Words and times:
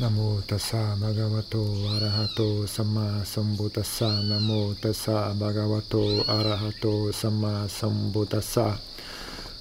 नमो 0.00 0.42
तस्सा 0.50 0.96
भगवतो 0.96 1.64
अरहतो 1.96 2.66
सम्मा 2.66 3.22
सम्बुतस्सा। 3.22 4.22
नमो 4.22 4.74
तस्सा 4.84 5.32
भगवतो 5.32 6.20
अरहतो 6.20 7.12
सम्मा 7.12 7.66
सम्बुतस्सा। 7.66 8.80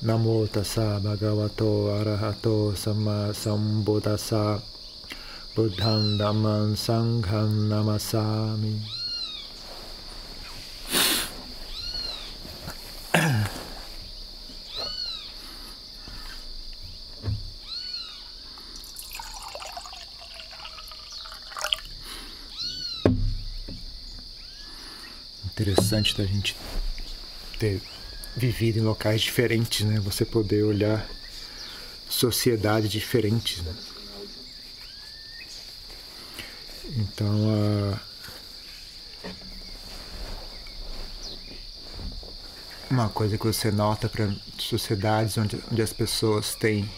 नमो 0.04 0.47
तस्सा 0.47 1.00
भगवतो 1.00 1.88
अरहतो 1.88 2.76
सम्मा 2.76 3.31
सम्बुतस्सा। 3.31 4.55
बुद्धं, 5.55 6.18
धम्मं 6.18 6.76
सङ्घं 6.76 7.50
नमसामि। 7.50 8.96
Interessante 25.98 26.16
da 26.18 26.26
gente 26.26 26.56
ter 27.58 27.82
vivido 28.36 28.78
em 28.78 28.84
locais 28.84 29.22
diferentes, 29.22 29.86
né? 29.86 30.00
Você 30.02 30.23
poder 30.23 30.64
olhar 30.64 31.08
sociedades 32.08 32.92
diferentes, 32.92 33.64
né? 33.64 33.76
Então, 36.96 37.36
a 37.94 38.00
uma 42.90 43.09
coisa 43.09 43.38
que 43.38 43.45
você 43.45 43.70
nota 43.70 44.08
para 44.08 44.34
sociedades 44.58 45.38
onde, 45.38 45.59
onde 45.72 45.82
as 45.82 45.92
pessoas 45.92 46.56
têm 46.56 46.90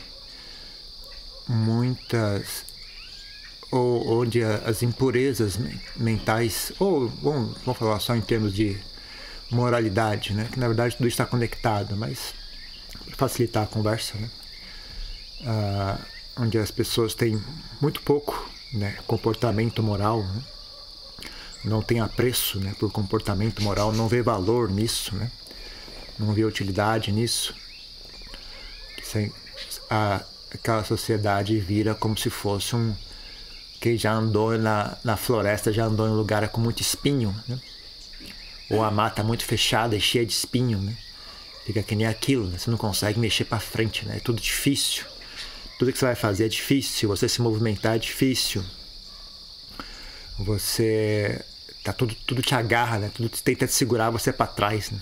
muitas 1.47 2.63
ou 3.71 4.21
onde 4.21 4.43
as 4.43 4.83
impurezas 4.83 5.59
mentais 5.95 6.71
ou 6.79 7.09
bom, 7.09 7.53
vamos 7.65 7.77
falar 7.77 7.99
só 7.99 8.15
em 8.15 8.21
termos 8.21 8.53
de 8.53 8.77
moralidade, 9.49 10.33
né? 10.33 10.47
Que 10.51 10.59
na 10.59 10.67
verdade 10.67 10.95
tudo 10.95 11.07
está 11.07 11.25
conectado, 11.25 11.95
mas 11.95 12.33
para 13.05 13.15
facilitar 13.15 13.63
a 13.63 13.67
conversa, 13.67 14.17
né? 14.17 14.29
Ah, 15.45 15.97
onde 16.37 16.57
as 16.57 16.71
pessoas 16.71 17.13
têm 17.13 17.41
muito 17.81 18.01
pouco, 18.01 18.49
né? 18.73 18.97
Comportamento 19.07 19.81
moral, 19.83 20.23
né? 20.23 20.41
não 21.63 21.81
tem 21.81 21.99
apreço, 21.99 22.59
né? 22.59 22.73
Por 22.79 22.91
comportamento 22.91 23.61
moral, 23.61 23.91
não 23.91 24.07
vê 24.07 24.21
valor 24.21 24.69
nisso, 24.69 25.15
né? 25.15 25.29
não 26.19 26.33
vê 26.33 26.43
utilidade 26.43 27.11
nisso, 27.11 27.55
a, 29.89 30.21
aquela 30.53 30.83
sociedade 30.83 31.57
vira 31.59 31.95
como 31.95 32.17
se 32.17 32.29
fosse 32.29 32.75
um 32.75 32.93
que 33.79 33.97
já 33.97 34.13
andou 34.13 34.57
na, 34.57 34.97
na 35.03 35.15
floresta, 35.15 35.71
já 35.71 35.85
andou 35.85 36.05
em 36.05 36.11
um 36.11 36.17
lugar 36.17 36.47
com 36.49 36.59
muito 36.59 36.81
espinho, 36.81 37.33
né? 37.47 37.57
Ou 38.69 38.83
a 38.83 38.91
mata 38.91 39.23
muito 39.23 39.43
fechada 39.45 39.95
e 39.95 40.01
cheia 40.01 40.25
de 40.25 40.33
espinho, 40.33 40.79
né? 40.79 40.95
fica 41.65 41.83
que 41.83 41.95
nem 41.95 42.07
aquilo, 42.07 42.47
né? 42.47 42.57
você 42.57 42.69
não 42.71 42.77
consegue 42.77 43.19
mexer 43.19 43.45
para 43.45 43.59
frente, 43.59 44.05
né? 44.05 44.17
é 44.17 44.19
tudo 44.19 44.41
difícil. 44.41 45.05
Tudo 45.77 45.93
que 45.93 45.97
você 45.97 46.05
vai 46.05 46.15
fazer 46.15 46.45
é 46.45 46.49
difícil, 46.49 47.07
você 47.07 47.29
se 47.29 47.41
movimentar 47.41 47.95
é 47.95 47.99
difícil. 47.99 48.63
Você 50.37 51.43
tá 51.83 51.93
tudo 51.93 52.15
tudo 52.25 52.41
te 52.41 52.53
agarra, 52.53 52.99
né? 52.99 53.11
Tudo 53.13 53.29
tenta 53.29 53.65
te 53.65 53.73
segurar 53.73 54.09
você 54.09 54.33
para 54.33 54.47
trás, 54.47 54.91
né? 54.91 54.99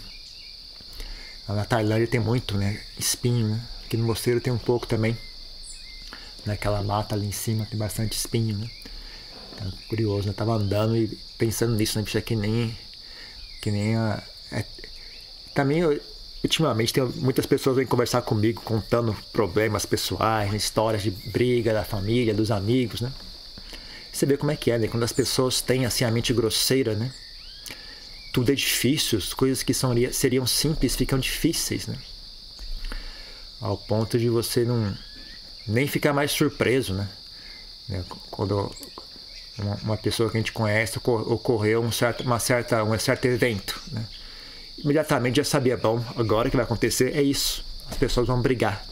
Na 1.48 1.66
Tailândia 1.66 2.08
tem 2.08 2.20
muito, 2.20 2.58
né? 2.58 2.82
Espinho, 2.98 3.48
né? 3.48 3.68
Aqui 3.86 3.98
no 3.98 4.06
mosteiro 4.06 4.42
tem 4.42 4.52
um 4.52 4.58
pouco 4.58 4.86
também. 4.86 5.18
Naquela 6.46 6.84
mata 6.84 7.16
ali 7.16 7.26
em 7.26 7.32
cima 7.32 7.66
tem 7.66 7.78
bastante 7.80 8.14
espinho, 8.14 8.58
né? 8.58 8.70
Então, 9.54 9.72
curioso, 9.90 10.28
né? 10.28 10.34
tava 10.34 10.54
andando 10.54 10.96
e 10.96 11.08
pensando 11.38 11.76
nisso, 11.76 11.98
né? 11.98 12.04
Bicho, 12.04 12.18
é 12.18 12.22
que 12.22 12.36
nem. 12.36 12.78
Que 13.62 13.72
nem 13.72 13.96
a. 13.96 14.22
É... 14.52 14.64
Também, 15.54 15.80
eu, 15.80 16.00
ultimamente, 16.44 16.94
tem 16.94 17.04
muitas 17.04 17.46
pessoas 17.46 17.78
vêm 17.78 17.86
conversar 17.86 18.22
comigo 18.22 18.62
contando 18.62 19.16
problemas 19.32 19.86
pessoais, 19.86 20.54
histórias 20.54 21.02
de 21.04 21.12
briga 21.12 21.74
da 21.74 21.84
família, 21.84 22.34
dos 22.34 22.52
amigos, 22.52 23.02
né? 23.02 23.12
Você 24.12 24.26
vê 24.26 24.38
como 24.38 24.52
é 24.52 24.56
que 24.56 24.72
é, 24.72 24.78
né? 24.78 24.88
Quando 24.88 25.04
as 25.04 25.12
pessoas 25.12 25.62
têm 25.62 25.86
assim 25.86 26.04
a 26.04 26.12
mente 26.12 26.34
grosseira, 26.34 26.96
né? 26.96 27.12
tudo 28.38 28.52
é 28.52 28.56
difícil, 28.56 29.18
as 29.18 29.34
coisas 29.34 29.64
que 29.64 29.74
são, 29.74 29.96
seriam 30.12 30.46
simples 30.46 30.96
ficam 30.96 31.18
difíceis, 31.18 31.88
né? 31.88 31.98
Ao 33.60 33.76
ponto 33.76 34.20
de 34.20 34.30
você 34.30 34.64
não 34.64 34.96
nem 35.68 35.88
ficar 35.88 36.14
mais 36.14 36.30
surpreso, 36.34 36.94
né? 36.94 37.10
né? 37.90 38.06
Quando 38.30 38.72
uma 39.60 39.98
pessoa 39.98 40.30
que 40.30 40.38
a 40.38 40.40
gente 40.40 40.52
conhece 40.52 41.00
ocorreu 41.04 41.82
um 41.82 41.92
certo, 41.92 42.24
uma 42.24 42.40
certa, 42.40 42.84
um 42.84 42.98
certo 43.00 43.26
evento, 43.26 43.82
né? 43.92 44.06
Imediatamente 44.78 45.38
já 45.38 45.44
sabia, 45.44 45.76
bom, 45.76 46.04
agora 46.16 46.48
o 46.48 46.52
que 46.52 46.58
vai 46.58 46.64
acontecer 46.64 47.16
é 47.16 47.22
isso, 47.22 47.66
as 47.90 47.98
pessoas 47.98 48.28
vão 48.28 48.42
brigar. 48.42 48.86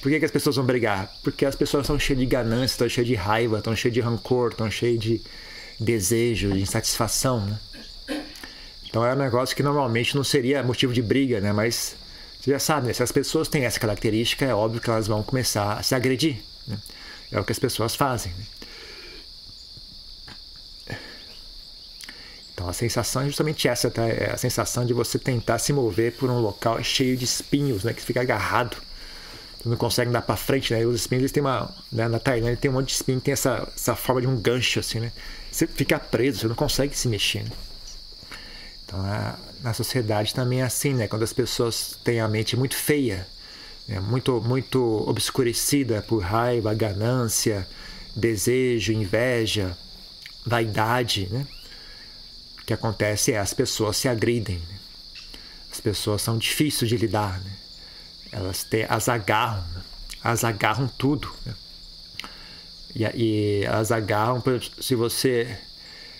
Por 0.00 0.10
que, 0.10 0.18
que 0.18 0.24
as 0.24 0.30
pessoas 0.30 0.56
vão 0.56 0.64
brigar? 0.64 1.12
Porque 1.22 1.44
as 1.44 1.56
pessoas 1.56 1.84
estão 1.84 1.98
cheias 1.98 2.20
de 2.20 2.26
ganância, 2.26 2.74
estão 2.74 2.88
cheias 2.88 3.06
de 3.06 3.14
raiva, 3.14 3.58
estão 3.58 3.74
cheias 3.74 3.92
de 3.92 4.00
rancor, 4.00 4.52
estão 4.52 4.70
cheias 4.70 4.98
de 4.98 5.20
desejo, 5.78 6.52
de 6.52 6.60
insatisfação, 6.60 7.44
né? 7.44 7.58
Então 8.88 9.04
é 9.04 9.12
um 9.12 9.16
negócio 9.16 9.56
que 9.56 9.62
normalmente 9.62 10.14
não 10.14 10.22
seria 10.22 10.62
motivo 10.62 10.92
de 10.92 11.02
briga, 11.02 11.40
né? 11.40 11.52
Mas 11.52 11.96
você 12.42 12.50
já 12.50 12.58
sabe, 12.58 12.88
né? 12.88 12.92
se 12.92 13.02
as 13.02 13.12
pessoas 13.12 13.46
têm 13.46 13.64
essa 13.64 13.78
característica, 13.78 14.44
é 14.44 14.52
óbvio 14.52 14.80
que 14.80 14.90
elas 14.90 15.06
vão 15.06 15.22
começar 15.22 15.74
a 15.74 15.82
se 15.82 15.94
agredir. 15.94 16.38
Né? 16.66 16.76
É 17.30 17.38
o 17.38 17.44
que 17.44 17.52
as 17.52 17.58
pessoas 17.58 17.94
fazem. 17.94 18.32
Né? 18.32 18.44
Então 22.62 22.70
a 22.70 22.72
sensação 22.72 23.22
é 23.22 23.26
justamente 23.26 23.66
essa, 23.66 23.90
tá? 23.90 24.06
É 24.06 24.30
a 24.32 24.36
sensação 24.36 24.86
de 24.86 24.92
você 24.92 25.18
tentar 25.18 25.58
se 25.58 25.72
mover 25.72 26.12
por 26.12 26.30
um 26.30 26.38
local 26.38 26.80
cheio 26.84 27.16
de 27.16 27.24
espinhos, 27.24 27.82
né? 27.82 27.92
Que 27.92 28.00
fica 28.00 28.20
agarrado. 28.20 28.76
Você 29.58 29.68
não 29.68 29.76
consegue 29.76 30.12
dar 30.12 30.22
para 30.22 30.36
frente, 30.36 30.72
né? 30.72 30.86
Os 30.86 31.00
espinhos 31.00 31.22
eles 31.22 31.32
têm 31.32 31.40
uma, 31.40 31.74
né? 31.90 32.06
na 32.06 32.20
Tailândia 32.20 32.56
tem 32.56 32.70
um 32.70 32.74
monte 32.74 32.88
de 32.88 32.94
espinho, 32.94 33.20
tem 33.20 33.32
essa, 33.32 33.68
essa 33.74 33.96
forma 33.96 34.20
de 34.20 34.28
um 34.28 34.36
gancho 34.36 34.78
assim, 34.78 35.00
né? 35.00 35.10
Você 35.50 35.66
fica 35.66 35.98
preso, 35.98 36.38
você 36.38 36.48
não 36.48 36.54
consegue 36.54 36.96
se 36.96 37.08
mexer. 37.08 37.42
Né? 37.42 37.50
Então, 38.84 39.00
na 39.60 39.74
sociedade 39.74 40.32
também 40.32 40.60
é 40.60 40.64
assim, 40.64 40.94
né? 40.94 41.08
Quando 41.08 41.24
as 41.24 41.32
pessoas 41.32 41.98
têm 42.04 42.20
a 42.20 42.28
mente 42.28 42.56
muito 42.56 42.76
feia, 42.76 43.26
né? 43.88 43.98
muito, 43.98 44.40
muito 44.40 45.02
obscurecida 45.08 46.00
por 46.00 46.22
raiva, 46.22 46.72
ganância, 46.74 47.66
desejo, 48.14 48.92
inveja, 48.92 49.76
vaidade, 50.46 51.28
né? 51.28 51.44
O 52.62 52.64
que 52.64 52.72
acontece 52.72 53.32
é 53.32 53.38
as 53.38 53.52
pessoas 53.52 53.96
se 53.96 54.08
agridem. 54.08 54.58
Né? 54.58 54.78
As 55.70 55.80
pessoas 55.80 56.22
são 56.22 56.38
difíceis 56.38 56.88
de 56.88 56.96
lidar, 56.96 57.40
né? 57.40 57.52
Elas 58.30 58.64
te, 58.64 58.86
as 58.88 59.08
agarram, 59.08 59.66
né? 59.74 59.82
as 60.22 60.44
agarram 60.44 60.88
tudo. 60.88 61.30
Né? 61.44 61.54
E, 62.94 63.04
e 63.04 63.64
elas 63.64 63.90
agarram, 63.90 64.42
se 64.80 64.94
você 64.94 65.58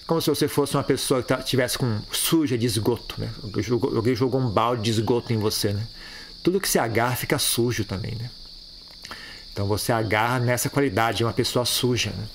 como 0.06 0.20
se 0.20 0.28
você 0.28 0.48
fosse 0.48 0.76
uma 0.76 0.82
pessoa 0.82 1.22
que 1.22 1.34
tivesse 1.44 1.78
com 1.78 2.02
suja 2.10 2.58
de 2.58 2.66
esgoto, 2.66 3.14
né? 3.18 3.32
Alguém 3.94 4.14
jogou 4.14 4.40
um 4.40 4.50
balde 4.50 4.82
de 4.82 4.90
esgoto 4.90 5.32
em 5.32 5.38
você, 5.38 5.72
né? 5.72 5.86
Tudo 6.42 6.60
que 6.60 6.68
se 6.68 6.78
agarra 6.78 7.14
fica 7.14 7.38
sujo 7.38 7.84
também, 7.84 8.14
né? 8.16 8.28
Então 9.52 9.66
você 9.66 9.92
agarra 9.92 10.40
nessa 10.40 10.68
qualidade, 10.68 11.22
é 11.22 11.26
uma 11.26 11.32
pessoa 11.32 11.64
suja, 11.64 12.10
né? 12.10 12.26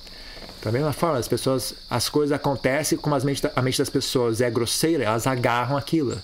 Da 0.62 0.72
mesma 0.72 0.92
forma, 0.92 1.18
as 1.18 1.28
pessoas, 1.28 1.74
as 1.90 2.10
coisas 2.10 2.36
acontecem 2.36 2.98
como 2.98 3.16
a 3.16 3.20
mente, 3.20 3.42
a 3.56 3.62
mente 3.62 3.78
das 3.78 3.90
pessoas 3.90 4.42
é 4.42 4.50
grosseira, 4.50 5.04
elas 5.04 5.28
agarram 5.28 5.78
aquilo. 5.78 6.22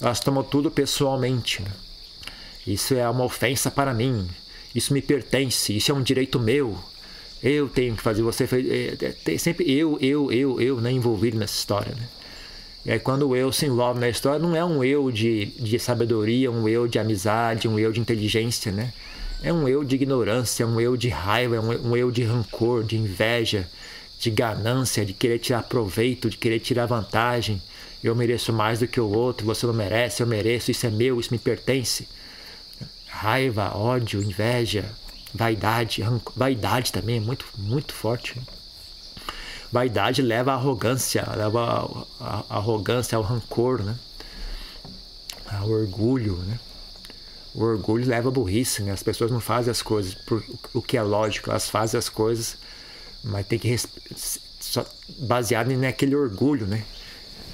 Elas 0.00 0.20
tomam 0.20 0.42
tudo 0.42 0.70
pessoalmente. 0.70 1.64
Isso 2.66 2.94
é 2.94 3.08
uma 3.08 3.24
ofensa 3.24 3.70
para 3.70 3.92
mim. 3.92 4.28
Isso 4.74 4.92
me 4.92 5.02
pertence. 5.02 5.76
Isso 5.76 5.90
é 5.90 5.94
um 5.94 6.02
direito 6.02 6.38
meu 6.38 6.78
eu 7.42 7.68
tenho 7.68 7.96
que 7.96 8.02
fazer, 8.02 8.22
você 8.22 8.46
fez, 8.46 8.64
é, 8.70 9.14
é, 9.26 9.38
sempre 9.38 9.70
eu, 9.70 9.98
eu, 10.00 10.30
eu, 10.30 10.60
eu, 10.60 10.80
né, 10.80 10.92
envolvido 10.92 11.36
nessa 11.36 11.54
história, 11.54 11.92
né? 11.92 12.08
E 12.84 12.92
aí 12.92 13.00
quando 13.00 13.28
o 13.28 13.36
eu 13.36 13.52
se 13.52 13.66
envolve 13.66 13.98
na 13.98 14.08
história, 14.08 14.38
não 14.38 14.54
é 14.54 14.64
um 14.64 14.82
eu 14.82 15.10
de, 15.10 15.46
de 15.58 15.78
sabedoria, 15.78 16.50
um 16.50 16.68
eu 16.68 16.86
de 16.86 16.98
amizade, 16.98 17.68
um 17.68 17.78
eu 17.78 17.92
de 17.92 18.00
inteligência, 18.00 18.70
né? 18.70 18.92
É 19.42 19.52
um 19.52 19.68
eu 19.68 19.82
de 19.82 19.96
ignorância, 19.96 20.66
um 20.66 20.80
eu 20.80 20.96
de 20.96 21.08
raiva, 21.08 21.60
um, 21.60 21.90
um 21.90 21.96
eu 21.96 22.10
de 22.10 22.22
rancor, 22.22 22.84
de 22.84 22.96
inveja, 22.96 23.68
de 24.18 24.30
ganância, 24.30 25.04
de 25.04 25.12
querer 25.12 25.38
tirar 25.38 25.64
proveito, 25.64 26.30
de 26.30 26.36
querer 26.36 26.60
tirar 26.60 26.86
vantagem. 26.86 27.60
Eu 28.02 28.14
mereço 28.14 28.52
mais 28.52 28.80
do 28.80 28.88
que 28.88 29.00
o 29.00 29.10
outro, 29.10 29.46
você 29.46 29.66
não 29.66 29.74
merece, 29.74 30.22
eu 30.22 30.26
mereço, 30.26 30.70
isso 30.70 30.86
é 30.86 30.90
meu, 30.90 31.18
isso 31.18 31.32
me 31.32 31.38
pertence. 31.38 32.08
Raiva, 33.06 33.76
ódio, 33.76 34.22
inveja, 34.22 34.84
Vaidade, 35.34 36.02
vaidade 36.36 36.92
também 36.92 37.16
é 37.16 37.20
muito, 37.20 37.46
muito 37.56 37.94
forte. 37.94 38.38
Né? 38.38 38.44
Vaidade 39.72 40.20
leva 40.20 40.52
à 40.52 40.54
arrogância, 40.56 41.26
leva 41.34 42.06
à 42.20 42.44
arrogância, 42.50 43.16
ao 43.16 43.22
rancor, 43.22 43.82
né? 43.82 43.96
Ao 45.46 45.70
orgulho, 45.70 46.36
né? 46.36 46.58
O 47.54 47.62
orgulho 47.64 48.06
leva 48.06 48.28
à 48.28 48.32
burrice, 48.32 48.82
né? 48.82 48.92
As 48.92 49.02
pessoas 49.02 49.30
não 49.30 49.40
fazem 49.40 49.70
as 49.70 49.82
coisas 49.82 50.14
por 50.14 50.42
o 50.72 50.80
que 50.80 50.96
é 50.96 51.02
lógico, 51.02 51.50
elas 51.50 51.68
fazem 51.68 51.98
as 51.98 52.08
coisas 52.08 52.56
Mas 53.22 53.46
tem 53.46 53.58
que 53.58 53.76
baseado 55.18 55.68
naquele 55.76 56.16
orgulho, 56.16 56.66
né? 56.66 56.84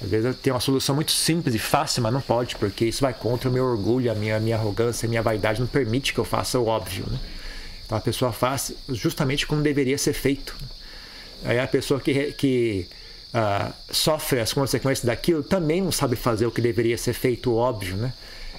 Às 0.01 0.09
vezes 0.09 0.35
tem 0.37 0.53
uma 0.53 0.61
solução 0.61 0.95
muito 0.95 1.11
simples 1.11 1.53
e 1.53 1.59
fácil, 1.59 2.01
mas 2.01 2.13
não 2.13 2.21
pode, 2.21 2.55
porque 2.55 2.85
isso 2.85 3.01
vai 3.01 3.13
contra 3.13 3.49
o 3.49 3.53
meu 3.53 3.65
orgulho, 3.65 4.09
a 4.09 4.15
minha, 4.15 4.37
a 4.37 4.39
minha 4.39 4.55
arrogância, 4.55 5.05
a 5.05 5.09
minha 5.09 5.21
vaidade 5.21 5.59
não 5.59 5.67
permite 5.67 6.13
que 6.13 6.19
eu 6.19 6.25
faça 6.25 6.57
o 6.57 6.67
óbvio, 6.67 7.05
né? 7.09 7.19
Então 7.85 7.97
a 7.97 8.01
pessoa 8.01 8.31
faz 8.31 8.71
justamente 8.89 9.45
como 9.45 9.61
deveria 9.61 9.97
ser 9.97 10.13
feito. 10.13 10.55
Aí 11.43 11.59
a 11.59 11.67
pessoa 11.67 11.99
que, 11.99 12.31
que 12.33 12.87
uh, 13.33 13.73
sofre 13.91 14.39
as 14.39 14.53
consequências 14.53 15.05
daquilo 15.05 15.43
também 15.43 15.81
não 15.81 15.91
sabe 15.91 16.15
fazer 16.15 16.45
o 16.45 16.51
que 16.51 16.61
deveria 16.61 16.97
ser 16.97 17.13
feito, 17.13 17.53
óbvio, 17.53 17.97
né? 17.97 18.13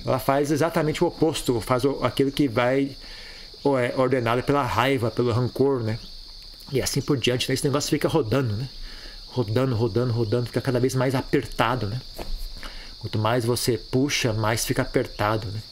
Ela 0.04 0.18
faz 0.18 0.50
exatamente 0.50 1.02
o 1.04 1.06
oposto, 1.06 1.60
faz 1.60 1.82
aquilo 2.02 2.32
que 2.32 2.48
vai 2.48 2.96
é 3.78 3.94
ordenado 3.96 4.42
pela 4.42 4.62
raiva, 4.62 5.10
pelo 5.10 5.32
rancor, 5.32 5.82
né? 5.82 5.98
E 6.72 6.80
assim 6.80 7.02
por 7.02 7.18
diante, 7.18 7.48
né? 7.48 7.54
esse 7.54 7.64
negócio 7.64 7.90
fica 7.90 8.08
rodando, 8.08 8.56
né? 8.56 8.68
Rodando, 9.26 9.76
rodando, 9.76 10.12
rodando, 10.12 10.46
fica 10.46 10.60
cada 10.60 10.80
vez 10.80 10.94
mais 10.94 11.14
apertado, 11.14 11.86
né? 11.86 12.00
Quanto 12.98 13.18
mais 13.18 13.44
você 13.44 13.76
puxa, 13.76 14.32
mais 14.32 14.64
fica 14.64 14.82
apertado, 14.82 15.46
né? 15.48 15.62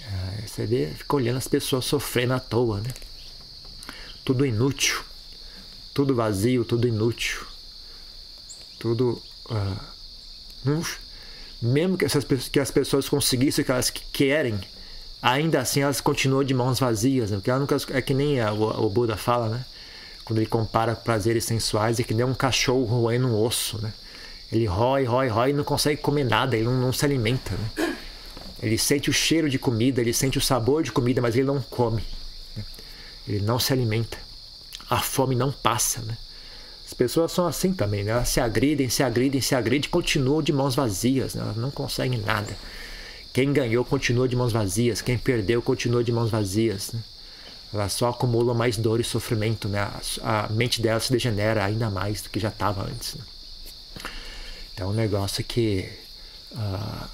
É, 0.00 0.46
você 0.46 0.66
vê, 0.66 0.86
fica 0.96 1.16
olhando 1.16 1.36
as 1.36 1.48
pessoas 1.48 1.84
sofrendo 1.84 2.32
à 2.32 2.40
toa, 2.40 2.80
né? 2.80 2.90
Tudo 4.24 4.46
inútil, 4.46 5.02
tudo 5.92 6.14
vazio, 6.14 6.64
tudo 6.64 6.88
inútil, 6.88 7.44
tudo. 8.78 9.22
Uh, 9.50 9.90
mesmo 11.60 11.98
que, 11.98 12.04
essas, 12.04 12.24
que 12.24 12.58
as 12.58 12.70
pessoas 12.70 13.08
conseguissem 13.08 13.62
o 13.62 13.66
que 13.66 13.72
elas 13.72 13.90
querem, 13.90 14.58
ainda 15.20 15.60
assim 15.60 15.82
elas 15.82 16.00
continuam 16.00 16.42
de 16.42 16.54
mãos 16.54 16.78
vazias, 16.78 17.30
né? 17.30 17.36
porque 17.36 17.52
nunca 17.52 17.76
é 17.90 18.00
que 18.00 18.14
nem 18.14 18.40
a, 18.40 18.52
o, 18.52 18.86
o 18.86 18.88
Buda 18.88 19.16
fala, 19.16 19.48
né? 19.48 19.64
Quando 20.24 20.38
ele 20.38 20.46
compara 20.46 20.94
prazeres 20.94 21.44
sensuais, 21.44 21.98
é 21.98 22.04
que 22.04 22.14
nem 22.14 22.24
um 22.24 22.34
cachorro 22.34 22.84
roendo 22.84 23.26
um 23.26 23.42
osso, 23.42 23.80
né? 23.82 23.92
Ele 24.52 24.64
rói, 24.64 25.04
rói, 25.04 25.28
rói 25.28 25.50
e 25.50 25.52
não 25.52 25.64
consegue 25.64 26.00
comer 26.00 26.24
nada, 26.24 26.56
ele 26.56 26.64
não, 26.64 26.80
não 26.80 26.92
se 26.92 27.04
alimenta, 27.04 27.52
né? 27.52 27.96
Ele 28.62 28.76
sente 28.76 29.08
o 29.08 29.12
cheiro 29.12 29.48
de 29.48 29.58
comida, 29.58 30.00
ele 30.00 30.12
sente 30.12 30.38
o 30.38 30.40
sabor 30.40 30.82
de 30.82 30.92
comida, 30.92 31.20
mas 31.20 31.34
ele 31.34 31.46
não 31.46 31.60
come. 31.62 32.04
Né? 32.56 32.64
Ele 33.26 33.40
não 33.40 33.58
se 33.58 33.72
alimenta. 33.72 34.18
A 34.88 35.00
fome 35.00 35.34
não 35.34 35.50
passa, 35.50 36.02
né? 36.02 36.16
As 36.90 36.94
pessoas 36.94 37.30
são 37.30 37.46
assim 37.46 37.72
também, 37.72 38.02
né? 38.02 38.10
Elas 38.10 38.30
se 38.30 38.40
agridem, 38.40 38.88
se 38.90 39.00
agridem, 39.04 39.40
se 39.40 39.54
agridem 39.54 39.88
continuam 39.88 40.42
de 40.42 40.52
mãos 40.52 40.74
vazias, 40.74 41.36
né? 41.36 41.42
Elas 41.42 41.56
não 41.56 41.70
conseguem 41.70 42.18
nada. 42.18 42.52
Quem 43.32 43.52
ganhou 43.52 43.84
continua 43.84 44.26
de 44.26 44.34
mãos 44.34 44.52
vazias, 44.52 45.00
quem 45.00 45.16
perdeu 45.16 45.62
continua 45.62 46.02
de 46.02 46.10
mãos 46.10 46.32
vazias. 46.32 46.90
Né? 46.90 47.00
Elas 47.72 47.92
só 47.92 48.08
acumulam 48.08 48.56
mais 48.56 48.76
dor 48.76 48.98
e 48.98 49.04
sofrimento, 49.04 49.68
né? 49.68 49.88
A, 50.20 50.46
a 50.46 50.48
mente 50.48 50.82
dela 50.82 50.98
se 50.98 51.12
degenera 51.12 51.64
ainda 51.64 51.88
mais 51.88 52.22
do 52.22 52.28
que 52.28 52.40
já 52.40 52.48
estava 52.48 52.82
antes. 52.82 53.14
Né? 53.14 53.22
Então 54.74 54.88
é 54.88 54.90
um 54.90 54.94
negócio 54.94 55.44
que 55.44 55.88
uh, 56.50 57.08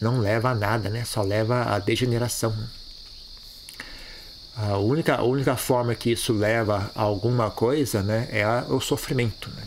não 0.00 0.20
leva 0.20 0.52
a 0.52 0.54
nada, 0.54 0.88
né? 0.88 1.04
Só 1.04 1.20
leva 1.20 1.64
a 1.64 1.78
degeneração. 1.78 2.56
A 4.56 4.78
única, 4.78 5.16
a 5.16 5.22
única 5.22 5.54
forma 5.54 5.94
que 5.94 6.10
isso 6.10 6.32
leva 6.32 6.90
a 6.94 7.02
alguma 7.02 7.50
coisa 7.50 8.02
né, 8.02 8.26
é 8.30 8.46
o 8.72 8.80
sofrimento. 8.80 9.50
Né? 9.50 9.62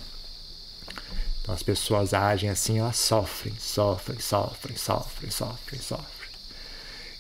Então 1.42 1.54
as 1.54 1.62
pessoas 1.62 2.12
agem 2.12 2.50
assim, 2.50 2.80
elas 2.80 2.98
sofrem, 2.98 3.54
sofrem, 3.60 4.20
sofrem, 4.20 4.76
sofrem, 4.76 5.30
sofrem, 5.30 5.80
sofrem. 5.80 6.30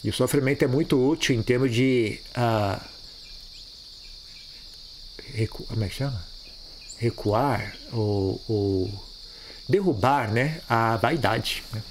E 0.03 0.09
o 0.09 0.13
sofrimento 0.13 0.63
é 0.63 0.67
muito 0.67 0.99
útil 0.99 1.35
em 1.35 1.43
termos 1.43 1.71
de. 1.71 2.19
Uh, 2.31 2.81
recu 5.33 5.63
como 5.65 5.83
é 5.83 5.89
que 5.89 5.95
chama? 5.95 6.25
Recuar 6.97 7.75
ou, 7.91 8.41
ou 8.47 9.09
derrubar 9.67 10.31
né, 10.31 10.61
a 10.67 10.97
vaidade. 10.97 11.63
Né? 11.71 11.83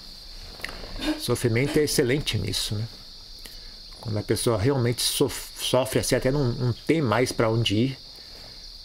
O 1.17 1.21
sofrimento 1.21 1.79
é 1.79 1.85
excelente 1.85 2.37
nisso. 2.37 2.75
Né? 2.75 2.85
Quando 4.01 4.17
a 4.17 4.23
pessoa 4.23 4.59
realmente 4.59 5.03
sofre 5.03 6.01
assim, 6.01 6.15
até 6.15 6.31
não, 6.31 6.53
não 6.53 6.73
tem 6.73 7.03
mais 7.03 7.33
para 7.33 7.51
onde 7.51 7.77
ir, 7.77 7.99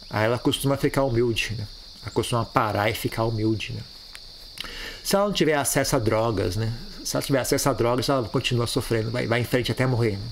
aí 0.09 0.25
ela 0.25 0.39
costuma 0.39 0.77
ficar 0.77 1.03
humilde, 1.03 1.55
né? 1.57 1.67
Ela 2.01 2.11
costuma 2.11 2.43
parar 2.45 2.89
e 2.89 2.93
ficar 2.93 3.23
humilde, 3.23 3.73
né? 3.73 3.81
Se 5.03 5.15
ela 5.15 5.25
não 5.25 5.33
tiver 5.33 5.55
acesso 5.55 5.95
a 5.95 5.99
drogas, 5.99 6.55
né? 6.55 6.73
Se 7.03 7.15
ela 7.15 7.25
tiver 7.25 7.39
acesso 7.39 7.69
a 7.69 7.73
drogas, 7.73 8.07
ela 8.09 8.27
continua 8.27 8.65
sofrendo, 8.65 9.11
vai, 9.11 9.27
vai 9.27 9.41
em 9.41 9.45
frente 9.45 9.71
até 9.71 9.85
morrer. 9.85 10.17
Né? 10.17 10.27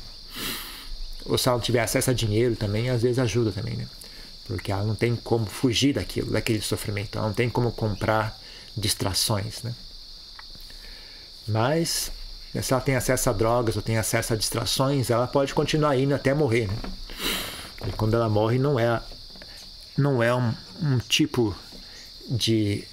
Ou 1.26 1.38
se 1.38 1.48
ela 1.48 1.58
não 1.58 1.64
tiver 1.64 1.82
acesso 1.82 2.10
a 2.10 2.14
dinheiro 2.14 2.56
também, 2.56 2.90
às 2.90 3.02
vezes 3.02 3.20
ajuda 3.20 3.52
também, 3.52 3.76
né? 3.76 3.88
Porque 4.46 4.72
ela 4.72 4.84
não 4.84 4.96
tem 4.96 5.16
como 5.16 5.46
fugir 5.46 5.94
daquilo, 5.94 6.32
daquele 6.32 6.62
sofrimento. 6.62 7.18
Ela 7.18 7.28
não 7.28 7.34
tem 7.34 7.50
como 7.50 7.72
comprar 7.72 8.40
distrações, 8.76 9.62
né? 9.64 9.74
Mas 11.48 12.12
se 12.60 12.74
ela 12.74 12.82
tem 12.82 12.96
acesso 12.96 13.30
a 13.30 13.34
drogas 13.34 13.76
ou 13.78 13.82
tem 13.82 13.98
acesso 13.98 14.34
a 14.34 14.36
distrações, 14.36 15.10
ela 15.10 15.28
pode 15.28 15.54
continuar 15.54 15.98
indo 15.98 16.14
até 16.14 16.34
morrer. 16.34 16.68
Né? 16.68 16.76
E 17.88 17.92
quando 17.94 18.16
ela 18.16 18.28
morre, 18.28 18.60
não 18.60 18.78
é, 18.78 19.02
não 19.98 20.22
é 20.22 20.36
um, 20.36 20.54
um 20.82 20.98
tipo 20.98 21.56
de 22.30 22.86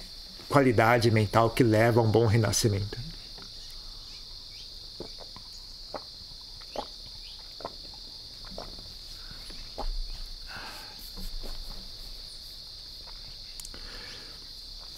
qualidade 0.47 1.11
mental 1.11 1.49
que 1.49 1.63
leva 1.63 1.99
a 1.99 2.03
um 2.03 2.09
bom 2.09 2.25
renascimento. 2.25 2.97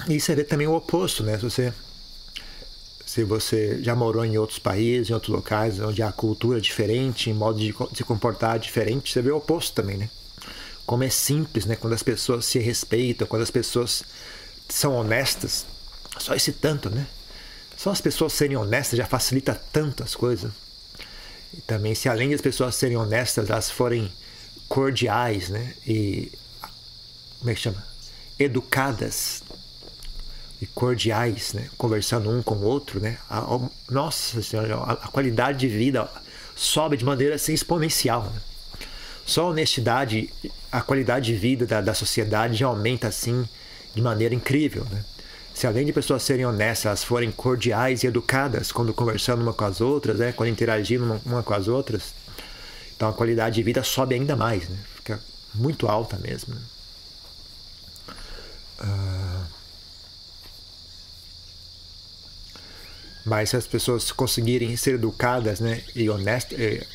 E 0.07 0.19
você 0.19 0.35
vê 0.35 0.43
também 0.43 0.67
o 0.67 0.73
oposto, 0.73 1.23
né? 1.23 1.37
Se 1.37 1.43
você 1.43 1.73
se 3.11 3.25
você 3.25 3.83
já 3.83 3.93
morou 3.93 4.23
em 4.23 4.37
outros 4.37 4.57
países, 4.57 5.09
em 5.09 5.13
outros 5.13 5.35
locais, 5.35 5.81
onde 5.81 6.01
há 6.01 6.09
cultura 6.13 6.61
diferente, 6.61 7.29
em 7.29 7.33
modo 7.33 7.59
de 7.59 7.75
se 7.93 8.05
comportar 8.05 8.57
diferente, 8.57 9.11
você 9.11 9.21
vê 9.21 9.29
o 9.29 9.35
oposto 9.35 9.75
também, 9.75 9.97
né? 9.97 10.09
Como 10.85 11.03
é 11.03 11.09
simples, 11.09 11.65
né? 11.65 11.75
Quando 11.75 11.91
as 11.91 12.01
pessoas 12.01 12.45
se 12.45 12.57
respeitam, 12.57 13.27
quando 13.27 13.41
as 13.41 13.51
pessoas 13.51 14.01
são 14.69 14.95
honestas, 14.95 15.65
só 16.19 16.33
esse 16.33 16.53
tanto, 16.53 16.89
né? 16.89 17.05
Só 17.75 17.89
as 17.89 17.99
pessoas 17.99 18.31
serem 18.31 18.55
honestas 18.55 18.95
já 18.97 19.05
facilita 19.05 19.61
tanto 19.73 20.03
as 20.03 20.15
coisas. 20.15 20.49
E 21.53 21.59
também, 21.59 21.93
se 21.93 22.07
além 22.07 22.31
das 22.31 22.39
pessoas 22.39 22.75
serem 22.75 22.95
honestas, 22.95 23.49
elas 23.49 23.69
forem 23.69 24.09
cordiais, 24.69 25.49
né? 25.49 25.73
E 25.85 26.31
como 27.39 27.51
é 27.51 27.55
que 27.55 27.59
chama? 27.59 27.85
Educadas, 28.39 29.43
e 30.61 30.67
cordiais, 30.67 31.53
né? 31.53 31.67
conversando 31.75 32.29
um 32.29 32.43
com 32.43 32.53
o 32.53 32.63
outro, 32.63 32.99
né? 32.99 33.17
A, 33.27 33.39
a, 33.39 33.59
nossa 33.89 34.43
senhora, 34.43 34.75
a, 34.75 34.91
a, 34.93 35.07
qualidade 35.07 35.57
de 35.57 35.67
vida 35.67 36.07
sobe 36.55 36.95
de 36.95 37.03
maneira 37.03 37.33
assim 37.33 37.51
exponencial. 37.51 38.23
Né? 38.25 38.41
Só 39.25 39.45
a 39.45 39.49
honestidade, 39.49 40.31
a 40.71 40.81
qualidade 40.81 41.33
de 41.33 41.35
vida 41.35 41.65
da, 41.65 41.81
da 41.81 41.95
sociedade 41.95 42.55
já 42.57 42.67
aumenta 42.67 43.07
assim 43.07 43.49
de 43.95 44.01
maneira 44.03 44.35
incrível. 44.35 44.85
Né? 44.91 45.03
Se 45.51 45.65
além 45.65 45.83
de 45.83 45.91
pessoas 45.91 46.21
serem 46.21 46.45
honestas, 46.45 46.85
elas 46.85 47.03
forem 47.03 47.31
cordiais 47.31 48.03
e 48.03 48.07
educadas 48.07 48.71
quando 48.71 48.93
conversando 48.93 49.41
uma 49.41 49.53
com 49.53 49.65
as 49.65 49.81
outras, 49.81 50.19
né? 50.19 50.31
quando 50.31 50.49
interagindo 50.49 51.03
uma, 51.03 51.21
uma 51.25 51.43
com 51.43 51.55
as 51.55 51.67
outras, 51.67 52.13
então 52.95 53.09
a 53.09 53.13
qualidade 53.13 53.55
de 53.55 53.63
vida 53.63 53.81
sobe 53.81 54.13
ainda 54.13 54.35
mais, 54.35 54.69
né? 54.69 54.77
fica 54.93 55.19
muito 55.55 55.87
alta 55.87 56.19
mesmo. 56.19 56.53
Né? 56.53 56.61
Uh... 58.81 59.20
Mas 63.25 63.49
se 63.49 63.57
as 63.57 63.67
pessoas 63.67 64.11
conseguirem 64.11 64.75
ser 64.75 64.95
educadas 64.95 65.59
né, 65.59 65.83
e 65.95 66.09
honestas, 66.09 66.59
eh, 66.59 66.85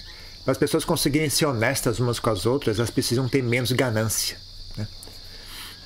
para 0.45 0.53
as 0.53 0.59
pessoas 0.59 0.85
conseguirem 0.85 1.31
ser 1.31 1.47
honestas 1.47 1.99
umas 2.01 2.19
com 2.19 2.31
as 2.31 2.47
outras, 2.47 2.79
elas 2.79 2.91
precisam 2.91 3.29
ter 3.29 3.43
menos 3.43 3.73
ganância 3.73 4.37
né, 4.77 4.89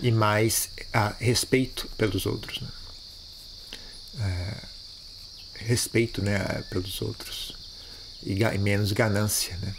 e 0.00 0.11
mais 0.11 0.70
ah, 0.92 1.14
respeito 1.18 1.88
pelos 1.97 2.25
outros. 2.26 2.61
Né, 2.61 2.68
é, 4.20 4.70
respeito 5.64 6.23
né, 6.23 6.38
pelos 6.70 7.00
outros 7.02 7.54
e, 8.23 8.42
e 8.42 8.59
menos 8.59 8.92
ganância. 8.92 9.56
Né. 9.59 9.75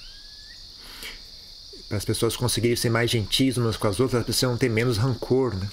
Para 1.88 1.98
as 1.98 2.06
pessoas 2.06 2.38
conseguirem 2.38 2.75
ser 2.75 2.89
mais 2.89 3.10
gentis 3.10 3.58
umas 3.58 3.77
com 3.77 3.88
as 3.88 4.00
outras, 4.00 4.15
elas 4.15 4.25
precisam 4.25 4.58
ter 4.58 4.70
menos 4.70 4.98
rancor, 4.98 5.56
né, 5.56 5.68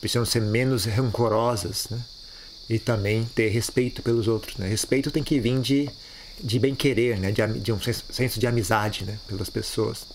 precisam 0.00 0.24
ser 0.26 0.40
menos 0.40 0.84
rancorosas. 0.84 1.88
Né 1.88 2.02
e 2.68 2.78
também 2.78 3.24
ter 3.34 3.48
respeito 3.48 4.02
pelos 4.02 4.28
outros. 4.28 4.56
Né? 4.56 4.68
Respeito 4.68 5.10
tem 5.10 5.22
que 5.22 5.38
vir 5.40 5.60
de, 5.60 5.90
de 6.40 6.58
bem-querer, 6.58 7.18
né? 7.18 7.30
de, 7.30 7.46
de 7.60 7.72
um 7.72 7.80
senso 7.80 8.38
de 8.38 8.46
amizade 8.46 9.04
né? 9.04 9.18
pelas 9.26 9.50
pessoas. 9.50 10.06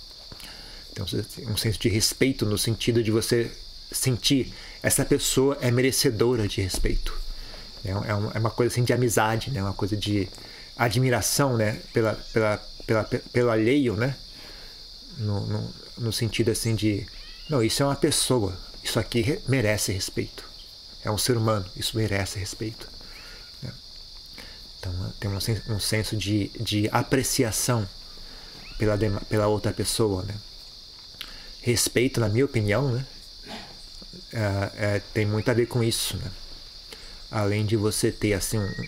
Então, 0.91 1.05
um 1.47 1.57
senso 1.57 1.79
de 1.79 1.89
respeito 1.89 2.45
no 2.45 2.57
sentido 2.57 3.03
de 3.03 3.11
você 3.11 3.51
sentir 3.91 4.51
essa 4.81 5.05
pessoa 5.05 5.57
é 5.61 5.69
merecedora 5.69 6.47
de 6.47 6.61
respeito. 6.61 7.13
É, 7.85 7.91
é, 7.91 7.93
é 8.35 8.39
uma 8.39 8.49
coisa 8.49 8.73
assim 8.73 8.83
de 8.83 8.93
amizade, 8.93 9.51
né? 9.51 9.61
uma 9.61 9.73
coisa 9.73 9.95
de 9.95 10.27
admiração 10.75 11.55
né? 11.55 11.79
pela, 11.93 12.13
pela, 12.33 12.57
pela, 12.85 13.03
pelo 13.03 13.49
alheio, 13.49 13.95
né? 13.95 14.15
No, 15.17 15.45
no, 15.47 15.73
no 15.97 16.13
sentido 16.13 16.51
assim 16.51 16.75
de, 16.75 17.05
não, 17.49 17.63
isso 17.63 17.81
é 17.81 17.85
uma 17.85 17.95
pessoa, 17.95 18.55
isso 18.83 18.99
aqui 18.99 19.39
merece 19.47 19.91
respeito. 19.91 20.43
É 21.03 21.11
um 21.11 21.17
ser 21.17 21.37
humano, 21.37 21.65
isso 21.75 21.95
merece 21.97 22.39
respeito. 22.39 22.87
Né? 23.61 23.71
Então 24.79 25.13
tem 25.19 25.29
um, 25.29 25.75
um 25.75 25.79
senso 25.79 26.15
de, 26.15 26.49
de 26.59 26.89
apreciação 26.91 27.87
pela, 28.77 28.97
pela 29.29 29.47
outra 29.47 29.71
pessoa. 29.73 30.23
Né? 30.23 30.35
Respeito, 31.61 32.19
na 32.19 32.29
minha 32.29 32.45
opinião, 32.45 32.91
né? 32.91 33.05
É, 34.33 34.71
é, 34.77 35.01
tem 35.13 35.25
muito 35.25 35.49
a 35.49 35.53
ver 35.53 35.67
com 35.67 35.83
isso. 35.83 36.17
Né? 36.17 36.31
Além 37.31 37.65
de 37.65 37.75
você 37.75 38.11
ter 38.11 38.33
assim, 38.33 38.57
um, 38.57 38.87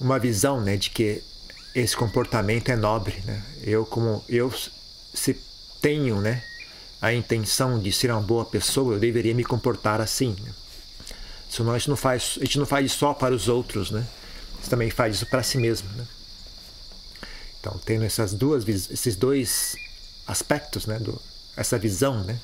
uma 0.00 0.18
visão 0.18 0.60
né, 0.60 0.76
de 0.76 0.90
que 0.90 1.22
esse 1.74 1.96
comportamento 1.96 2.70
é 2.70 2.76
nobre. 2.76 3.20
Né? 3.24 3.42
Eu, 3.62 3.84
como 3.84 4.24
eu 4.28 4.52
se 5.14 5.36
tenho 5.80 6.20
né, 6.20 6.42
a 7.00 7.12
intenção 7.12 7.78
de 7.78 7.92
ser 7.92 8.10
uma 8.10 8.20
boa 8.20 8.44
pessoa, 8.44 8.94
eu 8.94 9.00
deveria 9.00 9.34
me 9.34 9.44
comportar 9.44 10.00
assim. 10.00 10.36
Né? 10.40 10.52
Senão 11.50 11.72
a 11.72 11.78
gente 11.78 11.90
não 11.90 11.96
faz, 11.96 12.38
a 12.40 12.44
gente 12.44 12.58
não 12.58 12.66
faz 12.66 12.92
só 12.92 13.12
para 13.12 13.34
os 13.34 13.48
outros, 13.48 13.90
né? 13.90 14.06
Você 14.60 14.70
também 14.70 14.90
faz 14.90 15.16
isso 15.16 15.26
para 15.26 15.42
si 15.42 15.58
mesmo, 15.58 15.88
né? 15.90 16.06
Então, 17.58 17.78
tendo 17.84 18.04
essas 18.04 18.32
duas, 18.32 18.66
esses 18.68 19.16
dois 19.16 19.74
aspectos, 20.26 20.86
né? 20.86 20.98
Do, 20.98 21.20
essa 21.56 21.78
visão, 21.78 22.22
né? 22.24 22.38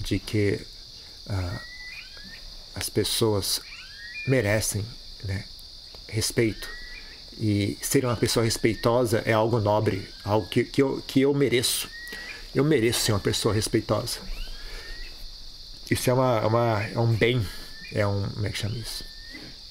De 0.00 0.18
que 0.18 0.60
uh, 1.28 1.60
as 2.74 2.88
pessoas 2.88 3.60
merecem, 4.26 4.84
né? 5.24 5.44
Respeito 6.08 6.68
e 7.38 7.76
ser 7.82 8.04
uma 8.04 8.16
pessoa 8.16 8.44
respeitosa 8.44 9.22
é 9.26 9.32
algo 9.32 9.60
nobre, 9.60 10.08
algo 10.24 10.48
que, 10.48 10.64
que, 10.64 10.82
eu, 10.82 11.02
que 11.06 11.20
eu 11.20 11.34
mereço. 11.34 11.88
Eu 12.54 12.64
mereço 12.64 13.00
ser 13.00 13.12
uma 13.12 13.20
pessoa 13.20 13.54
respeitosa. 13.54 14.18
Isso 15.90 16.08
é, 16.08 16.12
uma, 16.12 16.46
uma, 16.46 16.82
é 16.82 16.98
um 16.98 17.12
bem. 17.12 17.46
É 17.92 18.06
um. 18.06 18.28
Como 18.28 18.46
é 18.46 18.50
que 18.50 18.58
chama 18.58 18.76
isso? 18.76 19.04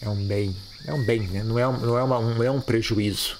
É 0.02 0.10
um 0.10 0.28
bem. 0.28 0.56
É 0.86 0.94
um 0.94 1.04
bem, 1.04 1.22
né? 1.28 1.44
Não 1.44 1.58
é, 1.58 1.68
um, 1.68 1.78
não 1.78 1.98
é, 1.98 2.04
uma, 2.04 2.22
não 2.22 2.44
é 2.44 2.52
um 2.52 2.62
prejuízo. 2.62 3.38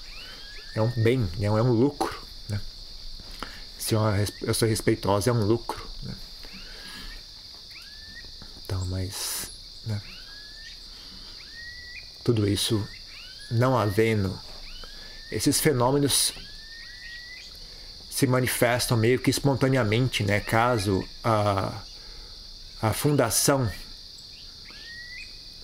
É 0.74 0.82
um 0.82 0.90
bem, 1.02 1.20
né? 1.38 1.46
é 1.46 1.50
um 1.50 1.72
lucro. 1.72 2.20
Né? 2.48 2.60
Se 3.78 3.94
uma, 3.94 4.14
eu 4.42 4.52
sou 4.52 4.68
respeitosa, 4.68 5.30
é 5.30 5.32
um 5.32 5.44
lucro. 5.44 5.88
Né? 6.02 6.14
Então, 8.64 8.84
mas. 8.86 9.50
Né? 9.86 10.02
Tudo 12.24 12.48
isso 12.48 12.86
não 13.50 13.78
havendo, 13.78 14.38
esses 15.30 15.60
fenômenos 15.60 16.32
se 18.10 18.26
manifestam 18.26 18.96
meio 18.96 19.18
que 19.18 19.30
espontaneamente, 19.30 20.22
né? 20.24 20.40
caso 20.40 21.06
a, 21.22 21.82
a 22.82 22.92
fundação 22.92 23.70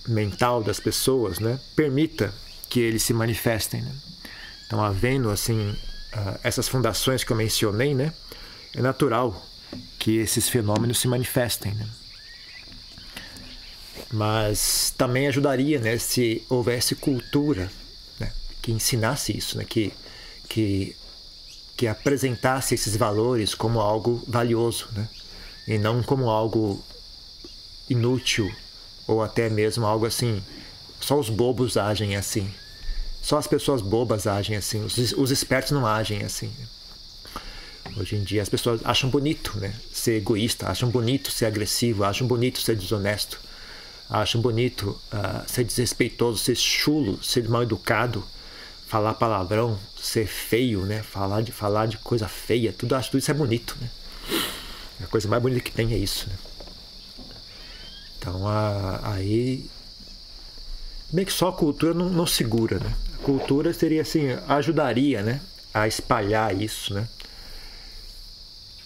mental 0.07 0.63
das 0.63 0.79
pessoas 0.79 1.39
né? 1.39 1.59
permita 1.75 2.33
que 2.69 2.79
eles 2.79 3.03
se 3.03 3.13
manifestem. 3.13 3.81
Né? 3.81 3.91
Então, 4.65 4.83
havendo 4.83 5.29
assim, 5.29 5.69
uh, 5.69 6.39
essas 6.43 6.67
fundações 6.67 7.23
que 7.23 7.31
eu 7.31 7.37
mencionei, 7.37 7.93
né? 7.93 8.13
é 8.75 8.81
natural 8.81 9.45
que 9.99 10.17
esses 10.17 10.49
fenômenos 10.49 10.99
se 10.99 11.07
manifestem. 11.07 11.73
Né? 11.73 11.87
Mas 14.11 14.93
também 14.97 15.27
ajudaria 15.27 15.79
né, 15.79 15.97
se 15.97 16.43
houvesse 16.49 16.95
cultura 16.95 17.71
né, 18.19 18.31
que 18.61 18.71
ensinasse 18.71 19.35
isso, 19.35 19.57
né, 19.57 19.65
que, 19.65 19.91
que, 20.47 20.95
que 21.75 21.87
apresentasse 21.87 22.75
esses 22.75 22.95
valores 22.95 23.55
como 23.55 23.79
algo 23.79 24.23
valioso 24.27 24.87
né, 24.93 25.07
e 25.67 25.77
não 25.77 26.03
como 26.03 26.29
algo 26.29 26.83
inútil 27.89 28.53
ou 29.07 29.23
até 29.23 29.49
mesmo 29.49 29.85
algo 29.85 30.05
assim. 30.05 30.41
Só 30.99 31.19
os 31.19 31.29
bobos 31.29 31.77
agem 31.77 32.15
assim. 32.15 32.49
Só 33.21 33.37
as 33.37 33.47
pessoas 33.47 33.81
bobas 33.81 34.27
agem 34.27 34.55
assim. 34.55 34.83
Os, 34.83 34.97
os 35.13 35.31
espertos 35.31 35.71
não 35.71 35.85
agem 35.85 36.23
assim. 36.23 36.51
Hoje 37.97 38.15
em 38.15 38.23
dia 38.23 38.41
as 38.41 38.49
pessoas 38.49 38.81
acham 38.83 39.09
bonito 39.09 39.57
né, 39.57 39.73
ser 39.91 40.17
egoísta, 40.17 40.67
acham 40.67 40.89
bonito 40.89 41.29
ser 41.29 41.45
agressivo, 41.45 42.03
acham 42.03 42.25
bonito 42.25 42.59
ser 42.59 42.75
desonesto 42.75 43.39
acham 44.09 44.41
bonito 44.41 44.99
uh, 45.11 45.49
ser 45.49 45.63
desrespeitoso, 45.63 46.37
ser 46.37 46.55
chulo, 46.55 47.21
ser 47.23 47.47
mal 47.49 47.63
educado, 47.63 48.23
falar 48.87 49.15
palavrão, 49.15 49.79
ser 49.99 50.27
feio, 50.27 50.85
né? 50.85 51.01
Falar 51.01 51.41
de, 51.41 51.51
falar 51.51 51.87
de 51.87 51.97
coisa 51.97 52.27
feia, 52.27 52.71
tudo, 52.71 52.95
acho 52.95 53.09
tudo 53.09 53.19
isso 53.19 53.31
é 53.31 53.33
bonito, 53.33 53.75
né? 53.81 53.89
A 55.03 55.07
coisa 55.07 55.27
mais 55.27 55.41
bonita 55.41 55.61
que 55.61 55.71
tem 55.71 55.93
é 55.93 55.97
isso, 55.97 56.29
né? 56.29 56.35
Então 58.23 58.47
a, 58.47 59.01
aí. 59.03 59.69
Bem 61.11 61.25
que 61.25 61.33
só 61.33 61.49
a 61.49 61.53
cultura 61.53 61.93
não, 61.93 62.09
não 62.09 62.25
segura, 62.25 62.79
né? 62.79 62.95
A 63.19 63.23
cultura 63.23 63.73
seria 63.73 64.01
assim, 64.01 64.29
ajudaria, 64.47 65.21
né? 65.21 65.41
A 65.73 65.87
espalhar 65.89 66.59
isso, 66.59 66.93
né? 66.93 67.05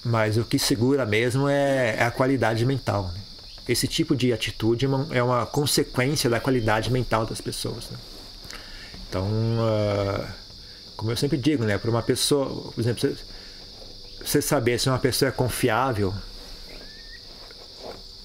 Mas 0.03 0.37
o 0.37 0.43
que 0.43 0.57
segura 0.57 1.05
mesmo 1.05 1.47
é, 1.47 1.97
é 1.97 2.03
a 2.03 2.11
qualidade 2.11 2.65
mental, 2.65 3.11
né? 3.13 3.21
esse 3.67 3.87
tipo 3.87 4.15
de 4.15 4.31
atitude 4.31 4.85
é 4.85 4.87
uma, 4.87 5.07
é 5.11 5.21
uma 5.21 5.45
consequência 5.45 6.29
da 6.29 6.39
qualidade 6.39 6.89
mental 6.89 7.25
das 7.25 7.41
pessoas. 7.41 7.89
Né? 7.89 7.97
Então, 9.09 9.25
uh, 9.25 10.25
como 10.95 11.11
eu 11.11 11.17
sempre 11.17 11.37
digo, 11.37 11.65
né, 11.65 11.77
para 11.77 11.91
uma 11.91 12.01
pessoa, 12.01 12.71
por 12.71 12.79
exemplo, 12.79 13.01
você, 13.01 13.17
você 14.23 14.41
saber 14.41 14.79
se 14.79 14.87
uma 14.87 14.99
pessoa 14.99 15.27
é 15.27 15.31
confiável, 15.33 16.13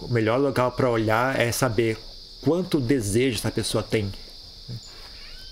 o 0.05 0.13
melhor 0.13 0.39
lugar 0.39 0.71
para 0.73 0.89
olhar 0.91 1.39
é 1.39 1.51
saber 1.53 1.99
quanto 2.43 2.81
desejo 2.81 3.39
essa 3.39 3.51
pessoa 3.51 3.83
tem. 3.83 4.13
Né? 4.69 4.77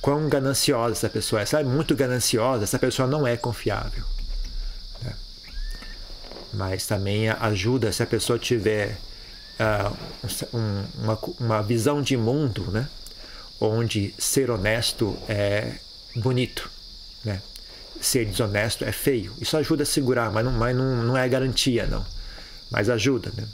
Quão 0.00 0.28
gananciosa 0.28 0.92
essa 0.92 1.09
pessoa 1.09 1.42
é. 1.42 1.47
Se 1.47 1.54
ela 1.54 1.69
é 1.69 1.73
muito 1.73 1.95
gananciosa, 1.95 2.64
essa 2.64 2.78
pessoa 2.78 3.07
não 3.09 3.26
é 3.26 3.37
confiável. 3.37 4.04
Né? 5.02 5.14
Mas 6.52 6.87
também 6.87 7.28
ajuda 7.28 7.92
se 7.92 8.02
a 8.02 8.07
pessoa 8.07 8.38
tiver 8.38 8.99
uh, 9.61 10.57
um, 10.57 10.85
uma, 11.02 11.19
uma 11.38 11.62
visão 11.62 12.02
de 12.02 12.16
mundo, 12.16 12.71
né? 12.71 12.88
onde 13.61 14.14
ser 14.19 14.50
honesto 14.50 15.16
é 15.28 15.75
bonito, 16.16 16.71
né? 17.25 17.40
ser 18.00 18.25
desonesto 18.25 18.85
é 18.85 18.92
feio. 18.92 19.35
Isso 19.40 19.57
ajuda 19.57 19.83
a 19.83 19.87
segurar, 19.87 20.30
mas 20.33 20.45
não, 20.45 20.52
mas 20.52 20.75
não, 20.75 21.02
não 21.02 21.16
é 21.16 21.28
garantia, 21.28 21.87
não. 21.87 22.04
Mas 22.71 22.88
ajuda. 22.88 23.30
Né? 23.37 23.47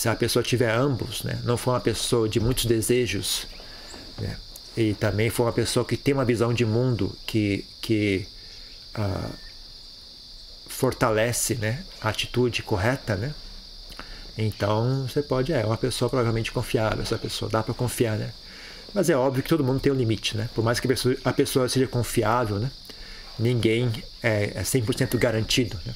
Se 0.00 0.08
a 0.08 0.16
pessoa 0.16 0.42
tiver 0.42 0.74
ambos, 0.74 1.22
né? 1.24 1.38
não 1.44 1.58
for 1.58 1.72
uma 1.72 1.80
pessoa 1.80 2.26
de 2.26 2.40
muitos 2.40 2.64
desejos, 2.64 3.46
né? 4.18 4.34
e 4.74 4.94
também 4.94 5.28
for 5.28 5.42
uma 5.42 5.52
pessoa 5.52 5.84
que 5.84 5.94
tem 5.94 6.14
uma 6.14 6.24
visão 6.24 6.54
de 6.54 6.64
mundo 6.64 7.14
que, 7.26 7.66
que 7.82 8.26
uh, 8.96 9.30
fortalece 10.66 11.56
né? 11.56 11.84
a 12.00 12.08
atitude 12.08 12.62
correta, 12.62 13.14
né? 13.14 13.34
Então 14.38 15.06
você 15.06 15.20
pode, 15.20 15.52
é 15.52 15.66
uma 15.66 15.76
pessoa 15.76 16.08
provavelmente 16.08 16.50
confiável, 16.50 17.02
essa 17.02 17.18
pessoa, 17.18 17.50
dá 17.50 17.62
para 17.62 17.74
confiar, 17.74 18.16
né? 18.16 18.32
Mas 18.94 19.10
é 19.10 19.14
óbvio 19.14 19.42
que 19.42 19.50
todo 19.50 19.62
mundo 19.62 19.80
tem 19.80 19.92
um 19.92 19.96
limite, 19.96 20.34
né? 20.34 20.48
Por 20.54 20.64
mais 20.64 20.80
que 20.80 20.86
a 20.86 20.88
pessoa, 20.88 21.14
a 21.22 21.32
pessoa 21.34 21.68
seja 21.68 21.86
confiável, 21.86 22.58
né? 22.58 22.70
Ninguém 23.38 23.92
é, 24.22 24.52
é 24.54 24.62
100% 24.62 25.18
garantido, 25.18 25.78
né? 25.84 25.94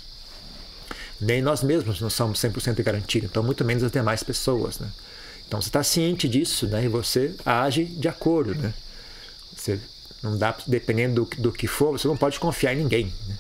Nem 1.21 1.41
nós 1.41 1.63
mesmos 1.63 2.01
não 2.01 2.11
somos 2.11 2.41
100% 2.41 2.83
garantidos, 2.83 3.31
então 3.31 3.43
muito 3.43 3.65
menos 3.65 3.83
as 3.83 3.93
demais 3.93 4.23
pessoas, 4.23 4.79
né? 4.79 4.89
Então 5.47 5.61
você 5.61 5.69
está 5.69 5.83
ciente 5.83 6.29
disso, 6.29 6.67
né? 6.67 6.85
E 6.85 6.89
você 6.89 7.35
age 7.45 7.85
de 7.85 8.09
acordo, 8.09 8.55
né? 8.55 8.75
Você 9.55 9.79
não 10.23 10.37
dá, 10.37 10.57
dependendo 10.67 11.25
do, 11.25 11.43
do 11.43 11.53
que 11.53 11.67
for, 11.67 11.93
você 11.93 12.09
não 12.09 12.17
pode 12.17 12.41
confiar 12.41 12.75
em 12.75 12.79
ninguém, 12.79 13.13
né? 13.29 13.39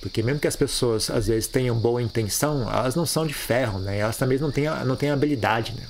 Porque 0.00 0.22
mesmo 0.22 0.40
que 0.40 0.46
as 0.46 0.56
pessoas 0.56 1.10
às 1.10 1.26
vezes 1.26 1.48
tenham 1.48 1.76
boa 1.78 2.02
intenção, 2.02 2.62
elas 2.70 2.94
não 2.94 3.06
são 3.06 3.26
de 3.26 3.34
ferro, 3.34 3.78
né? 3.78 3.98
Elas 3.98 4.16
também 4.16 4.38
não 4.38 4.50
têm, 4.50 4.66
não 4.84 4.94
têm 4.96 5.10
habilidade, 5.10 5.72
né? 5.72 5.86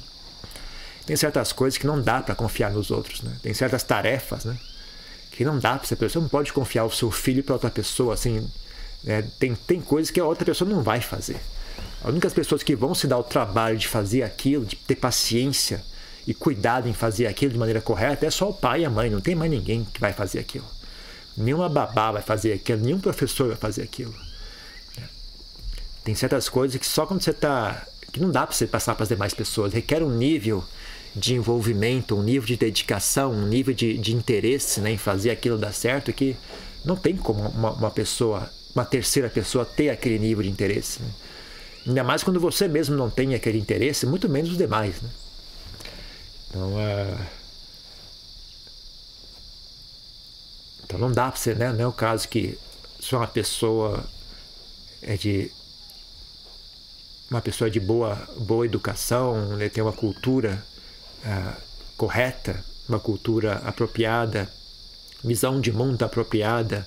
Tem 1.05 1.17
certas 1.17 1.53
coisas 1.53 1.79
que 1.79 1.87
não 1.87 2.01
dá 2.01 2.21
para 2.21 2.35
confiar 2.35 2.71
nos 2.73 2.91
outros, 2.91 3.23
né? 3.23 3.37
Tem 3.43 3.53
certas 3.53 3.83
tarefas, 3.83 4.45
né? 4.45 4.57
Que 5.31 5.45
não 5.45 5.59
dá 5.59 5.77
para 5.77 5.87
você, 5.87 5.95
você 5.95 6.19
não 6.19 6.29
pode 6.29 6.53
confiar 6.53 6.85
o 6.85 6.91
seu 6.91 7.11
filho 7.11 7.45
para 7.45 7.55
outra 7.55 7.71
pessoa, 7.71 8.15
assim, 8.15 8.49
né? 9.05 9.25
tem 9.39 9.55
tem 9.55 9.81
coisas 9.81 10.11
que 10.11 10.21
a 10.21 10.25
outra 10.25 10.45
pessoa 10.45 10.69
não 10.69 10.83
vai 10.83 11.01
fazer. 11.01 11.41
As 12.03 12.11
únicas 12.11 12.33
pessoas 12.33 12.63
que 12.63 12.77
vão 12.77 12.95
se 12.95 13.07
dar 13.07 13.19
o 13.19 13.23
trabalho 13.23 13.77
de 13.77 13.89
fazer 13.89 14.23
aquilo, 14.23 14.65
de 14.65 14.77
ter 14.77 14.97
paciência 14.97 15.83
e 16.27 16.35
cuidado 16.35 16.89
em 16.89 16.93
fazer 16.93 17.27
aquilo 17.27 17.53
de 17.53 17.59
maneira 17.59 17.81
correta, 17.81 18.27
é 18.27 18.31
só 18.31 18.51
o 18.51 18.55
pai 18.55 18.83
e 18.83 18.85
a 18.85 18.91
mãe, 18.91 19.11
não 19.11 19.21
tem 19.21 19.35
mais 19.35 19.51
ninguém 19.51 19.85
que 19.85 20.01
vai 20.01 20.13
fazer 20.13 20.39
aquilo. 20.39 20.67
Nenhuma 21.37 21.69
babá 21.69 22.13
vai 22.13 22.23
fazer 22.23 22.53
aquilo, 22.53 22.83
nenhum 22.83 23.01
professor 23.01 23.49
vai 23.49 23.57
fazer 23.57 23.83
aquilo. 23.83 24.15
Tem 26.03 26.15
certas 26.15 26.49
coisas 26.49 26.81
que 26.81 26.87
só 26.87 27.05
quando 27.05 27.21
você 27.21 27.31
está. 27.31 27.85
que 28.13 28.21
não 28.21 28.31
dá 28.31 28.47
para 28.47 28.55
você 28.55 28.67
passar 28.67 28.95
para 28.95 29.03
as 29.03 29.09
demais 29.09 29.35
pessoas. 29.35 29.73
Requer 29.73 30.03
um 30.03 30.11
nível 30.11 30.65
de 31.15 31.35
envolvimento, 31.35 32.15
um 32.15 32.23
nível 32.23 32.47
de 32.47 32.57
dedicação, 32.57 33.33
um 33.33 33.47
nível 33.49 33.75
de, 33.75 33.99
de 33.99 34.15
interesse 34.15 34.81
né, 34.81 34.93
em 34.93 34.99
fazer 34.99 35.31
aquilo 35.31 35.59
dar 35.59 35.73
certo 35.73 36.13
que 36.13 36.37
não 36.85 36.95
tem 36.95 37.17
como 37.17 37.49
uma, 37.49 37.73
uma 37.73 37.91
pessoa 37.91 38.49
uma 38.77 38.85
terceira 38.85 39.31
pessoa 39.31 39.65
ter 39.65 39.89
aquele 39.89 40.19
nível 40.19 40.43
de 40.43 40.51
interesse. 40.51 41.03
Né? 41.03 41.09
Ainda 41.87 42.05
mais 42.05 42.23
quando 42.23 42.39
você 42.39 42.69
mesmo 42.69 42.95
não 42.95 43.09
tem 43.09 43.35
aquele 43.35 43.59
interesse, 43.59 44.05
muito 44.05 44.29
menos 44.29 44.51
os 44.51 44.59
demais. 44.59 45.01
Né? 45.01 45.11
Então, 46.51 46.79
é... 46.79 47.27
então 50.85 50.99
não 50.99 51.11
dá 51.11 51.31
para 51.31 51.41
ser, 51.41 51.57
né? 51.57 51.73
Não 51.73 51.81
é 51.81 51.87
o 51.87 51.93
caso 51.93 52.29
que 52.29 52.59
se 53.01 53.15
uma 53.15 53.27
pessoa 53.27 54.05
é 55.01 55.17
de 55.17 55.51
uma 57.31 57.41
pessoa 57.41 57.71
de 57.71 57.81
boa, 57.81 58.15
boa 58.37 58.65
educação, 58.67 59.57
né? 59.57 59.69
tem 59.69 59.83
uma 59.83 59.93
cultura 59.93 60.63
uh, 61.25 61.61
correta, 61.97 62.65
uma 62.89 63.01
cultura 63.01 63.55
apropriada, 63.65 64.49
visão 65.25 65.61
de 65.61 65.73
mundo 65.73 66.05
apropriada, 66.05 66.87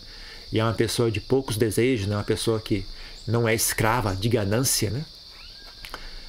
e 0.51 0.59
é 0.59 0.63
uma 0.63 0.73
pessoa 0.73 1.11
de 1.11 1.21
poucos 1.21 1.57
desejos, 1.57 2.07
né? 2.07 2.15
uma 2.15 2.23
pessoa 2.23 2.59
que 2.59 2.85
não 3.27 3.47
é 3.47 3.53
escrava 3.53 4.15
de 4.15 4.27
ganância, 4.29 4.89
né? 4.89 5.05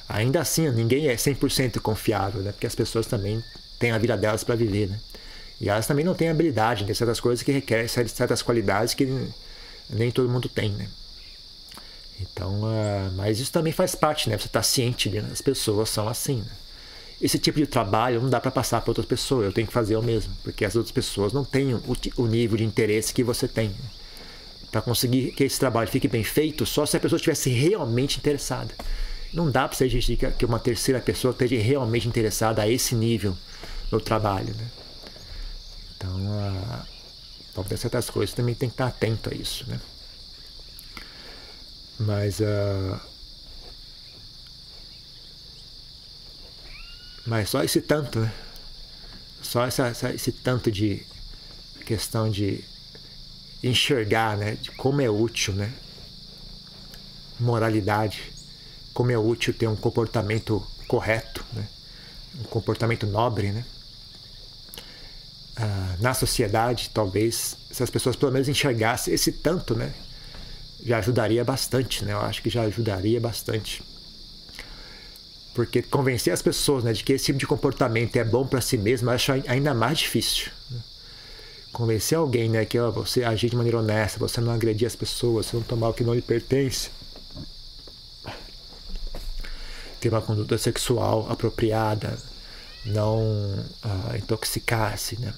ainda 0.07 0.41
assim 0.41 0.69
ninguém 0.69 1.07
é 1.07 1.15
100% 1.15 1.79
confiável, 1.79 2.41
né? 2.41 2.51
porque 2.51 2.67
as 2.67 2.75
pessoas 2.75 3.05
também 3.05 3.43
têm 3.79 3.91
a 3.91 3.97
vida 3.97 4.15
delas 4.15 4.43
para 4.43 4.55
viver. 4.55 4.89
Né? 4.89 4.99
E 5.59 5.69
elas 5.69 5.87
também 5.87 6.03
não 6.05 6.13
têm 6.13 6.29
habilidade, 6.29 6.85
tem 6.85 6.93
certas 6.93 7.19
coisas 7.19 7.43
que 7.43 7.51
requerem 7.51 7.87
certas 7.87 8.41
qualidades 8.41 8.93
que 8.93 9.07
nem 9.89 10.11
todo 10.11 10.29
mundo 10.29 10.49
tem. 10.49 10.71
Né? 10.71 10.87
Então, 12.19 12.61
uh, 12.61 13.11
mas 13.15 13.39
isso 13.39 13.51
também 13.51 13.73
faz 13.73 13.95
parte, 13.95 14.29
né? 14.29 14.37
Você 14.37 14.47
está 14.47 14.61
ciente 14.61 15.09
de 15.09 15.21
né? 15.21 15.29
as 15.31 15.41
pessoas 15.41 15.89
são 15.89 16.07
assim. 16.07 16.37
Né? 16.37 16.51
Esse 17.21 17.37
tipo 17.37 17.59
de 17.59 17.67
trabalho 17.67 18.21
não 18.21 18.29
dá 18.29 18.39
para 18.39 18.49
passar 18.49 18.81
para 18.81 18.89
outras 18.89 19.05
pessoas, 19.05 19.45
eu 19.45 19.53
tenho 19.53 19.67
que 19.67 19.73
fazer 19.73 19.95
eu 19.95 20.01
mesmo, 20.01 20.33
porque 20.43 20.65
as 20.65 20.75
outras 20.75 20.91
pessoas 20.91 21.33
não 21.33 21.45
têm 21.45 21.75
o, 21.75 21.83
o 22.17 22.25
nível 22.25 22.57
de 22.57 22.63
interesse 22.63 23.13
que 23.13 23.23
você 23.23 23.47
tem. 23.47 23.69
Né? 23.69 24.00
Para 24.71 24.81
conseguir 24.81 25.31
que 25.33 25.43
esse 25.43 25.59
trabalho 25.59 25.89
fique 25.89 26.07
bem 26.07 26.23
feito, 26.23 26.65
só 26.65 26.85
se 26.85 26.95
a 26.95 26.99
pessoa 26.99 27.17
estivesse 27.17 27.49
realmente 27.49 28.17
interessada. 28.17 28.73
Não 29.33 29.51
dá 29.51 29.67
para 29.67 29.77
você 29.77 29.85
exigir 29.85 30.17
que 30.17 30.45
uma 30.45 30.59
terceira 30.59 31.01
pessoa 31.01 31.31
esteja 31.31 31.57
realmente 31.57 32.07
interessada 32.07 32.61
a 32.61 32.69
esse 32.69 32.95
nível 32.95 33.37
no 33.91 33.99
trabalho. 33.99 34.53
Né? 34.55 34.67
Então, 35.95 36.15
uh, 36.15 36.85
então, 37.51 37.77
certas 37.77 38.09
coisas 38.09 38.33
também 38.33 38.55
tem 38.55 38.69
que 38.69 38.73
estar 38.73 38.87
atento 38.87 39.29
a 39.29 39.33
isso. 39.33 39.69
Né? 39.69 39.79
Mas. 41.99 42.39
Uh, 42.39 42.99
mas 47.25 47.49
só 47.49 47.63
esse 47.63 47.81
tanto, 47.81 48.19
né? 48.19 48.33
Só 49.41 49.65
essa, 49.65 49.87
essa, 49.87 50.13
esse 50.13 50.31
tanto 50.31 50.71
de 50.71 51.05
questão 51.85 52.29
de 52.29 52.63
enxergar, 53.63 54.37
né? 54.37 54.57
De 54.61 54.71
como 54.71 55.01
é 55.01 55.09
útil, 55.09 55.53
né? 55.53 55.71
Moralidade. 57.39 58.21
Como 58.93 59.11
é 59.11 59.17
útil 59.17 59.53
ter 59.53 59.67
um 59.67 59.75
comportamento 59.75 60.65
correto, 60.87 61.45
né? 61.53 61.67
Um 62.39 62.43
comportamento 62.43 63.05
nobre, 63.07 63.51
né? 63.51 63.65
Ah, 65.55 65.95
na 65.99 66.13
sociedade, 66.13 66.89
talvez, 66.93 67.57
se 67.71 67.83
as 67.83 67.89
pessoas 67.89 68.15
pelo 68.15 68.31
menos 68.31 68.47
enxergassem 68.47 69.13
esse 69.13 69.31
tanto, 69.31 69.75
né? 69.75 69.93
já 70.83 70.97
ajudaria 70.97 71.43
bastante, 71.43 72.03
né? 72.03 72.13
Eu 72.13 72.21
acho 72.21 72.41
que 72.41 72.49
já 72.49 72.63
ajudaria 72.63 73.19
bastante. 73.19 73.83
Porque 75.53 75.81
convencer 75.81 76.33
as 76.33 76.41
pessoas 76.41 76.83
né, 76.83 76.93
de 76.93 77.03
que 77.03 77.13
esse 77.13 77.25
tipo 77.25 77.39
de 77.39 77.45
comportamento 77.47 78.15
é 78.15 78.23
bom 78.23 78.45
para 78.45 78.61
si 78.61 78.77
mesmo, 78.77 79.09
acho 79.09 79.31
ainda 79.47 79.73
mais 79.73 79.99
difícil. 79.99 80.51
Convencer 81.71 82.17
alguém 82.17 82.49
né, 82.49 82.65
que 82.65 82.77
ó, 82.77 82.91
você 82.91 83.23
agir 83.23 83.49
de 83.49 83.55
maneira 83.55 83.79
honesta, 83.79 84.19
você 84.19 84.41
não 84.41 84.51
agredir 84.51 84.85
as 84.85 84.95
pessoas, 84.95 85.45
você 85.45 85.55
não 85.55 85.63
tomar 85.63 85.89
o 85.89 85.93
que 85.93 86.03
não 86.03 86.13
lhe 86.13 86.21
pertence, 86.21 86.89
ter 90.01 90.09
uma 90.09 90.21
conduta 90.21 90.57
sexual 90.57 91.31
apropriada, 91.31 92.17
não 92.85 93.19
uh, 93.19 94.17
intoxicar-se, 94.17 95.19
né? 95.21 95.33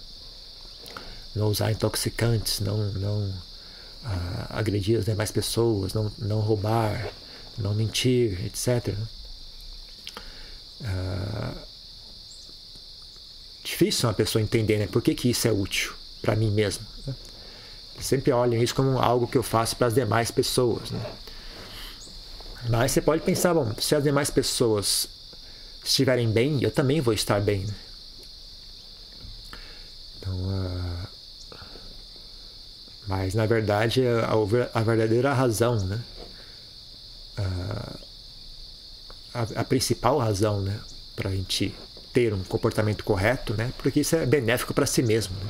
não 1.35 1.49
usar 1.49 1.71
intoxicantes, 1.71 2.61
não, 2.61 2.77
não 2.93 3.29
uh, 3.29 4.47
agredir 4.49 4.97
as 4.97 5.05
demais 5.05 5.31
pessoas, 5.31 5.93
não, 5.93 6.11
não 6.17 6.39
roubar, 6.39 7.11
não 7.59 7.75
mentir, 7.75 8.43
etc. 8.45 8.95
Uh, 10.81 11.57
difícil 13.63 14.09
uma 14.09 14.15
pessoa 14.15 14.41
entender 14.41 14.79
né? 14.79 14.87
por 14.87 15.01
que, 15.03 15.13
que 15.13 15.29
isso 15.29 15.47
é 15.47 15.51
útil 15.51 15.93
para 16.23 16.35
mim 16.35 16.49
mesmo. 16.49 16.83
Né? 17.05 17.13
Sempre 17.99 18.31
olham 18.31 18.63
isso 18.63 18.73
como 18.73 18.97
algo 18.97 19.27
que 19.27 19.37
eu 19.37 19.43
faço 19.43 19.75
para 19.75 19.87
as 19.87 19.93
demais 19.93 20.31
pessoas. 20.31 20.89
Né? 20.89 21.05
Mas 22.69 22.93
você 22.93 23.01
pode 23.01 23.21
pensar, 23.21 23.53
bom, 23.53 23.71
se 23.77 23.93
as 23.93 24.03
demais 24.03 24.31
pessoas 24.31 25.07
estiverem 25.83 26.31
bem, 26.31 26.63
eu 26.63 26.71
também 26.71 27.01
vou 27.01 27.13
estar 27.13 27.39
bem. 27.41 27.65
Né? 27.65 27.73
Então, 30.17 30.33
uh, 30.33 31.07
mas, 33.05 33.33
na 33.33 33.45
verdade, 33.45 34.01
a, 34.73 34.81
verdadeira 34.81 35.33
razão, 35.33 35.75
né? 35.75 36.01
A, 39.33 39.41
a 39.57 39.63
principal 39.65 40.17
razão, 40.19 40.61
né? 40.61 40.79
Para 41.13 41.29
a 41.29 41.33
gente 41.33 41.75
ter 42.13 42.33
um 42.33 42.43
comportamento 42.43 43.03
correto, 43.03 43.53
né? 43.55 43.73
Porque 43.77 43.99
isso 43.99 44.15
é 44.15 44.25
benéfico 44.25 44.73
para 44.73 44.85
si 44.85 45.03
mesmo. 45.03 45.35
Né? 45.35 45.45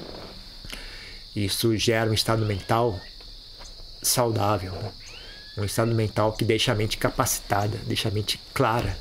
Isso 1.35 1.75
gera 1.77 2.09
um 2.09 2.13
estado 2.13 2.45
mental 2.45 2.99
saudável, 4.01 4.71
né? 4.71 4.91
um 5.57 5.63
estado 5.63 5.93
mental 5.93 6.33
que 6.33 6.45
deixa 6.45 6.71
a 6.71 6.75
mente 6.75 6.97
capacitada, 6.97 7.77
deixa 7.85 8.09
a 8.09 8.11
mente 8.11 8.39
clara, 8.53 8.97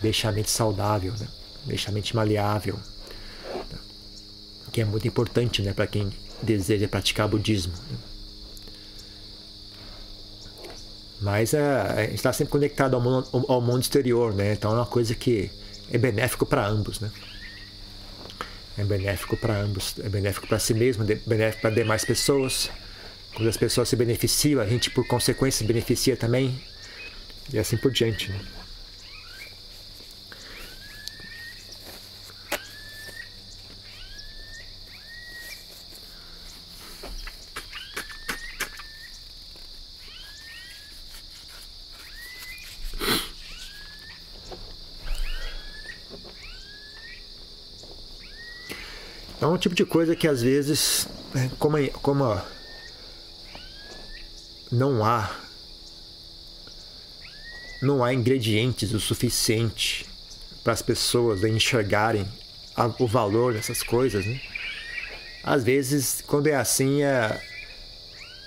deixa 0.00 0.28
a 0.28 0.32
mente 0.32 0.50
saudável, 0.50 1.12
né? 1.18 1.28
deixa 1.64 1.90
a 1.90 1.92
mente 1.92 2.14
maleável, 2.14 2.76
né? 2.76 3.78
que 4.72 4.80
é 4.80 4.84
muito 4.84 5.06
importante 5.06 5.60
né? 5.62 5.72
para 5.72 5.86
quem 5.86 6.10
deseja 6.42 6.88
praticar 6.88 7.28
budismo. 7.28 7.74
Mas 11.20 11.52
é, 11.52 11.60
a 11.60 12.02
gente 12.02 12.14
está 12.14 12.32
sempre 12.32 12.52
conectado 12.52 12.94
ao 12.94 13.00
mundo, 13.00 13.28
ao 13.48 13.60
mundo 13.60 13.82
exterior, 13.82 14.32
né? 14.32 14.52
Então 14.52 14.70
é 14.70 14.74
uma 14.74 14.86
coisa 14.86 15.14
que 15.16 15.50
é 15.90 15.98
benéfico 15.98 16.46
para 16.46 16.64
ambos, 16.66 17.00
né? 17.00 17.10
É 18.78 18.84
benéfico 18.84 19.36
para 19.36 19.56
ambos, 19.56 19.96
é 19.98 20.08
benéfico 20.08 20.46
para 20.46 20.58
si 20.58 20.72
mesmo, 20.72 21.02
é 21.02 21.16
benéfico 21.26 21.62
para 21.62 21.70
demais 21.70 22.04
pessoas. 22.04 22.70
Quando 23.34 23.48
as 23.48 23.56
pessoas 23.56 23.88
se 23.88 23.96
beneficiam, 23.96 24.60
a 24.60 24.66
gente 24.66 24.90
por 24.90 25.06
consequência 25.06 25.58
se 25.58 25.64
beneficia 25.64 26.16
também 26.16 26.60
e 27.52 27.58
assim 27.58 27.76
por 27.76 27.90
diante. 27.90 28.30
Né? 28.30 28.40
É 49.40 49.46
um 49.46 49.56
tipo 49.56 49.74
de 49.74 49.84
coisa 49.84 50.16
que 50.16 50.26
às 50.26 50.42
vezes, 50.42 51.06
né, 51.32 51.50
como, 51.58 51.76
como 52.02 52.40
não 54.70 55.04
há 55.04 55.30
não 57.80 58.02
há 58.02 58.12
ingredientes 58.12 58.92
o 58.92 58.98
suficiente 58.98 60.04
para 60.64 60.72
as 60.72 60.82
pessoas 60.82 61.44
enxergarem 61.44 62.26
o 62.98 63.06
valor 63.06 63.52
dessas 63.52 63.82
coisas, 63.82 64.26
né? 64.26 64.40
Às 65.44 65.62
vezes, 65.62 66.22
quando 66.26 66.48
é 66.48 66.56
assim, 66.56 67.02
é, 67.02 67.40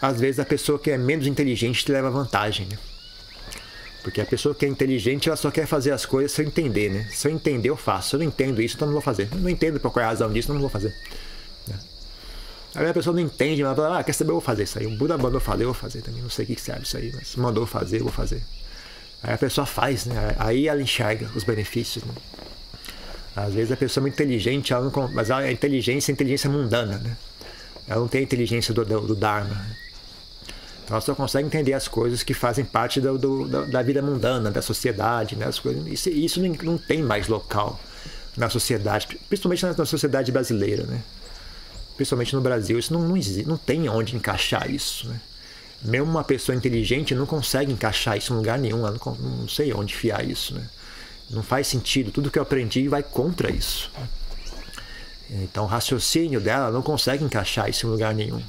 às 0.02 0.20
vezes 0.20 0.40
a 0.40 0.46
pessoa 0.46 0.78
que 0.78 0.92
é 0.92 0.98
menos 0.98 1.26
inteligente 1.26 1.86
te 1.86 1.92
leva 1.92 2.12
vantagem, 2.12 2.68
né? 2.68 2.78
Porque 4.04 4.20
a 4.20 4.26
pessoa 4.26 4.56
que 4.56 4.66
é 4.66 4.70
inteligente, 4.70 5.30
ela 5.30 5.36
só 5.36 5.52
quer 5.52 5.68
fazer 5.68 5.92
as 5.92 6.06
coisas 6.06 6.32
sem 6.32 6.48
entender, 6.48 6.90
né? 6.90 7.08
Se 7.12 7.28
eu 7.28 7.32
entender, 7.32 7.70
eu 7.70 7.78
faço. 7.78 8.10
Se 8.10 8.16
eu 8.16 8.20
não 8.20 8.26
entendo 8.26 8.62
isso, 8.62 8.76
então 8.76 8.88
não 8.88 8.94
vou 8.94 9.02
fazer. 9.02 9.30
Eu 9.32 9.40
não 9.40 9.50
entendo 9.50 9.80
por 9.80 9.92
qual 9.92 10.02
é 10.02 10.06
a 10.06 10.10
razão 10.10 10.32
disso, 10.32 10.48
então 10.48 10.56
não 10.56 10.62
vou 10.62 10.70
fazer. 10.70 10.96
Né? 11.68 11.76
Aí 12.76 12.90
a 12.90 12.94
pessoa 12.94 13.14
não 13.14 13.22
entende, 13.22 13.64
mas 13.64 13.76
fala, 13.76 14.00
ah, 14.00 14.04
quer 14.04 14.14
saber, 14.14 14.32
eu 14.32 14.36
vou 14.36 14.42
fazer 14.42 14.64
isso 14.64 14.80
aí. 14.80 14.88
O 14.88 14.98
Buda 14.98 15.18
mandou 15.18 15.40
fazer, 15.40 15.64
eu 15.64 15.68
vou 15.68 15.76
fazer 15.76 16.02
também. 16.02 16.22
Não 16.22 16.30
sei 16.30 16.46
o 16.46 16.48
que 16.48 16.60
serve 16.60 16.84
isso 16.84 16.98
aí, 16.98 17.12
mas 17.14 17.36
mandou 17.36 17.66
fazer, 17.68 18.00
eu 18.00 18.04
vou 18.04 18.12
fazer. 18.12 18.42
Aí 19.22 19.34
a 19.34 19.38
pessoa 19.38 19.68
faz, 19.68 20.06
né? 20.06 20.36
Aí 20.40 20.68
ela 20.68 20.82
enxerga 20.82 21.30
os 21.36 21.44
benefícios, 21.44 22.04
né? 22.04 22.14
Às 23.36 23.54
vezes 23.54 23.72
a 23.72 23.78
pessoa 23.78 24.02
é 24.02 24.04
muito 24.04 24.16
inteligente, 24.16 24.74
ela 24.74 24.84
não, 24.84 25.08
mas 25.14 25.32
a 25.32 25.50
inteligência 25.52 26.12
é 26.12 26.14
inteligência 26.14 26.50
mundana, 26.50 26.98
né? 26.98 27.16
Ela 27.88 28.00
não 28.00 28.08
tem 28.08 28.22
a 28.22 28.24
inteligência 28.24 28.74
do, 28.74 28.84
do, 28.84 29.02
do 29.02 29.16
Dharma. 29.16 29.54
Né? 29.54 29.76
Ela 30.92 31.00
só 31.00 31.16
consegue 31.16 31.48
entender 31.48 31.74
as 31.74 31.88
coisas 31.88 32.22
que 32.22 32.34
fazem 32.34 32.66
parte 32.66 33.00
do, 33.00 33.18
do, 33.18 33.66
da 33.66 33.82
vida 33.82 34.02
mundana, 34.02 34.52
da 34.52 34.62
sociedade, 34.62 35.38
né? 35.38 35.46
As 35.46 35.58
coisas, 35.58 35.88
isso, 35.88 36.10
isso 36.10 36.42
não 36.42 36.78
tem 36.78 37.02
mais 37.02 37.30
local 37.30 37.80
na 38.36 38.50
sociedade, 38.50 39.08
principalmente 39.30 39.66
na, 39.66 39.86
sociedade 39.86 40.34
brasileira, 40.34 40.84
né? 40.84 41.02
Principalmente 41.96 42.36
no 42.36 42.42
Brasil, 42.42 42.78
isso 42.78 42.92
não, 42.94 43.08
não, 43.08 43.16
existe, 43.16 43.48
não 43.48 43.58
tem 43.58 43.88
onde 43.88 44.18
encaixar 44.18 44.70
isso, 44.70 45.08
né? 45.08 45.22
Mesmo 45.82 46.12
uma 46.12 46.26
pessoa 46.26 46.56
inteligente 46.56 47.16
não 47.16 47.26
consegue 47.26 47.72
encaixar 47.72 48.18
isso 48.18 48.34
em 48.34 48.36
lugar 48.36 48.60
nenhum, 48.60 48.86
ela 48.86 48.92
não, 48.92 49.16
não 49.16 49.48
sei 49.48 49.74
onde 49.74 49.96
fiar 49.96 50.30
isso, 50.30 50.54
né? 50.56 50.68
Não 51.30 51.42
faz 51.42 51.68
sentido. 51.68 52.12
Tudo 52.12 52.30
que 52.30 52.38
eu 52.38 52.44
aprendi 52.44 52.90
vai 52.90 53.02
contra 53.02 53.50
isso. 53.50 53.90
Então, 55.30 55.64
o 55.64 55.68
raciocínio 55.68 56.42
dela 56.42 56.70
não 56.70 56.82
consegue 56.82 57.24
encaixar 57.24 57.70
isso 57.70 57.88
em 57.88 57.90
lugar 57.90 58.14
nenhum. 58.14 58.42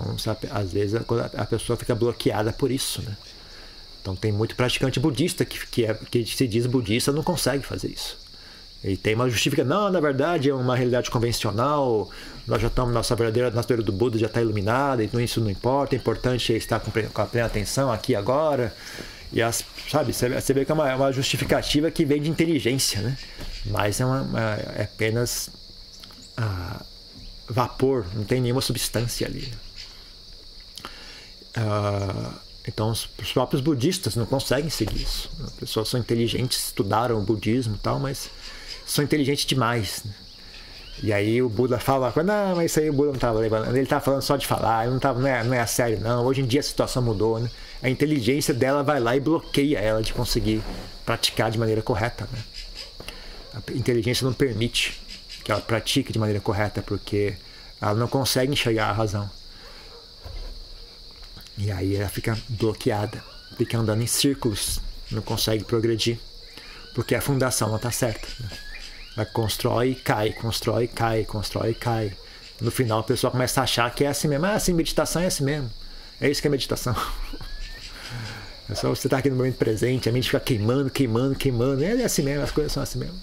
Então, 0.00 0.18
sabe, 0.18 0.48
às 0.50 0.72
vezes 0.72 0.94
a, 1.36 1.44
pessoa 1.44 1.76
fica 1.76 1.94
bloqueada 1.94 2.52
por 2.52 2.70
isso, 2.70 3.02
né? 3.02 3.16
Então, 4.00 4.14
tem 4.14 4.32
muito 4.32 4.54
praticante 4.54 4.98
budista 4.98 5.44
que, 5.44 5.66
que, 5.66 5.84
é, 5.84 5.94
que 5.94 6.24
se 6.24 6.46
diz 6.46 6.66
budista 6.66 7.12
não 7.12 7.22
consegue 7.22 7.64
fazer 7.66 7.88
isso. 7.88 8.16
E 8.82 8.96
tem 8.96 9.14
uma 9.14 9.28
justificação, 9.28 9.68
não, 9.68 9.90
na 9.90 9.98
verdade 9.98 10.48
é 10.48 10.54
uma 10.54 10.76
realidade 10.76 11.10
convencional, 11.10 12.08
nós 12.46 12.62
já 12.62 12.68
estamos, 12.68 12.94
nossa 12.94 13.14
verdadeira 13.16 13.50
natureza 13.50 13.84
do 13.84 13.92
Buda 13.92 14.16
já 14.16 14.26
está 14.26 14.40
iluminada, 14.40 15.02
então 15.02 15.20
isso 15.20 15.40
não 15.40 15.50
importa, 15.50 15.96
é 15.96 15.98
importante 15.98 16.52
estar 16.52 16.78
com, 16.78 16.92
com 16.92 17.22
a 17.22 17.26
plena 17.26 17.46
atenção 17.46 17.90
aqui 17.90 18.14
agora. 18.14 18.72
E 19.32 19.42
as, 19.42 19.64
sabe, 19.90 20.12
você 20.12 20.54
vê 20.54 20.64
que 20.64 20.70
é 20.70 20.74
uma, 20.74 20.88
é 20.88 20.94
uma 20.94 21.12
justificativa 21.12 21.90
que 21.90 22.04
vem 22.04 22.22
de 22.22 22.30
inteligência, 22.30 23.00
né? 23.02 23.18
Mas 23.66 24.00
é, 24.00 24.06
uma, 24.06 24.22
uma 24.22 24.54
é 24.54 24.84
apenas 24.84 25.50
ah, 26.36 26.80
vapor, 27.48 28.06
não 28.14 28.24
tem 28.24 28.40
nenhuma 28.40 28.60
substância 28.60 29.26
ali. 29.26 29.52
Ah, 31.58 32.32
então 32.66 32.90
os, 32.90 33.08
os 33.18 33.32
próprios 33.32 33.60
budistas 33.60 34.14
não 34.14 34.26
conseguem 34.26 34.70
seguir 34.70 35.02
isso. 35.02 35.30
As 35.42 35.52
pessoas 35.52 35.88
são 35.88 35.98
inteligentes, 35.98 36.66
estudaram 36.66 37.18
o 37.18 37.22
budismo 37.22 37.74
e 37.74 37.78
tal, 37.78 37.98
mas 37.98 38.30
são 38.86 39.04
inteligentes 39.04 39.44
demais. 39.44 40.02
Né? 40.04 40.12
E 41.02 41.12
aí 41.12 41.42
o 41.42 41.48
Buda 41.48 41.78
fala, 41.78 42.12
não, 42.24 42.56
mas 42.56 42.70
isso 42.70 42.80
aí 42.80 42.90
o 42.90 42.92
Buda 42.92 43.08
não 43.08 43.14
estava 43.14 43.38
levando, 43.38 43.68
ele 43.68 43.80
estava 43.80 44.04
falando 44.04 44.22
só 44.22 44.36
de 44.36 44.46
falar, 44.46 44.88
não, 44.88 44.98
tava, 44.98 45.20
não, 45.20 45.28
é, 45.28 45.44
não 45.44 45.54
é 45.54 45.60
a 45.60 45.66
sério 45.66 46.00
não, 46.00 46.24
hoje 46.24 46.42
em 46.42 46.46
dia 46.46 46.60
a 46.60 46.62
situação 46.62 47.02
mudou, 47.02 47.38
né? 47.38 47.48
A 47.80 47.88
inteligência 47.88 48.52
dela 48.52 48.82
vai 48.82 48.98
lá 48.98 49.16
e 49.16 49.20
bloqueia 49.20 49.78
ela 49.78 50.02
de 50.02 50.12
conseguir 50.12 50.60
praticar 51.06 51.50
de 51.50 51.58
maneira 51.58 51.80
correta, 51.82 52.28
né? 52.32 52.38
A 53.54 53.72
inteligência 53.72 54.24
não 54.24 54.32
permite 54.32 55.00
que 55.44 55.52
ela 55.52 55.60
pratique 55.60 56.12
de 56.12 56.18
maneira 56.18 56.40
correta, 56.40 56.82
porque 56.82 57.34
ela 57.80 57.94
não 57.94 58.08
consegue 58.08 58.52
enxergar 58.52 58.90
a 58.90 58.92
razão. 58.92 59.30
E 61.58 61.72
aí 61.72 61.96
ela 61.96 62.08
fica 62.08 62.38
bloqueada, 62.48 63.22
fica 63.56 63.76
andando 63.76 64.00
em 64.00 64.06
círculos, 64.06 64.80
não 65.10 65.20
consegue 65.20 65.64
progredir, 65.64 66.18
porque 66.94 67.16
a 67.16 67.20
fundação 67.20 67.68
não 67.68 67.76
está 67.76 67.90
certa. 67.90 68.26
Né? 68.40 68.48
Ela 69.16 69.26
constrói 69.26 69.90
e 69.90 69.94
cai, 69.96 70.32
constrói 70.32 70.84
e 70.84 70.88
cai, 70.88 71.24
constrói 71.24 71.70
e 71.72 71.74
cai. 71.74 72.16
No 72.60 72.70
final 72.70 73.00
a 73.00 73.04
pessoa 73.04 73.30
começa 73.32 73.60
a 73.60 73.64
achar 73.64 73.92
que 73.92 74.04
é 74.04 74.08
assim 74.08 74.28
mesmo. 74.28 74.46
Ah, 74.46 74.54
assim, 74.54 74.72
meditação 74.72 75.20
é 75.20 75.26
assim 75.26 75.44
mesmo. 75.44 75.68
É 76.20 76.30
isso 76.30 76.40
que 76.40 76.46
é 76.46 76.50
meditação. 76.50 76.94
É 78.70 78.74
só 78.74 78.90
você 78.90 79.06
estar 79.06 79.16
tá 79.16 79.20
aqui 79.20 79.30
no 79.30 79.36
momento 79.36 79.56
presente, 79.56 80.10
a 80.10 80.12
mente 80.12 80.26
fica 80.26 80.40
queimando, 80.40 80.90
queimando, 80.90 81.34
queimando. 81.34 81.82
É 81.82 82.04
assim 82.04 82.22
mesmo, 82.22 82.44
as 82.44 82.50
coisas 82.50 82.70
são 82.70 82.82
assim 82.82 82.98
mesmo. 82.98 83.18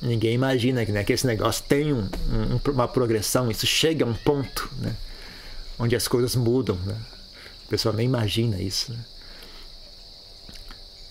Ninguém 0.00 0.34
imagina 0.34 0.84
que, 0.84 0.90
né, 0.90 1.04
que 1.04 1.12
esse 1.12 1.24
negócio 1.24 1.64
tem 1.68 1.92
um, 1.92 2.08
um, 2.28 2.70
uma 2.72 2.88
progressão, 2.88 3.48
isso 3.48 3.64
chega 3.64 4.04
a 4.04 4.08
um 4.08 4.14
ponto 4.14 4.68
né, 4.78 4.96
onde 5.78 5.96
as 5.96 6.08
coisas 6.08 6.36
mudam. 6.36 6.76
Né? 6.84 6.96
A 7.66 7.70
pessoa 7.70 7.94
nem 7.94 8.06
imagina 8.06 8.60
isso. 8.60 8.92
Né? 8.92 8.98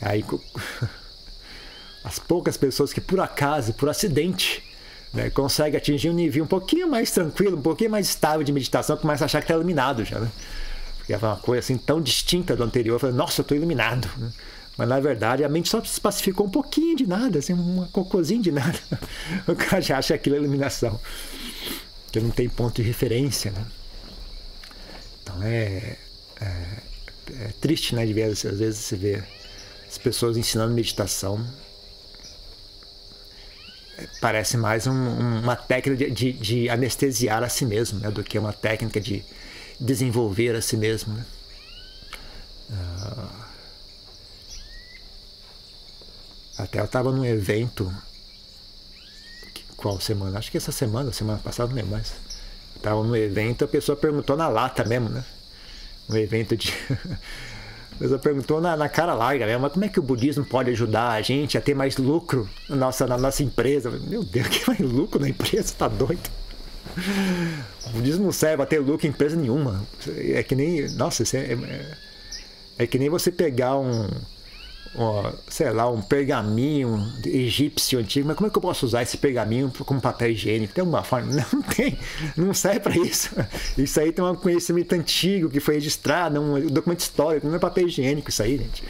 Aí 0.02 0.26
as 2.04 2.20
poucas 2.20 2.58
pessoas 2.58 2.92
que 2.92 3.02
por 3.02 3.20
acaso, 3.20 3.74
por 3.74 3.90
acidente, 3.90 4.64
né, 5.14 5.30
conseguem 5.30 5.78
atingir 5.78 6.10
um 6.10 6.14
nível 6.14 6.44
um 6.44 6.48
pouquinho 6.48 6.90
mais 6.90 7.12
tranquilo, 7.12 7.58
um 7.58 7.62
pouquinho 7.62 7.92
mais 7.92 8.08
estável 8.08 8.44
de 8.44 8.52
meditação, 8.52 8.98
começam 8.98 9.26
a 9.26 9.28
achar 9.28 9.40
que 9.40 9.46
está 9.46 9.54
iluminado 9.54 10.04
já. 10.04 10.20
Né? 10.20 10.32
Porque 10.98 11.14
é 11.14 11.18
uma 11.18 11.36
coisa 11.36 11.60
assim 11.60 11.78
tão 11.78 12.02
distinta 12.02 12.56
do 12.56 12.64
anterior. 12.64 13.00
Falei, 13.00 13.16
nossa, 13.16 13.42
eu 13.42 13.44
estou 13.44 13.58
iluminado. 13.58 14.10
Né? 14.18 14.32
Mas 14.78 14.88
na 14.88 15.00
verdade 15.00 15.44
a 15.44 15.50
mente 15.50 15.70
só 15.70 15.84
se 15.84 16.00
pacificou 16.00 16.48
um 16.48 16.50
pouquinho 16.50 16.96
de 16.96 17.06
nada, 17.06 17.40
assim, 17.40 17.54
uma 17.54 17.88
cocôzinho 17.88 18.42
de 18.42 18.52
nada. 18.52 18.80
O 19.48 19.56
cara 19.56 19.82
já 19.82 19.98
acha 19.98 20.16
aquilo 20.16 20.36
é 20.36 20.40
iluminação. 20.40 21.00
Que 22.12 22.20
não 22.20 22.30
tem 22.30 22.50
ponto 22.50 22.76
de 22.76 22.82
referência. 22.82 23.52
Né? 23.52 23.66
Então 25.32 25.44
é, 25.44 25.98
é, 26.40 26.48
é 27.40 27.48
triste, 27.60 27.96
né? 27.96 28.06
De 28.06 28.14
ver, 28.14 28.24
às 28.24 28.42
vezes 28.42 28.78
você 28.78 28.96
vê 28.96 29.24
as 29.88 29.98
pessoas 29.98 30.38
ensinando 30.38 30.74
meditação 30.74 31.46
parece 34.20 34.58
mais 34.58 34.88
um, 34.88 34.94
uma 34.94 35.56
técnica 35.56 36.06
de, 36.06 36.12
de, 36.12 36.34
de, 36.34 36.70
anestesiar 36.70 37.44
a 37.44 37.50
si 37.50 37.66
mesmo, 37.66 38.00
né, 38.00 38.10
do 38.10 38.24
que 38.24 38.38
uma 38.38 38.54
técnica 38.54 39.00
de 39.00 39.24
desenvolver 39.80 40.56
a 40.56 40.62
si 40.62 40.78
mesmo. 40.78 41.14
Né? 41.14 41.26
Uh, 42.70 43.42
até 46.58 46.80
eu 46.80 46.86
estava 46.86 47.12
num 47.12 47.26
evento, 47.26 47.94
qual 49.76 50.00
semana? 50.00 50.40
Acho 50.40 50.52
que 50.52 50.58
essa 50.58 50.72
semana, 50.72 51.12
semana 51.12 51.40
passada, 51.40 51.70
não 51.70 51.76
lembro 51.76 51.92
mais. 51.92 52.14
Estava 52.82 53.04
num 53.04 53.16
evento, 53.16 53.64
a 53.64 53.68
pessoa 53.68 53.96
perguntou 53.96 54.36
na 54.36 54.48
lata 54.48 54.84
mesmo, 54.84 55.08
né? 55.08 55.24
Um 56.10 56.18
evento 56.18 56.58
de 56.58 56.74
pessoa 58.00 58.18
perguntou 58.18 58.60
na, 58.60 58.76
na, 58.76 58.90
cara 58.90 59.14
larga, 59.14 59.46
né? 59.46 59.56
mas 59.56 59.72
como 59.72 59.86
é 59.86 59.88
que 59.88 60.00
o 60.00 60.04
budismo 60.04 60.44
pode 60.44 60.72
ajudar 60.72 61.12
a 61.12 61.22
gente 61.22 61.56
a 61.60 61.62
ter 61.62 61.76
mais 61.76 61.98
lucro 61.98 62.50
na 62.68 62.76
nossa, 62.76 63.06
na 63.06 63.20
nossa 63.20 63.44
empresa? 63.44 63.92
Meu 63.92 64.24
Deus, 64.24 64.48
que 64.50 64.68
mais 64.68 64.80
lucro 64.80 65.20
na 65.20 65.30
empresa? 65.30 65.76
Tá 65.78 65.88
doido? 65.88 66.28
O 67.86 67.90
budismo 67.92 68.26
não 68.26 68.32
serve 68.32 68.64
a 68.64 68.66
ter 68.66 68.80
lucro 68.80 69.06
em 69.06 69.12
empresa 69.12 69.36
nenhuma. 69.36 69.86
É 70.18 70.42
que 70.42 70.56
nem. 70.56 70.90
Nossa, 70.96 71.24
é, 71.38 71.54
é, 71.54 71.98
é 72.80 72.88
que 72.88 72.98
nem 72.98 73.08
você 73.08 73.32
pegar 73.32 73.78
um 73.78 74.10
sei 75.48 75.72
lá, 75.72 75.90
um 75.90 76.02
pergaminho 76.02 77.14
egípcio 77.26 77.98
antigo, 77.98 78.28
mas 78.28 78.36
como 78.36 78.48
é 78.48 78.50
que 78.50 78.58
eu 78.58 78.62
posso 78.62 78.86
usar 78.86 79.02
esse 79.02 79.18
pergaminho 79.18 79.72
como 79.86 80.02
papel 80.02 80.32
higiênico? 80.32 80.74
Tem 80.74 80.82
alguma 80.82 81.04
forma? 81.04 81.32
Não 81.52 81.62
tem, 81.62 81.98
não 82.36 82.54
serve 82.54 82.82
para 82.82 82.98
isso. 82.98 83.30
Isso 83.78 84.00
aí 84.00 84.12
tem 84.12 84.24
um 84.24 84.36
conhecimento 84.36 84.94
antigo 84.94 85.50
que 85.50 85.60
foi 85.60 85.76
registrado, 85.76 86.42
um 86.42 86.68
documento 86.68 87.00
histórico, 87.00 87.48
não 87.48 87.56
é 87.56 87.60
papel 87.60 87.88
higiênico 87.88 88.30
isso 88.30 88.44
aí, 88.44 88.58
gente. 88.58 88.84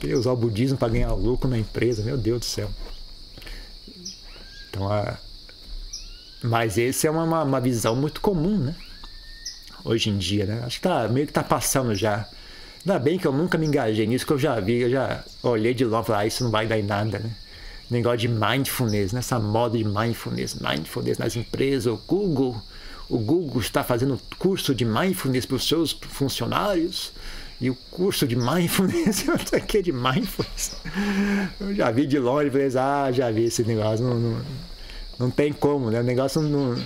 queria 0.00 0.18
usar 0.18 0.32
o 0.32 0.36
budismo 0.36 0.76
para 0.76 0.88
ganhar 0.88 1.12
lucro 1.12 1.48
na 1.48 1.58
empresa, 1.58 2.02
meu 2.02 2.16
Deus 2.16 2.40
do 2.40 2.44
céu. 2.44 2.70
Então, 4.68 4.90
a... 4.90 5.16
mas 6.42 6.76
esse 6.76 7.06
é 7.06 7.10
uma, 7.10 7.42
uma 7.42 7.60
visão 7.60 7.94
muito 7.94 8.20
comum, 8.20 8.58
né? 8.58 8.74
Hoje 9.84 10.10
em 10.10 10.18
dia, 10.18 10.46
né? 10.46 10.62
Acho 10.64 10.76
que 10.76 10.88
tá, 10.88 11.08
meio 11.08 11.26
que 11.26 11.32
tá 11.32 11.42
passando 11.42 11.94
já 11.94 12.28
Ainda 12.86 12.98
bem 12.98 13.18
que 13.18 13.26
eu 13.26 13.32
nunca 13.32 13.56
me 13.56 13.66
engajei 13.66 14.06
nisso, 14.06 14.26
que 14.26 14.32
eu 14.32 14.38
já 14.38 14.60
vi, 14.60 14.82
eu 14.82 14.90
já 14.90 15.24
olhei 15.42 15.72
de 15.72 15.86
longe 15.86 16.02
e 16.02 16.06
falei, 16.06 16.22
ah, 16.22 16.26
isso 16.26 16.44
não 16.44 16.50
vai 16.50 16.66
dar 16.66 16.78
em 16.78 16.82
nada, 16.82 17.18
né? 17.18 17.30
Negócio 17.90 18.18
de 18.18 18.28
mindfulness, 18.28 19.12
né? 19.12 19.20
moda 19.40 19.78
de 19.78 19.84
mindfulness, 19.84 20.54
mindfulness 20.54 21.16
nas 21.16 21.34
empresas, 21.34 21.86
o 21.86 21.96
Google, 22.06 22.60
o 23.08 23.18
Google 23.18 23.60
está 23.60 23.82
fazendo 23.82 24.20
curso 24.38 24.74
de 24.74 24.84
mindfulness 24.84 25.46
para 25.46 25.56
os 25.56 25.66
seus 25.66 25.92
funcionários 25.92 27.12
e 27.58 27.70
o 27.70 27.74
curso 27.90 28.26
de 28.26 28.36
mindfulness, 28.36 29.24
eu 29.28 29.60
que 29.62 29.80
de 29.80 29.92
mindfulness. 29.92 30.76
Eu 31.58 31.74
já 31.74 31.90
vi 31.90 32.06
de 32.06 32.18
longe, 32.18 32.50
falei, 32.50 32.68
ah, 32.78 33.10
já 33.10 33.30
vi 33.30 33.44
esse 33.44 33.62
negócio, 33.64 34.04
não, 34.04 34.18
não, 34.18 34.42
não 35.18 35.30
tem 35.30 35.54
como, 35.54 35.90
né? 35.90 36.00
O 36.00 36.04
negócio 36.04 36.42
não, 36.42 36.76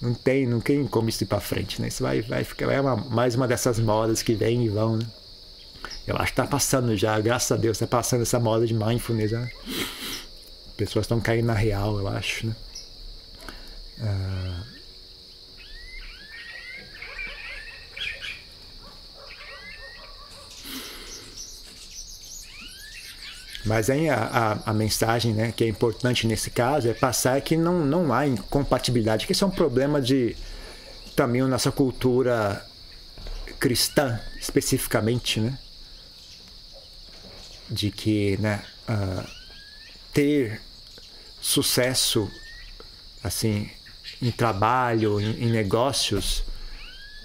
não 0.00 0.12
tem, 0.12 0.46
não 0.46 0.60
tem 0.60 0.86
como 0.86 1.08
isso 1.08 1.24
ir 1.24 1.26
para 1.26 1.40
frente, 1.40 1.80
né? 1.80 1.88
Isso 1.88 2.02
vai, 2.02 2.20
vai 2.20 2.44
ficar, 2.44 2.70
é 2.70 2.80
uma, 2.80 2.96
mais 2.96 3.34
uma 3.34 3.48
dessas 3.48 3.80
modas 3.80 4.22
que 4.22 4.34
vem 4.34 4.66
e 4.66 4.68
vão, 4.68 4.96
né? 4.96 5.06
Eu 6.08 6.16
acho 6.16 6.32
que 6.32 6.40
está 6.40 6.46
passando 6.46 6.96
já, 6.96 7.20
graças 7.20 7.52
a 7.52 7.56
Deus, 7.60 7.76
está 7.76 7.86
passando 7.86 8.22
essa 8.22 8.40
moda 8.40 8.66
de 8.66 8.72
mindfulness. 8.72 9.32
Né? 9.32 9.50
Pessoas 10.74 11.04
estão 11.04 11.20
caindo 11.20 11.44
na 11.44 11.52
real, 11.52 11.98
eu 11.98 12.08
acho. 12.08 12.46
Né? 12.46 12.56
Uh... 13.98 14.78
Mas 23.66 23.90
aí 23.90 24.08
a, 24.08 24.16
a, 24.64 24.70
a, 24.70 24.72
mensagem 24.72 25.34
né, 25.34 25.52
que 25.54 25.62
é 25.62 25.68
importante 25.68 26.26
nesse 26.26 26.48
caso 26.48 26.88
é 26.88 26.94
passar 26.94 27.38
que 27.42 27.54
não, 27.54 27.84
não 27.84 28.14
há 28.14 28.26
incompatibilidade, 28.26 29.26
que 29.26 29.32
esse 29.32 29.44
é 29.44 29.46
um 29.46 29.50
problema 29.50 30.00
de 30.00 30.34
também 31.14 31.42
nossa 31.42 31.70
cultura 31.70 32.64
cristã, 33.60 34.18
especificamente, 34.40 35.38
né? 35.38 35.58
De 37.70 37.90
que 37.90 38.36
né, 38.38 38.62
uh, 38.88 39.28
ter 40.12 40.60
sucesso 41.40 42.30
assim 43.22 43.70
em 44.20 44.30
trabalho, 44.30 45.20
em, 45.20 45.44
em 45.44 45.50
negócios 45.50 46.44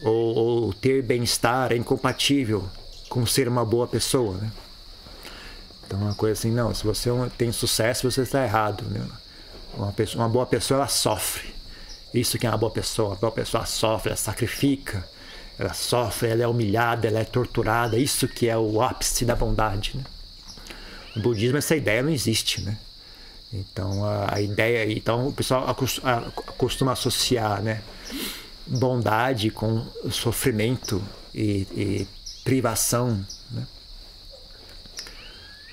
ou, 0.04 0.36
ou 0.36 0.74
ter 0.74 1.02
bem-estar 1.02 1.72
é 1.72 1.76
incompatível 1.76 2.70
com 3.10 3.26
ser 3.26 3.48
uma 3.48 3.66
boa 3.66 3.88
pessoa, 3.88 4.38
né? 4.38 4.52
Então 5.86 6.00
uma 6.00 6.16
coisa 6.16 6.40
assim, 6.40 6.52
não, 6.52 6.74
se 6.74 6.84
você 6.84 7.10
tem 7.38 7.52
sucesso, 7.52 8.10
você 8.10 8.22
está 8.22 8.44
errado, 8.44 8.84
né? 8.90 9.06
Uma, 9.76 9.92
pessoa, 9.92 10.24
uma 10.24 10.30
boa 10.30 10.46
pessoa 10.46 10.80
ela 10.80 10.88
sofre. 10.88 11.54
Isso 12.14 12.38
que 12.38 12.46
é 12.46 12.50
uma 12.50 12.58
boa 12.58 12.72
pessoa, 12.72 13.10
uma 13.10 13.16
boa 13.16 13.32
pessoa 13.32 13.66
sofre, 13.66 14.10
ela 14.10 14.18
sacrifica, 14.18 15.08
ela 15.58 15.74
sofre, 15.74 16.30
ela 16.30 16.44
é 16.44 16.48
humilhada, 16.48 17.08
ela 17.08 17.20
é 17.20 17.24
torturada. 17.24 17.98
Isso 17.98 18.28
que 18.28 18.50
é 18.50 18.58
o 18.58 18.82
ápice 18.82 19.26
da 19.26 19.36
bondade. 19.36 19.98
Né? 19.98 20.04
No 21.16 21.22
budismo 21.22 21.58
essa 21.58 21.76
ideia 21.76 22.02
não 22.02 22.12
existe, 22.12 22.62
né? 22.62 22.78
Então 23.52 24.04
a, 24.04 24.36
a 24.36 24.42
ideia, 24.42 24.92
então 24.92 25.28
o 25.28 25.34
pessoal 25.34 25.76
costuma 26.58 26.94
associar, 26.94 27.62
né, 27.62 27.84
bondade 28.66 29.52
com 29.52 29.86
sofrimento 30.10 31.04
e, 31.34 31.68
e 31.72 32.08
privação, 32.44 33.26
né? 33.52 33.68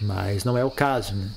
Mas 0.00 0.44
não 0.44 0.56
é 0.56 0.64
o 0.64 0.70
caso, 0.70 1.14
né? 1.14 1.30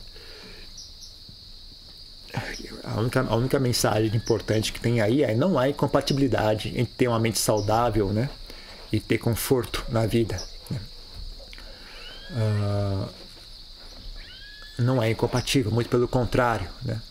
A 2.84 3.00
única, 3.00 3.22
a 3.22 3.36
única 3.36 3.60
mensagem 3.60 4.16
importante 4.16 4.74
que 4.74 4.80
tem 4.80 5.02
aí 5.02 5.24
é 5.24 5.36
não 5.36 5.58
há 5.58 5.70
incompatibilidade 5.70 6.70
entre 6.70 6.94
ter 6.96 7.08
uma 7.08 7.20
mente 7.20 7.38
saudável 7.38 8.12
né, 8.12 8.28
e 8.92 9.00
ter 9.00 9.20
conforto 9.20 9.86
na 9.90 10.08
vida. 10.08 10.42
Né? 10.70 10.80
Uh, 12.32 13.23
não 14.84 15.02
é 15.02 15.10
incompatível, 15.10 15.72
muito 15.72 15.90
pelo 15.90 16.08
contrário. 16.08 16.70
Né? 16.84 17.02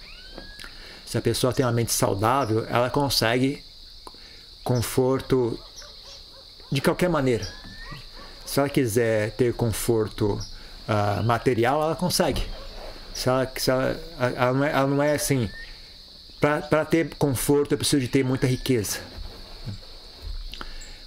Se 1.07 1.19
a 1.19 1.21
pessoa 1.21 1.53
tem 1.53 1.65
uma 1.65 1.73
mente 1.73 1.93
saudável, 1.93 2.67
ela 2.69 2.91
consegue 2.91 3.63
conforto 4.63 5.59
de 6.71 6.81
qualquer 6.81 7.09
maneira. 7.09 7.47
Se 8.47 8.61
ela 8.61 8.69
quiser 8.69 9.33
ter 9.33 9.53
conforto 9.55 10.41
uh, 10.89 11.23
material, 11.25 11.83
ela 11.83 11.97
consegue. 11.97 12.47
Se 13.15 13.29
ela, 13.29 13.51
se 13.57 13.71
ela, 13.71 14.01
ela, 14.19 14.53
não, 14.53 14.65
é, 14.65 14.71
ela 14.71 14.87
não 14.87 15.03
é 15.03 15.15
assim. 15.15 15.51
Para 16.41 16.85
ter 16.85 17.15
conforto, 17.17 17.73
eu 17.73 17.79
preciso 17.79 18.01
de 18.01 18.09
ter 18.09 18.25
muita 18.25 18.47
riqueza. 18.47 18.99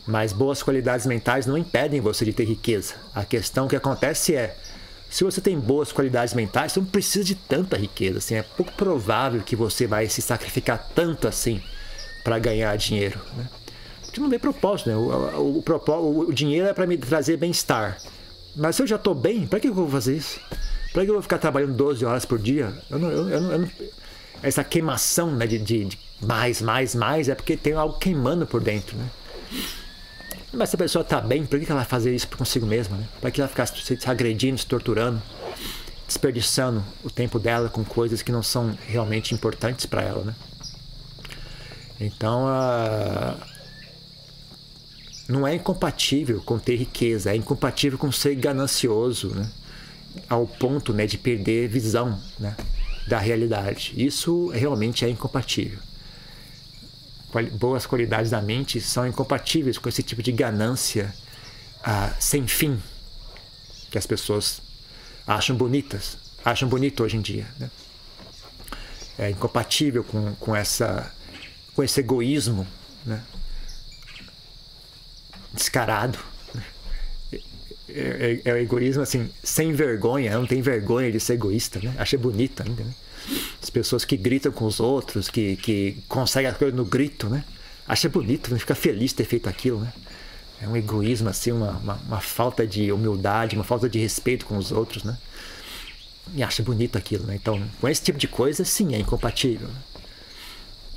Mas 0.08 0.32
boas 0.32 0.62
qualidades 0.62 1.06
mentais 1.06 1.46
não 1.46 1.58
impedem 1.58 2.00
você 2.00 2.24
de 2.24 2.32
ter 2.32 2.46
riqueza. 2.46 2.94
A 3.14 3.26
questão 3.26 3.68
que 3.68 3.76
acontece 3.76 4.36
é 4.36 4.56
se 5.16 5.24
você 5.24 5.40
tem 5.40 5.58
boas 5.58 5.94
qualidades 5.94 6.34
mentais, 6.34 6.74
você 6.74 6.80
não 6.82 6.88
precisa 6.88 7.24
de 7.24 7.36
tanta 7.36 7.78
riqueza. 7.78 8.18
Assim, 8.18 8.36
é 8.36 8.44
pouco 8.44 8.74
provável 8.74 9.42
que 9.42 9.56
você 9.56 9.88
vai 9.88 10.10
se 10.10 10.22
sacrificar 10.22 10.90
tanto 10.94 11.26
assim 11.26 11.64
para 12.22 12.38
ganhar 12.38 12.76
dinheiro. 12.76 13.18
Né? 13.38 13.48
Porque 14.02 14.20
não 14.20 14.30
tem 14.30 14.38
propósito. 14.38 14.90
Né? 14.90 14.96
O, 14.98 15.64
o, 15.64 16.20
o, 16.20 16.34
dinheiro 16.34 16.68
é 16.68 16.74
para 16.74 16.86
me 16.86 16.98
trazer 16.98 17.38
bem-estar. 17.38 17.98
Mas 18.58 18.76
se 18.76 18.82
eu 18.82 18.88
já 18.88 18.98
estou 18.98 19.16
bem, 19.16 19.48
para 19.48 19.58
que 19.62 19.70
eu 19.70 19.74
vou 19.74 19.90
fazer 19.90 20.18
isso? 20.18 20.38
Para 20.92 21.06
que 21.06 21.10
eu 21.10 21.14
vou 21.14 21.24
ficar 21.24 21.38
trabalhando 21.38 21.76
12 21.76 22.04
horas 22.04 22.26
por 22.26 22.38
dia? 22.38 22.78
Eu 22.92 23.00
não, 23.00 23.10
eu, 23.10 23.30
eu 23.30 23.60
não, 23.60 23.72
essa 24.44 24.66
queimação 24.66 25.34
né, 25.34 25.48
de, 25.48 25.60
de, 25.60 25.86
de, 25.86 26.00
mais, 26.20 26.62
mais, 26.62 26.94
mais 26.94 27.30
é 27.30 27.36
porque 27.36 27.56
tem 27.56 27.72
algo 27.72 27.98
queimando 27.98 28.46
por 28.46 28.60
dentro. 28.60 28.98
Né? 28.98 29.06
Mas 30.56 30.70
se 30.70 30.76
a 30.76 30.80
pessoa 30.80 31.02
está 31.02 31.20
bem, 31.20 31.46
por 31.46 31.60
que 31.60 31.66
ela 31.66 31.82
vai 31.82 31.86
fazer 31.86 32.16
isso 32.16 32.28
consigo 32.30 32.66
mesma? 32.66 32.98
Né? 32.98 33.08
Para 33.20 33.32
que 33.32 33.42
ela 33.42 33.48
ficar 33.48 33.66
se 33.66 33.98
agredindo, 34.06 34.58
se 34.58 34.66
torturando, 34.66 35.22
desperdiçando 36.08 36.84
o 37.04 37.10
tempo 37.10 37.40
dela 37.40 37.70
com 37.70 37.84
coisas 37.84 38.22
que 38.22 38.32
não 38.32 38.42
são 38.42 38.78
realmente 38.88 39.34
importantes 39.34 39.86
para 39.86 40.02
ela? 40.02 40.24
Né? 40.24 40.36
Então, 42.00 42.48
a 42.48 43.36
não 45.28 45.48
é 45.48 45.56
incompatível 45.56 46.42
com 46.42 46.60
ter 46.60 46.76
riqueza, 46.76 47.32
é 47.32 47.36
incompatível 47.36 47.98
com 47.98 48.12
ser 48.12 48.36
ganancioso, 48.36 49.30
né? 49.30 49.50
ao 50.30 50.46
ponto 50.46 50.94
né, 50.94 51.06
de 51.06 51.18
perder 51.18 51.68
visão 51.68 52.20
né, 52.40 52.56
da 53.08 53.18
realidade. 53.18 53.94
Isso 53.98 54.50
realmente 54.50 55.04
é 55.04 55.10
incompatível. 55.10 55.80
Boas 57.54 57.86
qualidades 57.86 58.32
da 58.32 58.42
mente 58.42 58.80
são 58.80 59.08
incompatíveis 59.08 59.78
com 59.78 59.90
esse 59.90 60.02
tipo 60.02 60.24
de 60.24 60.32
ganância 60.32 61.14
ah, 61.84 62.14
sem 62.20 62.48
fim 62.48 62.82
que 63.92 63.98
as 63.98 64.06
pessoas 64.06 64.62
acham 65.26 65.56
bonitas, 65.56 66.18
acham 66.44 66.68
bonito 66.68 67.04
hoje 67.04 67.18
em 67.18 67.22
dia. 67.22 67.48
Né? 67.60 67.70
É 69.18 69.30
incompatível 69.30 70.04
com, 70.04 70.36
com, 70.36 70.56
essa, 70.56 71.12
com 71.74 71.84
esse 71.84 72.00
egoísmo 72.00 72.68
né? 73.06 73.24
descarado. 75.54 76.20
É, 77.88 78.42
é, 78.46 78.50
é, 78.50 78.54
o 78.54 78.58
egoísmo 78.58 79.04
assim, 79.04 79.30
sem 79.44 79.72
vergonha, 79.72 80.38
não 80.38 80.46
tem 80.46 80.62
vergonha 80.62 81.12
de 81.12 81.20
ser 81.20 81.34
egoísta, 81.34 81.80
né? 81.80 81.96
Acha 81.98 82.18
bonito 82.18 82.62
ainda, 82.62 82.84
né? 82.84 82.94
As 83.62 83.70
pessoas 83.70 84.06
que 84.06 84.16
gritam 84.16 84.52
com 84.52 84.66
os 84.66 84.80
outros, 84.80 85.30
que, 85.30 85.56
que 85.58 85.98
conseguem 86.08 86.50
as 86.50 86.58
coisas 86.58 86.76
no 86.76 86.86
grito, 86.86 87.30
né? 87.30 87.44
Acha 87.88 88.10
bonito, 88.10 88.52
né? 88.52 88.60
fica 88.60 88.76
feliz 88.76 89.12
de 89.12 89.18
ter 89.18 89.26
feito 89.26 89.48
aquilo, 89.48 89.80
né? 89.80 89.94
É 90.62 90.68
um 90.68 90.76
egoísmo, 90.76 91.30
assim, 91.30 91.52
uma, 91.52 91.72
uma, 91.72 91.94
uma, 92.08 92.22
falta 92.22 92.66
de 92.66 92.92
humildade, 92.92 93.56
uma 93.56 93.64
falta 93.64 93.90
de 93.90 94.00
respeito 94.00 94.46
com 94.46 94.58
os 94.58 94.72
outros, 94.72 95.04
né? 95.04 95.18
E 96.34 96.42
acha 96.42 96.64
bonito 96.64 96.98
aquilo, 96.98 97.26
né? 97.26 97.36
Então, 97.36 97.62
com 97.80 97.88
esse 97.88 98.02
tipo 98.02 98.18
de 98.18 98.28
coisa, 98.28 98.64
sim, 98.64 98.96
é 98.96 99.00
incompatível. 99.00 99.70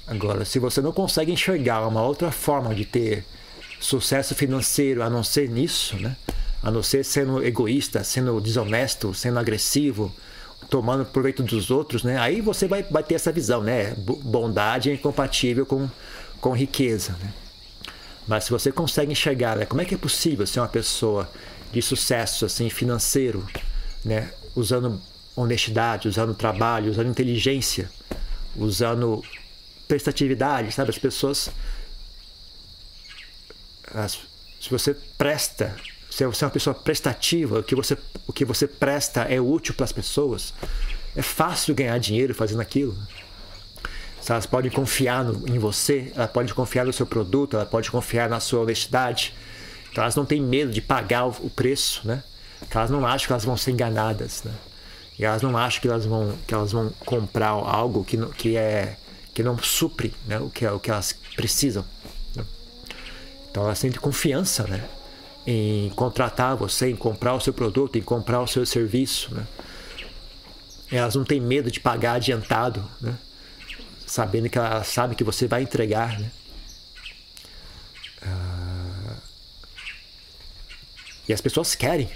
Agora, 0.07 0.45
se 0.45 0.59
você 0.59 0.81
não 0.81 0.93
consegue 0.93 1.33
enxergar 1.33 1.87
uma 1.87 2.03
outra 2.03 2.31
forma 2.31 2.75
de 2.75 2.85
ter 2.85 3.27
sucesso 3.81 4.35
financeiro 4.35 5.03
a 5.03 5.11
não 5.11 5.23
ser 5.23 5.49
nisso, 5.49 5.97
né? 5.97 6.17
A 6.63 6.71
não 6.71 6.83
ser 6.83 7.05
sendo 7.05 7.45
egoísta, 7.45 8.03
sendo 8.03 8.41
desonesto, 8.41 9.13
sendo 9.13 9.39
agressivo, 9.39 10.13
tomando 10.69 11.05
proveito 11.05 11.43
dos 11.43 11.71
outros, 11.71 12.03
né? 12.03 12.19
Aí 12.19 12.41
você 12.41 12.67
vai, 12.67 12.83
vai 12.83 13.03
ter 13.03 13.15
essa 13.15 13.33
visão, 13.33 13.63
né? 13.63 13.95
Bondade 13.97 14.91
é 14.91 14.95
incompatível 14.95 15.65
com, 15.65 15.89
com 16.41 16.53
riqueza, 16.53 17.17
né? 17.23 17.33
Mas 18.27 18.45
se 18.45 18.51
você 18.51 18.71
consegue 18.71 19.11
enxergar, 19.11 19.57
né? 19.57 19.65
como 19.65 19.81
é 19.81 19.87
que 19.87 19.95
é 19.95 19.99
possível 19.99 20.47
ser 20.47 20.61
uma 20.61 20.69
pessoa 20.69 21.31
de 21.73 21.81
sucesso 21.81 22.45
assim 22.45 22.69
financeiro, 22.69 23.47
né? 24.05 24.31
Usando 24.55 25.01
honestidade, 25.35 26.09
usando 26.09 26.35
trabalho, 26.35 26.91
usando 26.91 27.09
inteligência, 27.09 27.91
usando 28.55 29.23
prestatividade, 29.87 30.73
sabe? 30.73 30.91
As 30.91 30.99
pessoas 30.99 31.51
as, 33.95 34.19
se 34.61 34.71
você 34.71 34.95
presta, 35.17 35.75
se 36.19 36.27
você 36.27 36.45
é 36.45 36.47
uma 36.47 36.53
pessoa 36.53 36.75
prestativa, 36.75 37.61
o 37.61 37.63
que 37.63 37.77
você, 37.77 37.97
o 38.27 38.33
que 38.33 38.45
você 38.45 38.67
presta 38.67 39.23
é 39.23 39.41
útil 39.41 39.73
para 39.73 39.85
as 39.85 39.93
pessoas, 39.93 40.53
é 41.15 41.23
fácil 41.23 41.77
ganhar 41.77 41.97
dinheiro 41.99 42.35
fazendo 42.35 42.61
aquilo. 42.61 42.99
Se 44.21 44.33
elas 44.33 44.45
podem 44.45 44.69
confiar 44.69 45.23
no, 45.23 45.49
em 45.49 45.61
você, 45.61 46.11
ela 46.17 46.27
pode 46.27 46.53
confiar 46.53 46.85
no 46.85 46.93
seu 46.93 47.07
produto, 47.07 47.55
ela 47.55 47.65
pode 47.65 47.89
confiar 47.89 48.29
na 48.29 48.41
sua 48.41 48.63
honestidade. 48.63 49.33
Então 49.93 50.03
elas 50.03 50.17
não 50.17 50.25
têm 50.25 50.41
medo 50.41 50.73
de 50.73 50.83
pagar 50.83 51.25
o, 51.25 51.31
o 51.39 51.51
preço, 51.51 52.01
né? 52.05 52.25
Elas 52.69 52.91
não 52.91 53.07
acham 53.07 53.29
que 53.29 53.33
elas 53.33 53.45
vão 53.45 53.57
ser 53.57 53.71
enganadas, 53.71 54.43
né? 54.43 54.53
E 55.17 55.25
elas 55.25 55.41
não 55.41 55.57
acham 55.57 55.81
que 55.81 55.87
elas 55.87 56.05
vão, 56.05 56.37
que 56.49 56.53
elas 56.53 56.73
vão 56.73 56.91
comprar 57.07 57.51
algo 57.51 58.03
que, 58.03 58.17
que, 58.33 58.57
é, 58.57 58.97
que 59.33 59.45
não 59.45 59.57
supre 59.57 60.13
né? 60.27 60.41
o, 60.41 60.51
que, 60.51 60.65
é, 60.65 60.73
o 60.73 60.81
que 60.81 60.91
elas 60.91 61.15
precisam. 61.37 61.85
Então 63.51 63.63
ela 63.63 63.75
sente 63.77 64.01
confiança, 64.01 64.65
né? 64.65 64.85
Em 65.51 65.89
contratar 65.97 66.55
você, 66.55 66.91
em 66.91 66.97
comprar 66.97 67.33
o 67.33 67.41
seu 67.41 67.55
produto, 67.55 67.97
em 67.97 68.03
comprar 68.03 68.43
o 68.43 68.47
seu 68.47 68.67
serviço, 68.67 69.35
né? 69.35 69.47
Elas 70.93 71.15
não 71.15 71.25
têm 71.25 71.41
medo 71.41 71.71
de 71.71 71.81
pagar 71.81 72.17
adiantado, 72.17 72.87
né? 73.01 73.17
Sabendo 74.07 74.51
que 74.51 74.59
ela 74.59 74.85
sabe 74.85 75.15
que 75.15 75.25
você 75.25 75.47
vai 75.47 75.63
entregar, 75.63 76.21
né? 76.21 76.31
Ah... 78.21 79.17
E 81.27 81.33
as 81.33 81.41
pessoas 81.41 81.75
querem. 81.75 82.11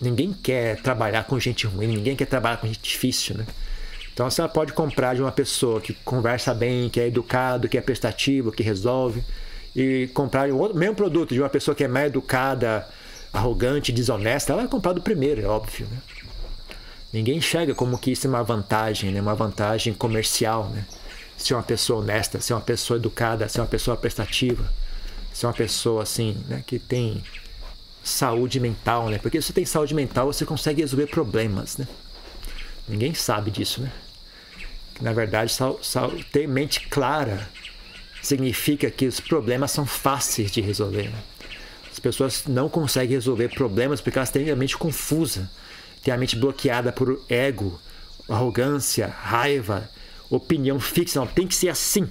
Ninguém 0.00 0.32
quer 0.32 0.80
trabalhar 0.80 1.24
com 1.24 1.40
gente 1.40 1.66
ruim, 1.66 1.88
ninguém 1.88 2.14
quer 2.14 2.26
trabalhar 2.26 2.58
com 2.58 2.68
gente 2.68 2.80
difícil, 2.80 3.36
né? 3.36 3.46
Então 4.12 4.30
você 4.30 4.46
pode 4.46 4.72
comprar 4.74 5.16
de 5.16 5.22
uma 5.22 5.32
pessoa 5.32 5.80
que 5.80 5.92
conversa 5.92 6.54
bem, 6.54 6.88
que 6.88 7.00
é 7.00 7.08
educado, 7.08 7.68
que 7.68 7.76
é 7.76 7.80
prestativo, 7.80 8.52
que 8.52 8.62
resolve, 8.62 9.24
e 9.74 10.08
comprar 10.14 10.50
o 10.50 10.74
mesmo 10.74 10.94
produto 10.94 11.34
de 11.34 11.40
uma 11.40 11.48
pessoa 11.48 11.74
que 11.74 11.84
é 11.84 11.88
mais 11.88 12.06
educada, 12.06 12.88
arrogante, 13.32 13.92
desonesta, 13.92 14.52
ela 14.52 14.62
vai 14.62 14.70
comprar 14.70 14.92
do 14.92 15.00
primeiro, 15.00 15.40
é 15.40 15.46
óbvio. 15.46 15.86
Né? 15.90 15.98
Ninguém 17.12 17.38
enxerga 17.38 17.74
como 17.74 17.98
que 17.98 18.12
isso 18.12 18.26
é 18.26 18.30
uma 18.30 18.42
vantagem, 18.42 19.10
né? 19.10 19.20
uma 19.20 19.34
vantagem 19.34 19.94
comercial. 19.94 20.68
Né? 20.70 20.84
Ser 21.36 21.54
uma 21.54 21.62
pessoa 21.62 22.00
honesta, 22.00 22.40
ser 22.40 22.52
uma 22.52 22.60
pessoa 22.60 22.98
educada, 22.98 23.48
ser 23.48 23.60
uma 23.60 23.66
pessoa 23.66 23.96
prestativa, 23.96 24.70
ser 25.32 25.46
uma 25.46 25.52
pessoa 25.52 26.02
assim, 26.02 26.36
né? 26.48 26.62
que 26.66 26.78
tem 26.78 27.22
saúde 28.02 28.58
mental, 28.58 29.08
né? 29.08 29.18
Porque 29.18 29.40
se 29.40 29.48
você 29.48 29.52
tem 29.52 29.64
saúde 29.64 29.94
mental, 29.94 30.26
você 30.32 30.44
consegue 30.44 30.80
resolver 30.80 31.06
problemas, 31.06 31.76
né? 31.76 31.86
Ninguém 32.88 33.14
sabe 33.14 33.50
disso, 33.50 33.82
né? 33.82 33.92
Na 35.00 35.12
verdade, 35.12 35.54
ter 36.32 36.48
mente 36.48 36.88
clara 36.88 37.48
significa 38.22 38.90
que 38.90 39.06
os 39.06 39.20
problemas 39.20 39.70
são 39.70 39.86
fáceis 39.86 40.50
de 40.50 40.60
resolver. 40.60 41.08
Né? 41.08 41.18
As 41.90 41.98
pessoas 41.98 42.44
não 42.46 42.68
conseguem 42.68 43.16
resolver 43.16 43.48
problemas 43.48 44.00
porque 44.00 44.18
elas 44.18 44.30
têm 44.30 44.50
a 44.50 44.56
mente 44.56 44.76
confusa, 44.76 45.50
têm 46.02 46.12
a 46.12 46.16
mente 46.16 46.36
bloqueada 46.36 46.92
por 46.92 47.20
ego, 47.28 47.80
arrogância, 48.28 49.06
raiva, 49.06 49.88
opinião 50.28 50.78
fixa. 50.78 51.20
Não, 51.20 51.26
tem 51.26 51.46
que 51.46 51.54
ser 51.54 51.68
assim. 51.68 52.08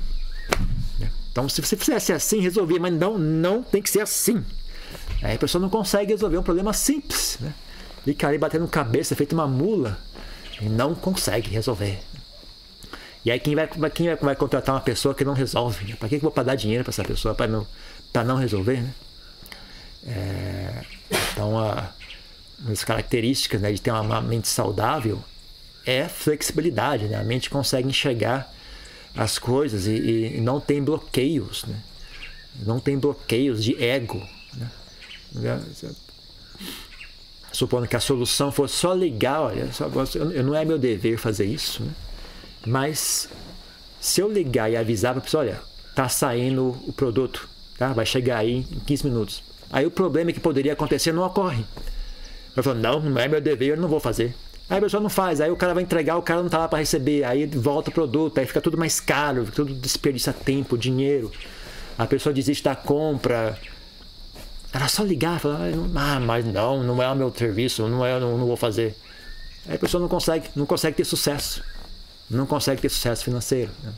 Né? 0.99 1.11
Então 1.31 1.47
se 1.47 1.61
você 1.61 1.77
fizesse 1.77 2.11
assim, 2.11 2.39
resolvia, 2.39 2.79
mas 2.79 2.93
não, 2.93 3.17
não 3.17 3.63
tem 3.63 3.81
que 3.81 3.89
ser 3.89 4.01
assim. 4.01 4.43
Aí 5.21 5.35
a 5.35 5.39
pessoa 5.39 5.61
não 5.61 5.69
consegue 5.69 6.11
resolver 6.11 6.37
um 6.37 6.43
problema 6.43 6.73
simples, 6.73 7.37
né? 7.39 7.53
Fica 8.03 8.27
ali 8.27 8.37
batendo 8.37 8.67
cabeça, 8.67 9.15
feito 9.15 9.33
uma 9.33 9.47
mula, 9.47 9.99
e 10.61 10.65
não 10.65 10.95
consegue 10.95 11.49
resolver. 11.49 11.99
E 13.23 13.31
aí 13.31 13.39
quem 13.39 13.55
vai, 13.55 13.67
quem 13.67 14.07
vai, 14.07 14.15
vai 14.15 14.35
contratar 14.35 14.75
uma 14.75 14.81
pessoa 14.81 15.13
que 15.13 15.25
não 15.25 15.33
resolve? 15.33 15.95
Para 15.95 16.07
que 16.07 16.15
eu 16.15 16.19
vou 16.19 16.31
dar 16.43 16.55
dinheiro 16.55 16.83
para 16.83 16.91
essa 16.91 17.03
pessoa 17.03 17.35
para 17.35 17.47
não, 17.47 17.67
não 18.25 18.37
resolver? 18.37 18.81
Né? 18.81 18.93
É, 20.07 20.83
então, 21.33 21.59
a, 21.59 21.91
uma 22.59 22.69
das 22.69 22.83
características 22.83 23.61
né, 23.61 23.71
de 23.71 23.81
ter 23.81 23.91
uma, 23.91 24.01
uma 24.01 24.21
mente 24.21 24.47
saudável 24.47 25.21
é 25.85 26.07
flexibilidade. 26.07 27.05
Né? 27.05 27.17
A 27.17 27.23
mente 27.23 27.49
consegue 27.49 27.87
enxergar 27.87 28.53
as 29.15 29.37
coisas 29.37 29.85
e, 29.85 30.37
e 30.37 30.41
não 30.41 30.59
tem 30.59 30.81
bloqueios. 30.81 31.65
Né? 31.65 31.75
Não 32.65 32.79
tem 32.79 32.97
bloqueios 32.97 33.63
de 33.63 33.81
ego. 33.81 34.25
Né? 35.33 35.61
Supondo 37.51 37.87
que 37.87 37.95
a 37.95 37.99
solução 37.99 38.51
fosse 38.51 38.75
só 38.75 38.93
ligar, 38.93 39.41
olha, 39.41 39.71
só, 39.73 39.89
eu, 40.15 40.43
não 40.43 40.55
é 40.55 40.63
meu 40.63 40.77
dever 40.77 41.17
fazer 41.17 41.45
isso, 41.45 41.83
né? 41.83 41.91
Mas 42.65 43.29
se 43.99 44.21
eu 44.21 44.31
ligar 44.31 44.71
e 44.71 44.77
avisar 44.77 45.13
para 45.13 45.21
pessoa, 45.21 45.43
olha, 45.43 45.61
tá 45.95 46.07
saindo 46.07 46.77
o 46.87 46.93
produto, 46.93 47.47
tá? 47.77 47.93
vai 47.93 48.05
chegar 48.05 48.37
aí 48.37 48.65
em 48.71 48.79
15 48.85 49.07
minutos. 49.07 49.43
Aí 49.71 49.85
o 49.85 49.91
problema 49.91 50.31
que 50.31 50.39
poderia 50.39 50.73
acontecer 50.73 51.11
não 51.11 51.23
ocorre. 51.23 51.63
Eu 52.55 52.63
falo, 52.63 52.79
não, 52.79 52.99
não 52.99 53.21
é 53.21 53.27
meu 53.27 53.39
dever, 53.39 53.69
eu 53.69 53.77
não 53.77 53.87
vou 53.87 53.99
fazer. 53.99 54.35
Aí 54.69 54.77
a 54.77 54.81
pessoa 54.81 55.01
não 55.01 55.09
faz, 55.09 55.41
aí 55.41 55.49
o 55.49 55.55
cara 55.55 55.73
vai 55.73 55.83
entregar, 55.83 56.17
o 56.17 56.21
cara 56.21 56.43
não 56.43 56.49
tá 56.49 56.59
lá 56.59 56.67
para 56.67 56.79
receber, 56.79 57.23
aí 57.23 57.45
volta 57.47 57.89
o 57.89 57.93
produto, 57.93 58.37
aí 58.37 58.45
fica 58.45 58.61
tudo 58.61 58.77
mais 58.77 58.99
caro, 58.99 59.45
tudo 59.53 59.73
desperdiça 59.73 60.31
tempo, 60.31 60.77
dinheiro. 60.77 61.31
A 61.97 62.05
pessoa 62.05 62.31
desiste 62.31 62.63
da 62.63 62.75
compra. 62.75 63.57
Era 64.71 64.87
só 64.87 65.03
ligar 65.03 65.39
falar, 65.39 65.71
ah, 65.95 66.19
mas 66.19 66.45
não, 66.45 66.83
não 66.83 67.01
é 67.01 67.09
o 67.09 67.15
meu 67.15 67.33
serviço, 67.35 67.87
não 67.87 68.05
é, 68.05 68.19
não, 68.19 68.37
não 68.37 68.45
vou 68.45 68.55
fazer. 68.55 68.95
Aí 69.67 69.75
a 69.75 69.79
pessoa 69.79 69.99
não 69.99 70.07
consegue, 70.07 70.49
não 70.55 70.65
consegue 70.65 70.97
ter 70.97 71.05
sucesso. 71.05 71.63
Não 72.29 72.45
consegue 72.45 72.81
ter 72.81 72.89
sucesso 72.89 73.23
financeiro. 73.23 73.71
Né? 73.83 73.91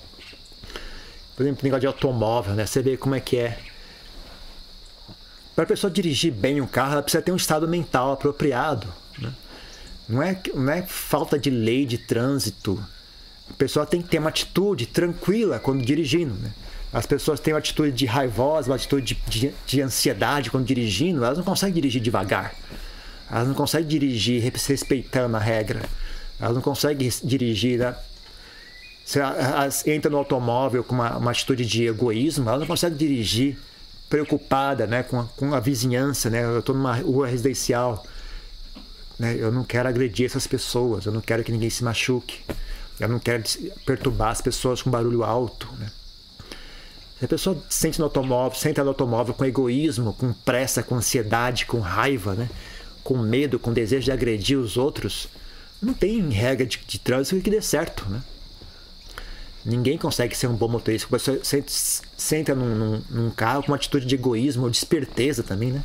Por 1.35 1.43
exemplo, 1.43 1.63
negócio 1.63 1.81
de 1.81 1.87
automóvel, 1.87 2.53
né? 2.53 2.65
Você 2.65 2.81
vê 2.81 2.95
como 2.95 3.15
é 3.15 3.19
que 3.19 3.37
é. 3.37 3.59
Para 5.55 5.63
a 5.65 5.67
pessoa 5.67 5.91
dirigir 5.91 6.31
bem 6.31 6.61
um 6.61 6.67
carro, 6.67 6.93
ela 6.93 7.03
precisa 7.03 7.21
ter 7.21 7.31
um 7.31 7.35
estado 7.35 7.67
mental 7.67 8.11
apropriado. 8.13 8.87
Né? 9.17 9.33
Não 10.07 10.21
é, 10.21 10.39
não 10.53 10.71
é 10.71 10.81
falta 10.83 11.37
de 11.37 11.49
lei 11.49 11.85
de 11.85 11.97
trânsito. 11.97 12.83
A 13.49 13.53
pessoa 13.53 13.85
tem 13.85 14.01
que 14.01 14.07
ter 14.07 14.19
uma 14.19 14.29
atitude 14.29 14.85
tranquila 14.85 15.59
quando 15.59 15.83
dirigindo. 15.83 16.33
Né? 16.35 16.53
As 16.93 17.05
pessoas 17.05 17.39
têm 17.39 17.53
uma 17.53 17.59
atitude 17.59 17.91
de 17.91 18.05
raivosa, 18.05 18.69
uma 18.69 18.75
atitude 18.75 19.15
de, 19.25 19.39
de, 19.47 19.53
de, 19.65 19.81
ansiedade 19.81 20.51
quando 20.51 20.65
dirigindo, 20.65 21.23
elas 21.23 21.37
não 21.37 21.45
conseguem 21.45 21.75
dirigir 21.75 22.01
devagar. 22.01 22.53
Elas 23.29 23.47
não 23.47 23.55
conseguem 23.55 23.87
dirigir 23.87 24.41
respeitando 24.41 25.37
a 25.37 25.39
regra. 25.39 25.81
Elas 26.39 26.53
não 26.53 26.61
conseguem 26.61 27.09
dirigir. 27.23 27.79
Né? 27.79 27.95
Se 29.12 29.19
elas 29.19 29.86
entram 29.86 30.12
no 30.12 30.17
automóvel 30.17 30.84
com 30.84 30.95
uma, 30.95 31.17
uma 31.17 31.32
atitude 31.32 31.65
de 31.65 31.88
egoísmo, 31.88 32.47
elas 32.47 32.62
não 32.62 32.67
conseguem 32.67 32.97
dirigir 32.97 33.58
preocupada 34.10 34.88
né, 34.88 35.04
com, 35.04 35.19
a, 35.19 35.26
com 35.36 35.54
a 35.54 35.60
vizinhança. 35.60 36.30
Né? 36.30 36.43
Eu 36.43 36.60
estou 36.60 36.76
numa 36.76 36.95
rua 36.95 37.28
residencial 37.28 38.06
né? 39.21 39.36
Eu 39.38 39.52
não 39.52 39.63
quero 39.63 39.88
agredir 39.88 40.26
essas 40.26 40.47
pessoas, 40.47 41.06
eu 41.06 41.12
não 41.12 41.21
quero 41.21 41.43
que 41.43 41.52
ninguém 41.52 41.69
se 41.69 41.84
machuque, 41.84 42.39
eu 43.00 43.08
não 43.08 43.19
quero 43.19 43.43
perturbar 43.86 44.30
as 44.30 44.41
pessoas 44.41 44.82
com 44.82 44.89
barulho 44.89 45.24
alto. 45.24 45.69
Né? 45.78 45.91
Se 47.19 47.26
a 47.26 47.28
pessoa 47.28 47.63
sente 47.69 48.00
no 48.00 48.06
automóvel, 48.06 48.58
senta 48.58 48.84
no 48.84 48.89
automóvel 48.89 49.36
com 49.36 49.45
egoísmo, 49.45 50.13
com 50.13 50.34
pressa, 50.34 50.82
com 50.82 50.95
ansiedade, 50.95 51.67
com 51.67 51.80
raiva, 51.80 52.34
né? 52.34 52.50
com 53.04 53.15
medo, 53.15 53.60
com 53.60 53.71
desejo 53.71 54.06
de 54.06 54.12
agredir 54.12 54.58
os 54.58 54.76
outros, 54.76 55.28
não 55.80 55.93
tem 55.93 56.28
regra 56.30 56.65
de, 56.65 56.80
de 56.88 57.00
trânsito 57.00 57.43
que 57.43 57.52
dê 57.52 57.62
certo. 57.62 58.10
Né? 58.10 58.24
Ninguém 59.63 59.97
consegue 59.97 60.36
ser 60.36 60.47
um 60.47 60.56
bom 60.56 60.67
motorista. 60.67 61.08
Você 61.10 61.63
senta 62.17 62.56
num, 62.56 62.76
num, 62.76 63.02
num 63.10 63.30
carro 63.30 63.62
com 63.62 63.71
uma 63.71 63.76
atitude 63.76 64.06
de 64.06 64.15
egoísmo 64.15 64.63
ou 64.63 64.69
de 64.69 64.78
esperteza 64.78 65.43
também, 65.43 65.71
né? 65.71 65.84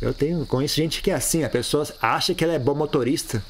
Eu 0.00 0.12
tenho, 0.12 0.44
conheço 0.44 0.76
gente 0.76 1.00
que 1.00 1.10
é 1.10 1.14
assim, 1.14 1.44
a 1.44 1.48
pessoa 1.48 1.86
acha 2.02 2.34
que 2.34 2.42
ela 2.42 2.52
é 2.52 2.58
bom 2.58 2.74
motorista. 2.74 3.42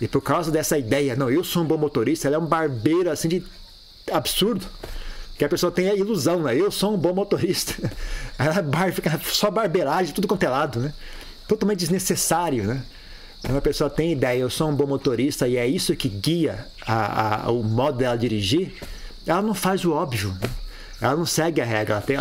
E 0.00 0.06
por 0.06 0.20
causa 0.20 0.50
dessa 0.50 0.76
ideia, 0.76 1.16
não, 1.16 1.30
eu 1.30 1.42
sou 1.42 1.62
um 1.62 1.66
bom 1.66 1.78
motorista, 1.78 2.28
ela 2.28 2.36
é 2.36 2.38
um 2.38 2.46
barbeiro 2.46 3.10
assim 3.10 3.28
de 3.28 3.42
absurdo. 4.12 4.66
Que 5.38 5.44
a 5.44 5.48
pessoa 5.48 5.70
tem 5.70 5.88
a 5.90 5.94
ilusão, 5.94 6.42
né? 6.42 6.54
Eu 6.54 6.70
sou 6.70 6.94
um 6.94 6.96
bom 6.96 7.12
motorista. 7.12 7.74
Ela 8.38 8.62
bar, 8.62 8.90
fica 8.90 9.20
só 9.24 9.50
barbeiragem, 9.50 10.14
tudo 10.14 10.26
quanto 10.26 10.42
é 10.44 10.48
lado, 10.48 10.80
né? 10.80 10.94
Totalmente 11.46 11.80
desnecessário, 11.80 12.64
né? 12.64 12.82
Quando 13.42 13.58
a 13.58 13.60
pessoa 13.60 13.90
tem 13.90 14.12
ideia, 14.12 14.40
eu 14.40 14.48
sou 14.48 14.68
um 14.70 14.74
bom 14.74 14.86
motorista 14.86 15.46
e 15.46 15.58
é 15.58 15.66
isso 15.66 15.94
que 15.94 16.08
guia 16.08 16.66
a, 16.86 17.46
a, 17.46 17.50
o 17.50 17.62
modo 17.62 17.98
dela 17.98 18.16
dirigir, 18.16 18.72
ela 19.26 19.42
não 19.42 19.54
faz 19.54 19.84
o 19.84 19.92
óbvio. 19.92 20.32
Né? 20.40 20.48
Ela 21.00 21.16
não 21.16 21.26
segue 21.26 21.60
a 21.60 21.64
regra, 21.64 21.94
ela, 21.94 22.02
tem, 22.02 22.16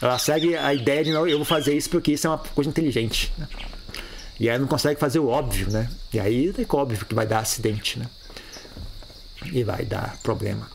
ela, 0.00 0.18
segue 0.18 0.56
a 0.56 0.74
ideia 0.74 1.04
de 1.04 1.12
não, 1.12 1.26
eu 1.26 1.36
vou 1.36 1.44
fazer 1.44 1.76
isso 1.76 1.88
porque 1.90 2.12
isso 2.12 2.26
é 2.26 2.30
uma 2.30 2.38
coisa 2.38 2.68
inteligente. 2.68 3.32
Né? 3.38 3.46
E 4.40 4.48
aí 4.48 4.58
não 4.58 4.66
consegue 4.66 4.98
fazer 4.98 5.18
o 5.18 5.28
óbvio, 5.28 5.70
né? 5.70 5.90
E 6.12 6.20
aí 6.20 6.48
é 6.56 6.76
óbvio 6.76 7.04
que 7.04 7.14
vai 7.14 7.26
dar 7.26 7.40
acidente, 7.40 7.98
né? 7.98 8.06
E 9.52 9.64
vai 9.64 9.84
dar 9.84 10.16
problema. 10.22 10.68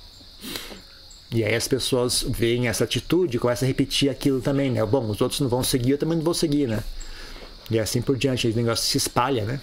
E 1.31 1.43
aí 1.43 1.55
as 1.55 1.67
pessoas 1.67 2.23
veem 2.27 2.67
essa 2.67 2.83
atitude 2.83 3.37
e 3.37 3.39
começam 3.39 3.65
a 3.65 3.67
repetir 3.67 4.09
aquilo 4.09 4.41
também, 4.41 4.69
né? 4.69 4.85
Bom, 4.85 5.09
os 5.09 5.21
outros 5.21 5.39
não 5.39 5.47
vão 5.47 5.63
seguir, 5.63 5.91
eu 5.91 5.97
também 5.97 6.17
não 6.17 6.23
vou 6.25 6.33
seguir, 6.33 6.67
né? 6.67 6.83
E 7.71 7.79
assim 7.79 8.01
por 8.01 8.17
diante, 8.17 8.47
o 8.47 8.55
negócio 8.55 8.85
se 8.85 8.97
espalha, 8.97 9.45
né? 9.45 9.61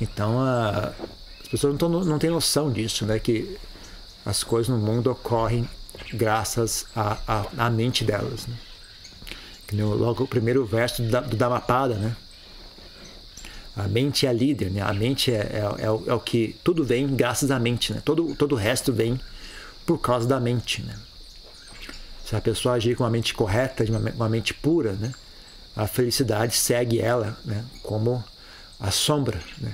Então 0.00 0.40
a, 0.40 0.92
as 1.40 1.48
pessoas 1.48 1.72
não, 1.72 1.78
tão, 1.78 1.88
não 2.04 2.18
têm 2.18 2.30
noção 2.30 2.72
disso, 2.72 3.06
né? 3.06 3.20
Que 3.20 3.56
as 4.28 4.44
coisas 4.44 4.68
no 4.68 4.76
mundo 4.76 5.10
ocorrem 5.10 5.66
graças 6.12 6.84
à, 6.94 7.70
mente 7.70 8.04
delas. 8.04 8.46
Né? 8.46 8.56
Logo 9.82 10.24
o 10.24 10.28
primeiro 10.28 10.66
verso 10.66 11.02
do, 11.02 11.20
do 11.22 11.34
Dhammapada, 11.34 11.94
né? 11.94 12.14
A 13.74 13.88
mente 13.88 14.26
é 14.26 14.28
a 14.28 14.32
líder, 14.32 14.70
né? 14.70 14.82
A 14.82 14.92
mente 14.92 15.32
é, 15.32 15.36
é, 15.36 15.84
é, 15.84 15.90
o, 15.90 16.04
é, 16.06 16.12
o, 16.12 16.20
que 16.20 16.54
tudo 16.62 16.84
vem 16.84 17.06
graças 17.16 17.50
à 17.50 17.58
mente, 17.58 17.94
né? 17.94 18.02
Todo, 18.04 18.34
todo 18.34 18.52
o 18.52 18.56
resto 18.56 18.92
vem 18.92 19.18
por 19.86 19.98
causa 19.98 20.28
da 20.28 20.38
mente, 20.38 20.82
né? 20.82 20.94
Se 22.26 22.36
a 22.36 22.40
pessoa 22.40 22.74
agir 22.74 22.96
com 22.96 23.04
uma 23.04 23.10
mente 23.10 23.32
correta, 23.32 23.82
de 23.82 23.90
uma, 23.90 24.10
uma 24.10 24.28
mente 24.28 24.52
pura, 24.52 24.92
né? 24.92 25.10
A 25.74 25.86
felicidade 25.86 26.54
segue 26.54 27.00
ela, 27.00 27.38
né? 27.46 27.64
Como 27.82 28.22
a 28.78 28.90
sombra, 28.90 29.40
né? 29.56 29.72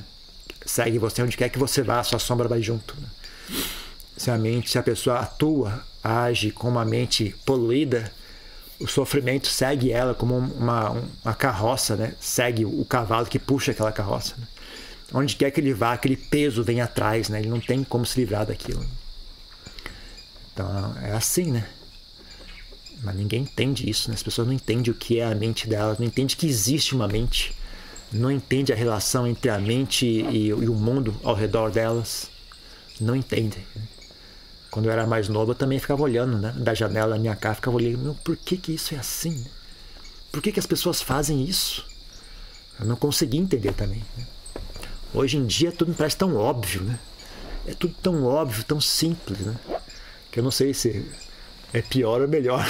Segue 0.64 0.98
você 0.98 1.22
onde 1.22 1.36
quer 1.36 1.48
que 1.48 1.58
você 1.58 1.82
vá, 1.82 1.98
a 1.98 2.04
sua 2.04 2.20
sombra 2.20 2.46
vai 2.46 2.62
junto. 2.62 2.94
Né? 3.00 3.08
Se 4.16 4.30
a 4.30 4.38
mente, 4.38 4.70
se 4.70 4.78
a 4.78 4.82
pessoa 4.82 5.18
atua 5.18 5.84
age 6.02 6.50
com 6.50 6.68
uma 6.68 6.84
mente 6.84 7.34
poluída, 7.44 8.12
o 8.78 8.86
sofrimento 8.86 9.48
segue 9.48 9.90
ela 9.90 10.14
como 10.14 10.36
uma, 10.36 10.90
uma 11.24 11.34
carroça, 11.34 11.96
né? 11.96 12.14
segue 12.20 12.64
o 12.64 12.84
cavalo 12.84 13.26
que 13.26 13.38
puxa 13.38 13.72
aquela 13.72 13.92
carroça. 13.92 14.34
Né? 14.36 14.46
Onde 15.12 15.36
quer 15.36 15.50
que 15.50 15.60
ele 15.60 15.72
vá, 15.72 15.92
aquele 15.92 16.16
peso 16.16 16.62
vem 16.62 16.80
atrás, 16.80 17.28
né? 17.28 17.40
ele 17.40 17.48
não 17.48 17.60
tem 17.60 17.82
como 17.84 18.04
se 18.04 18.20
livrar 18.20 18.46
daquilo. 18.46 18.84
Então 20.52 20.94
é 21.02 21.12
assim, 21.12 21.50
né? 21.50 21.66
Mas 23.02 23.16
ninguém 23.16 23.42
entende 23.42 23.88
isso, 23.88 24.08
né? 24.08 24.14
as 24.14 24.22
pessoas 24.22 24.46
não 24.46 24.54
entendem 24.54 24.92
o 24.92 24.96
que 24.96 25.18
é 25.18 25.24
a 25.24 25.34
mente 25.34 25.68
delas, 25.68 25.98
não 25.98 26.06
entendem 26.06 26.36
que 26.36 26.46
existe 26.46 26.94
uma 26.94 27.08
mente, 27.08 27.54
não 28.12 28.30
entendem 28.30 28.74
a 28.74 28.78
relação 28.78 29.26
entre 29.26 29.50
a 29.50 29.58
mente 29.58 30.06
e, 30.06 30.48
e 30.48 30.52
o 30.52 30.74
mundo 30.74 31.14
ao 31.22 31.34
redor 31.34 31.70
delas, 31.70 32.30
não 33.00 33.14
entendem. 33.14 33.64
Né? 33.74 33.82
Quando 34.74 34.86
eu 34.86 34.92
era 34.92 35.06
mais 35.06 35.28
novo, 35.28 35.52
eu 35.52 35.54
também 35.54 35.78
ficava 35.78 36.02
olhando, 36.02 36.36
né? 36.36 36.52
Da 36.56 36.74
janela 36.74 37.14
da 37.14 37.16
minha 37.20 37.36
casa, 37.36 37.54
ficava 37.54 37.76
olhando, 37.76 37.96
meu, 37.96 38.14
por 38.24 38.36
que 38.36 38.56
que 38.56 38.72
isso 38.72 38.92
é 38.92 38.98
assim? 38.98 39.46
Por 40.32 40.42
que 40.42 40.50
que 40.50 40.58
as 40.58 40.66
pessoas 40.66 41.00
fazem 41.00 41.44
isso? 41.44 41.86
Eu 42.80 42.86
não 42.86 42.96
conseguia 42.96 43.40
entender 43.40 43.72
também. 43.72 44.02
Né? 44.18 44.26
Hoje 45.14 45.36
em 45.36 45.46
dia 45.46 45.70
tudo 45.70 45.90
me 45.90 45.94
parece 45.94 46.16
tão 46.16 46.34
óbvio, 46.34 46.82
né? 46.82 46.98
É 47.68 47.72
tudo 47.72 47.94
tão 48.02 48.24
óbvio, 48.24 48.64
tão 48.64 48.80
simples, 48.80 49.38
né? 49.38 49.54
Que 50.32 50.40
eu 50.40 50.42
não 50.42 50.50
sei 50.50 50.74
se 50.74 51.08
é 51.72 51.80
pior 51.80 52.20
ou 52.20 52.26
melhor. 52.26 52.66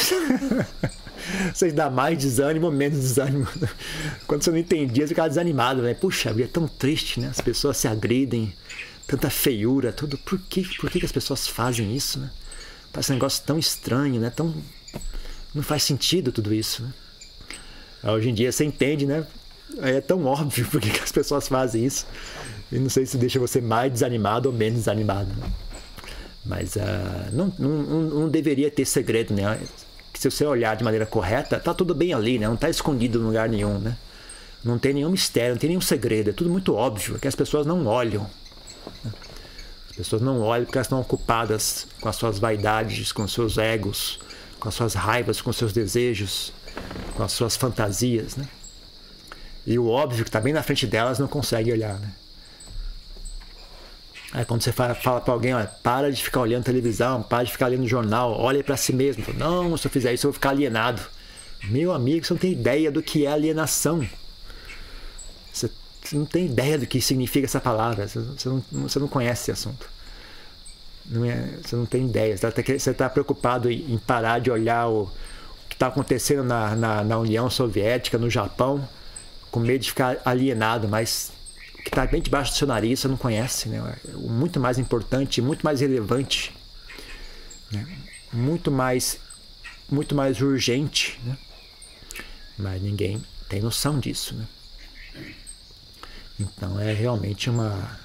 Você 1.55 1.73
dá 1.73 1.89
mais 1.89 2.19
desânimo 2.19 2.67
ou 2.67 2.73
menos 2.73 2.99
desânimo. 2.99 3.49
Quando 4.29 4.43
você 4.43 4.51
não 4.51 4.59
entendia, 4.59 5.07
você 5.07 5.09
ficava 5.09 5.31
desanimado, 5.31 5.81
né? 5.81 5.95
Puxa, 5.95 6.35
é 6.39 6.47
tão 6.47 6.69
triste, 6.69 7.19
né? 7.19 7.29
As 7.29 7.41
pessoas 7.41 7.79
se 7.79 7.89
agridem, 7.89 8.53
tanta 9.07 9.31
feiura, 9.31 9.93
tudo. 9.93 10.19
Por 10.19 10.39
que, 10.39 10.63
por 10.79 10.91
que, 10.91 11.05
as 11.05 11.13
pessoas 11.13 11.47
fazem 11.47 11.95
isso, 11.95 12.19
né? 12.19 12.31
Parece 12.93 13.13
um 13.13 13.15
negócio 13.15 13.43
tão 13.45 13.59
estranho, 13.59 14.21
né? 14.21 14.31
Tão, 14.31 14.55
não 15.55 15.63
faz 15.63 15.83
sentido 15.83 16.33
tudo 16.33 16.55
isso, 16.55 16.83
né? 16.83 16.93
Hoje 18.13 18.29
em 18.29 18.35
dia 18.35 18.53
você 18.53 18.65
entende, 18.65 19.07
né? 19.07 19.27
É 19.79 20.01
tão 20.01 20.25
óbvio 20.27 20.67
por 20.71 20.81
que, 20.81 21.01
as 21.01 21.13
pessoas 21.13 21.49
fazem 21.49 21.85
isso. 21.85 22.07
E 22.71 22.79
não 22.79 22.91
sei 22.91 23.07
se 23.07 23.17
deixa 23.17 23.39
você 23.39 23.61
mais 23.61 23.93
desanimado 23.93 24.49
ou 24.49 24.55
menos 24.55 24.81
desanimado. 24.81 25.31
Né? 25.35 25.53
Mas 26.45 26.77
uh, 26.77 26.81
não, 27.33 27.53
não, 27.59 28.03
não 28.03 28.29
deveria 28.29 28.71
ter 28.71 28.85
segredo, 28.85 29.33
né? 29.33 29.59
que 30.15 30.21
se 30.21 30.31
você 30.31 30.47
olhar 30.47 30.77
de 30.77 30.85
maneira 30.85 31.05
correta, 31.05 31.59
tá 31.59 31.75
tudo 31.75 31.93
bem 31.95 32.15
ali, 32.15 32.39
né? 32.39 32.47
Não 32.47 32.55
está 32.55 32.71
escondido 32.71 33.19
em 33.19 33.23
lugar 33.25 33.49
nenhum, 33.49 33.79
né? 33.81 33.97
Não 34.65 34.79
tem 34.79 34.95
nenhum 34.95 35.11
mistério, 35.11 35.51
não 35.51 35.59
tem 35.59 35.69
nenhum 35.69 35.81
segredo, 35.81 36.31
é 36.31 36.33
tudo 36.33 36.49
muito 36.49 36.73
óbvio, 36.73 37.17
é 37.17 37.19
que 37.19 37.29
as 37.29 37.35
pessoas 37.35 37.67
não 37.67 37.85
olham. 37.85 38.31
As 39.91 39.97
pessoas 39.97 40.22
não 40.22 40.41
olham 40.41 40.64
porque 40.64 40.78
elas 40.78 40.87
estão 40.87 41.01
ocupadas 41.01 41.87
com 42.01 42.09
as 42.09 42.16
suas 42.16 42.39
vaidades, 42.39 43.12
com 43.12 43.22
os 43.22 43.32
seus 43.32 43.59
egos, 43.59 44.18
com 44.59 44.68
as 44.68 44.74
suas 44.74 44.95
raivas, 44.95 45.41
com 45.41 45.51
os 45.51 45.57
seus 45.57 45.72
desejos, 45.72 46.53
com 47.16 47.22
as 47.22 47.32
suas 47.32 47.57
fantasias, 47.57 48.37
né? 48.37 48.49
E 49.66 49.78
o 49.78 49.89
óbvio 49.89 50.24
que 50.24 50.28
está 50.28 50.41
bem 50.41 50.53
na 50.53 50.62
frente 50.62 50.87
delas 50.87 51.18
não 51.18 51.26
consegue 51.26 51.72
olhar, 51.72 51.99
né? 51.99 52.12
Aí 54.32 54.45
quando 54.45 54.62
você 54.62 54.72
fala, 54.72 54.97
fala 54.97 55.20
para 55.20 55.32
alguém, 55.32 55.55
olha, 55.55 55.70
para 55.80 56.11
de 56.11 56.22
ficar 56.22 56.41
olhando 56.41 56.64
televisão, 56.64 57.22
para 57.22 57.45
de 57.45 57.53
ficar 57.53 57.68
lendo 57.68 57.87
jornal, 57.87 58.37
olhe 58.37 58.64
para 58.64 58.76
si 58.76 58.93
mesmo. 58.93 59.24
Não, 59.35 59.76
se 59.76 59.87
eu 59.87 59.91
fizer 59.91 60.12
isso 60.12 60.26
eu 60.26 60.32
vou 60.32 60.35
ficar 60.35 60.51
alienado. 60.51 61.01
Meu 61.62 61.93
amigo, 61.93 62.26
você 62.26 62.35
não 62.35 62.41
tem 62.41 62.51
ideia 62.51 62.91
do 62.91 63.01
que 63.01 63.26
é 63.26 63.30
alienação. 63.30 64.05
Você, 66.05 66.17
não 66.17 66.27
tem 66.27 66.47
ideia 66.47 66.79
do 66.79 66.87
que 66.87 67.01
significa 67.01 67.47
essa 67.47 67.61
palavra. 67.61 68.07
Você, 68.07 68.49
não, 68.49 68.63
você 68.73 68.99
não 68.99 69.09
conhece 69.09 69.43
esse 69.43 69.53
assunto. 69.53 69.89
Não 71.07 71.25
é, 71.25 71.59
você 71.63 71.75
não 71.75 71.87
tem 71.87 72.07
ideia. 72.07 72.37
Você 72.37 72.47
está 72.73 72.93
tá 72.93 73.11
preocupado 73.11 73.71
em, 73.71 73.99
parar 73.99 74.39
de 74.39 74.51
olhar 74.51 74.89
o, 74.89 75.03
o 75.03 75.69
que 75.69 75.75
está 75.75 75.87
acontecendo 75.87 76.45
na, 76.45 76.77
na, 76.77 77.05
na 77.05 77.19
União 77.19 77.49
Soviética, 77.49 78.19
no 78.19 78.29
Japão, 78.31 78.87
com 79.51 79.61
medo 79.61 79.83
de 79.83 79.89
ficar 79.89 80.19
alienado, 80.25 80.89
mas 80.89 81.33
que 81.83 81.91
está 81.91 82.07
bem 82.07 82.21
debaixo 82.21 82.53
do 82.53 82.57
seu 82.57 82.67
nariz, 82.67 83.01
você 83.01 83.09
não 83.09 83.17
conhece, 83.17 83.69
né? 83.69 83.97
O 84.15 84.31
muito 84.31 84.59
mais 84.59 84.79
importante, 84.79 85.43
muito 85.43 85.63
mais 85.63 85.81
relevante, 85.81 86.55
né? 87.71 87.87
muito 88.33 88.71
mais, 88.71 89.19
muito 89.91 90.15
mais 90.15 90.41
urgente, 90.41 91.21
né? 91.25 91.37
Mas 92.59 92.83
ninguém 92.83 93.23
tem 93.49 93.61
noção 93.61 93.99
disso, 93.99 94.35
né? 94.35 94.47
Então 96.39 96.80
é 96.80 96.93
realmente 96.93 97.49
uma 97.49 98.01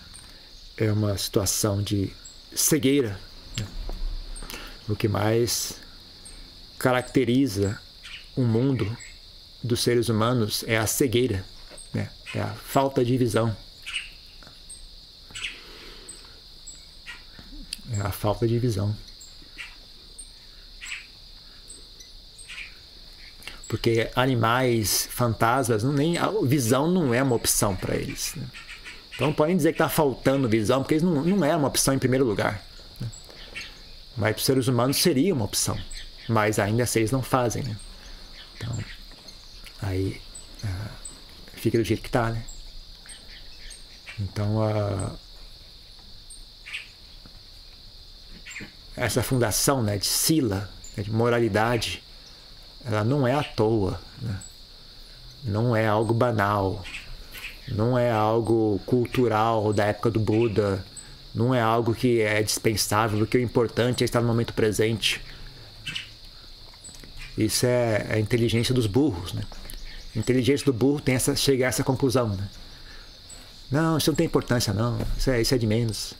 é 0.78 0.92
uma 0.92 1.18
situação 1.18 1.82
de 1.82 2.14
cegueira. 2.56 3.20
Né? 3.60 3.68
O 4.88 4.96
que 4.96 5.08
mais 5.08 5.76
caracteriza 6.78 7.80
o 8.36 8.42
mundo 8.42 8.96
dos 9.62 9.82
seres 9.82 10.08
humanos 10.08 10.64
é 10.66 10.78
a 10.78 10.88
cegueira, 10.88 11.46
né? 11.94 12.10
é 12.34 12.40
a 12.40 12.54
falta 12.54 13.04
de 13.04 13.18
visão. 13.18 13.56
É 17.92 18.02
a 18.02 18.12
falta 18.12 18.48
de 18.48 18.58
visão. 18.58 18.96
Porque 23.70 24.10
animais, 24.16 25.08
fantasmas, 25.12 25.84
não, 25.84 25.94
nem, 25.94 26.18
a 26.18 26.32
visão 26.42 26.90
não 26.90 27.14
é 27.14 27.22
uma 27.22 27.36
opção 27.36 27.76
para 27.76 27.96
eles. 27.96 28.34
Né? 28.36 28.48
Então 29.14 29.32
podem 29.32 29.56
dizer 29.56 29.74
que 29.74 29.76
está 29.76 29.88
faltando 29.88 30.50
visão, 30.50 30.82
porque 30.82 30.96
eles 30.96 31.04
não, 31.04 31.24
não 31.24 31.46
é 31.46 31.56
uma 31.56 31.68
opção 31.68 31.94
em 31.94 32.00
primeiro 32.00 32.26
lugar. 32.26 32.66
Né? 33.00 33.08
Mas 34.18 34.32
para 34.32 34.40
os 34.40 34.46
seres 34.46 34.68
humanos 34.68 34.98
seria 34.98 35.36
uma 35.36 35.46
opção. 35.46 35.80
Mas 36.28 36.58
ainda 36.58 36.82
assim 36.82 36.98
eles 36.98 37.12
não 37.12 37.22
fazem. 37.22 37.62
Né? 37.62 37.78
Então, 38.58 38.76
aí 39.84 40.20
uh, 40.64 40.90
fica 41.54 41.78
do 41.78 41.84
jeito 41.84 42.02
que 42.02 42.10
está. 42.10 42.32
Né? 42.32 42.44
Então, 44.20 44.58
uh, 44.58 45.16
essa 48.98 49.22
fundação 49.22 49.84
né, 49.84 50.00
de 50.00 50.08
sila, 50.08 50.68
né, 50.98 51.04
de 51.04 51.12
moralidade, 51.12 52.04
ela 52.90 53.04
não 53.04 53.28
é 53.28 53.34
à 53.34 53.44
toa, 53.44 54.02
né? 54.20 54.36
não 55.44 55.76
é 55.76 55.88
algo 55.88 56.12
banal, 56.12 56.84
não 57.68 57.98
é 57.98 58.12
algo 58.12 58.82
cultural 58.84 59.72
da 59.72 59.86
época 59.86 60.10
do 60.10 60.20
Buda, 60.20 60.84
não 61.34 61.54
é 61.54 61.62
algo 61.62 61.94
que 61.94 62.20
é 62.20 62.42
dispensável, 62.42 63.28
que 63.28 63.38
o 63.38 63.42
importante 63.42 64.04
é 64.04 64.06
estar 64.06 64.22
no 64.22 64.28
momento 64.28 64.54
presente. 64.54 65.22
Isso 67.38 67.68
é 67.68 68.08
a 68.10 68.20
inteligência 68.20 68.74
dos 68.74 68.88
burros, 68.88 69.34
né? 69.34 69.44
A 70.16 70.20
inteligência 70.20 70.66
do 70.66 70.74
burro 70.74 71.00
tem 71.00 71.14
essa, 71.14 71.36
chega 71.36 71.66
a 71.66 71.70
essa 71.70 71.84
conclusão, 71.84 72.30
né? 72.30 72.50
Não, 73.70 74.00
isso 74.00 74.10
não 74.10 74.16
tem 74.16 74.26
importância, 74.26 74.74
não. 74.74 74.98
Isso 75.16 75.30
é, 75.30 75.40
isso 75.40 75.54
é 75.54 75.58
de 75.60 75.68
menos. 75.68 76.16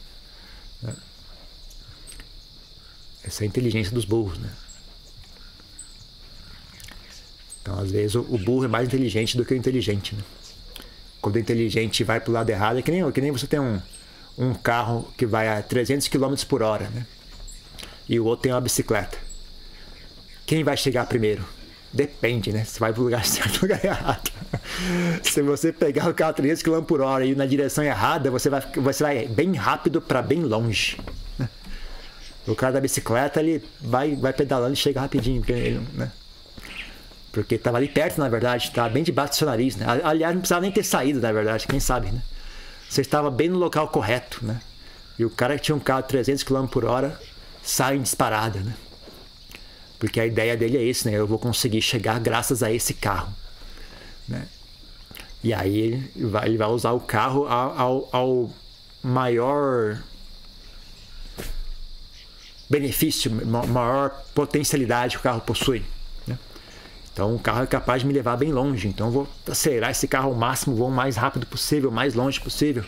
Né? 0.80 0.94
Essa 3.24 3.42
é 3.42 3.44
a 3.44 3.48
inteligência 3.48 3.92
dos 3.92 4.04
burros, 4.04 4.38
né? 4.38 4.50
Então, 7.62 7.78
às 7.78 7.90
vezes, 7.90 8.14
o 8.14 8.38
burro 8.38 8.64
é 8.64 8.68
mais 8.68 8.86
inteligente 8.86 9.36
do 9.36 9.44
que 9.44 9.52
o 9.52 9.56
inteligente, 9.56 10.14
né? 10.14 10.22
Quando 11.20 11.36
o 11.36 11.38
inteligente 11.38 12.02
vai 12.02 12.18
para 12.18 12.30
o 12.30 12.32
lado 12.32 12.48
errado, 12.48 12.78
é 12.78 12.82
que 12.82 12.90
nem, 12.90 13.10
que 13.12 13.20
nem 13.20 13.30
você 13.30 13.46
tem 13.46 13.60
um, 13.60 13.80
um 14.38 14.54
carro 14.54 15.06
que 15.16 15.26
vai 15.26 15.48
a 15.48 15.62
300 15.62 16.08
km 16.08 16.34
por 16.48 16.62
hora, 16.62 16.88
né? 16.88 17.06
E 18.08 18.18
o 18.18 18.24
outro 18.24 18.44
tem 18.44 18.52
uma 18.52 18.60
bicicleta. 18.60 19.18
Quem 20.46 20.64
vai 20.64 20.76
chegar 20.76 21.06
primeiro? 21.06 21.44
Depende, 21.92 22.52
né? 22.52 22.64
Você 22.64 22.78
vai 22.78 22.92
para 22.92 23.00
o 23.00 23.04
lugar 23.04 23.24
certo 23.26 23.56
ou 23.56 23.62
lugar 23.62 23.84
errado. 23.84 24.30
Se 25.22 25.42
você 25.42 25.72
pegar 25.72 26.08
o 26.08 26.14
carro 26.14 26.30
a 26.30 26.34
300 26.34 26.62
km 26.62 26.82
por 26.82 27.00
hora 27.02 27.26
e 27.26 27.32
ir 27.32 27.36
na 27.36 27.46
direção 27.46 27.84
errada, 27.84 28.30
você 28.30 28.48
vai, 28.48 28.62
você 28.76 29.02
vai 29.02 29.28
bem 29.28 29.54
rápido 29.54 30.00
para 30.00 30.22
bem 30.22 30.42
longe. 30.42 30.96
O 32.46 32.54
cara 32.54 32.72
da 32.72 32.80
bicicleta, 32.80 33.38
ele 33.40 33.62
vai, 33.80 34.16
vai 34.16 34.32
pedalando 34.32 34.72
e 34.72 34.76
chega 34.76 35.00
rapidinho, 35.00 35.44
ele, 35.46 35.80
né? 35.92 36.10
Porque 37.32 37.54
estava 37.54 37.76
ali 37.76 37.88
perto, 37.88 38.18
na 38.18 38.28
verdade, 38.28 38.64
estava 38.64 38.88
bem 38.88 39.02
debaixo 39.02 39.32
do 39.32 39.36
seu 39.36 39.46
nariz, 39.46 39.76
né? 39.76 39.86
Aliás, 40.02 40.34
não 40.34 40.40
precisava 40.40 40.62
nem 40.62 40.72
ter 40.72 40.82
saído, 40.82 41.20
na 41.20 41.30
verdade, 41.30 41.66
quem 41.66 41.78
sabe, 41.78 42.10
né? 42.10 42.22
Você 42.88 43.02
estava 43.02 43.30
bem 43.30 43.48
no 43.48 43.58
local 43.58 43.88
correto, 43.88 44.44
né? 44.44 44.60
E 45.18 45.24
o 45.24 45.30
cara 45.30 45.56
que 45.56 45.62
tinha 45.62 45.76
um 45.76 45.80
carro 45.80 46.02
de 46.02 46.08
300 46.08 46.42
km 46.42 46.66
por 46.66 46.84
hora 46.84 47.20
sai 47.62 47.96
em 47.96 48.02
disparada, 48.02 48.58
né? 48.60 48.74
Porque 49.98 50.18
a 50.18 50.26
ideia 50.26 50.56
dele 50.56 50.76
é 50.76 50.82
isso, 50.82 51.08
né? 51.08 51.14
Eu 51.14 51.26
vou 51.26 51.38
conseguir 51.38 51.82
chegar 51.82 52.18
graças 52.18 52.62
a 52.62 52.72
esse 52.72 52.94
carro, 52.94 53.32
né? 54.26 54.48
E 55.44 55.54
aí 55.54 56.10
ele 56.16 56.26
vai, 56.26 56.46
ele 56.48 56.58
vai 56.58 56.68
usar 56.68 56.92
o 56.92 57.00
carro 57.00 57.46
ao, 57.46 58.08
ao 58.12 58.50
maior 59.02 60.02
benefício, 62.68 63.30
maior 63.46 64.10
potencialidade 64.34 65.16
que 65.16 65.20
o 65.20 65.22
carro 65.22 65.40
possui. 65.40 65.84
Então 67.12 67.34
o 67.34 67.38
carro 67.38 67.64
é 67.64 67.66
capaz 67.66 68.02
de 68.02 68.08
me 68.08 68.14
levar 68.14 68.36
bem 68.36 68.52
longe. 68.52 68.88
Então 68.88 69.08
eu 69.08 69.12
vou 69.12 69.28
acelerar 69.48 69.90
esse 69.90 70.06
carro 70.06 70.28
ao 70.28 70.34
máximo, 70.34 70.76
vou 70.76 70.88
o 70.88 70.92
mais 70.92 71.16
rápido 71.16 71.46
possível, 71.46 71.90
o 71.90 71.92
mais 71.92 72.14
longe 72.14 72.40
possível. 72.40 72.84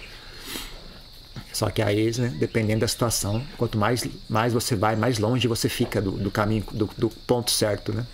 Só 1.52 1.68
que 1.68 1.82
aí, 1.82 2.10
né, 2.18 2.34
dependendo 2.38 2.80
da 2.80 2.88
situação, 2.88 3.44
quanto 3.58 3.76
mais, 3.76 4.06
mais 4.28 4.52
você 4.52 4.74
vai, 4.74 4.96
mais 4.96 5.18
longe 5.18 5.46
você 5.46 5.68
fica 5.68 6.00
do, 6.00 6.12
do 6.12 6.30
caminho, 6.30 6.64
do, 6.72 6.88
do, 6.96 7.10
ponto 7.10 7.50
certo, 7.50 7.92
né? 7.92 8.06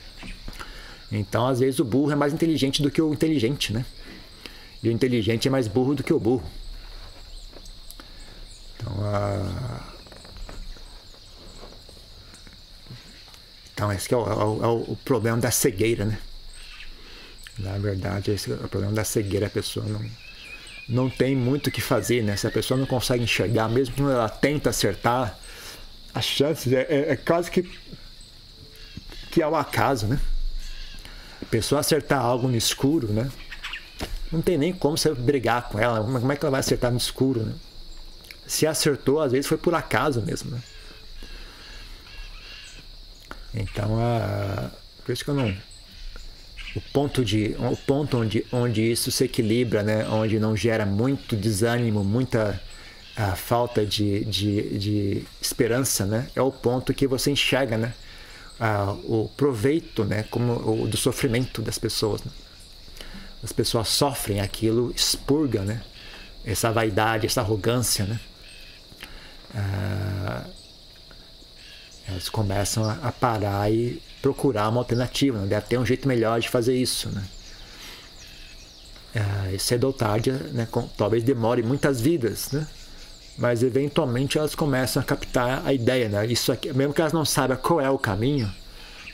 Então, 1.11 1.47
às 1.47 1.61
vezes, 1.61 1.79
o 1.79 1.85
burro 1.85 2.11
é 2.11 2.17
mais 2.17 2.35
inteligente 2.35 2.83
do 2.83 2.91
que 2.91 3.01
o 3.01 3.13
inteligente, 3.15 3.73
né? 3.73 3.87
E 4.83 4.89
o 4.89 4.93
inteligente 4.93 5.47
é 5.49 5.51
mais 5.51 5.69
burro 5.69 5.95
do 5.95 6.03
que 6.03 6.13
o 6.13 6.19
burro. 6.19 6.45
Então, 8.77 8.93
a 9.05 9.78
Então, 13.79 13.93
esse 13.93 14.13
é 14.13 14.17
o, 14.17 14.27
é, 14.27 14.35
o, 14.35 14.65
é 14.65 14.67
o, 14.67 14.97
problema 15.05 15.39
da 15.39 15.53
cegueira, 15.53 16.05
né? 16.05 16.19
Na 17.57 17.79
verdade, 17.79 18.33
esse 18.33 18.51
é 18.51 18.55
o 18.57 18.69
problema 18.69 18.93
da 18.93 19.05
cegueira. 19.05 19.47
A 19.47 19.51
pessoa 19.51 19.87
não, 19.87 20.05
não 20.89 21.09
tem 21.09 21.37
muito 21.37 21.69
o 21.69 21.71
que 21.71 21.81
fazer, 21.81 22.25
né? 22.25 22.37
Se 22.37 22.45
a 22.45 22.51
pessoa 22.51 22.77
não 22.77 22.87
consegue 22.87 23.23
enxergar, 23.23 23.69
mesmo 23.69 23.95
quando 23.95 24.11
ela 24.11 24.29
tenta 24.29 24.71
acertar, 24.71 25.39
as 26.13 26.25
chances 26.25 26.73
é, 26.73 26.87
é, 26.89 27.13
é 27.13 27.17
quase 27.17 27.53
que, 27.53 27.71
que 29.31 29.41
é 29.41 29.47
o 29.47 29.55
acaso, 29.55 30.09
né? 30.09 30.19
A 31.41 31.45
pessoa 31.45 31.81
acertar 31.81 32.21
algo 32.21 32.49
no 32.49 32.57
escuro, 32.57 33.07
né? 33.13 33.31
Não 34.33 34.43
tem 34.43 34.59
nem 34.59 34.73
como 34.73 34.99
você 34.99 35.15
brigar 35.15 35.69
com 35.69 35.79
ela. 35.79 36.01
Como 36.01 36.33
é 36.33 36.35
que 36.35 36.45
ela 36.45 36.51
vai 36.51 36.61
acertar 36.61 36.91
no 36.91 36.99
escuro, 36.99 37.45
né? 37.45 37.55
Se 38.45 38.67
acertou, 38.67 39.21
às 39.21 39.31
vezes 39.31 39.47
foi 39.47 39.57
por 39.57 39.73
acaso 39.73 40.21
mesmo, 40.21 40.51
né? 40.51 40.61
Então, 43.61 43.99
a, 43.99 44.71
por 45.05 45.13
isso 45.13 45.25
que 45.25 45.31
eu 45.31 45.35
não. 45.35 45.55
O 46.77 46.81
ponto, 46.93 47.25
de, 47.25 47.57
o 47.59 47.77
ponto 47.77 48.19
onde, 48.19 48.45
onde 48.53 48.93
isso 48.93 49.11
se 49.11 49.25
equilibra, 49.25 49.83
né? 49.83 50.07
onde 50.09 50.39
não 50.39 50.57
gera 50.57 50.85
muito 50.85 51.35
desânimo, 51.35 52.05
muita 52.05 52.61
a 53.17 53.35
falta 53.35 53.85
de, 53.85 54.25
de, 54.27 54.79
de 54.79 55.25
esperança, 55.41 56.07
né? 56.07 56.29
é 56.37 56.43
o 56.43 56.53
ponto 56.53 56.95
que 56.95 57.07
você 57.07 57.33
enxerga 57.33 57.77
né? 57.77 57.93
Ah, 58.61 58.93
o 59.05 59.29
proveito 59.37 60.05
né? 60.05 60.25
Como 60.31 60.53
o, 60.53 60.87
do 60.87 60.97
sofrimento 60.97 61.63
das 61.63 61.79
pessoas. 61.79 62.23
Né? 62.23 62.31
As 63.43 63.51
pessoas 63.51 63.89
sofrem 63.89 64.41
aquilo, 64.41 64.93
expurga 64.95 65.63
né? 65.63 65.83
essa 66.45 66.71
vaidade, 66.71 67.27
essa 67.27 67.41
arrogância. 67.41 68.05
Né? 68.05 68.21
Ah, 69.55 70.45
elas 72.09 72.29
começam 72.29 72.89
a, 72.89 73.13
parar 73.13 73.71
e 73.71 74.03
procurar 74.23 74.69
uma 74.69 74.81
alternativa, 74.81 75.39
né? 75.39 75.47
deve 75.47 75.67
ter 75.67 75.79
um 75.79 75.85
jeito 75.87 76.09
melhor 76.09 76.41
de 76.41 76.49
fazer 76.49 76.75
isso. 76.75 77.09
Né? 77.11 77.25
É, 79.15 79.59
cedo 79.59 79.85
ou 79.85 79.93
tarde, 79.93 80.31
né, 80.31 80.67
com, 80.71 80.87
talvez 80.89 81.23
demore 81.23 81.63
muitas 81.63 82.01
vidas, 82.01 82.51
né? 82.53 82.67
mas 83.37 83.63
eventualmente 83.63 84.39
elas 84.39 84.55
começam 84.55 85.03
a 85.03 85.05
captar 85.05 85.63
a 85.67 85.73
ideia. 85.73 86.09
Né? 86.09 86.27
Isso 86.27 86.51
aqui, 86.51 86.73
mesmo 86.73 86.95
que 86.95 87.01
elas 87.01 87.13
não 87.13 87.25
saibam 87.25 87.57
qual 87.57 87.81
é 87.81 87.91
o 87.91 87.99
caminho, 87.99 88.53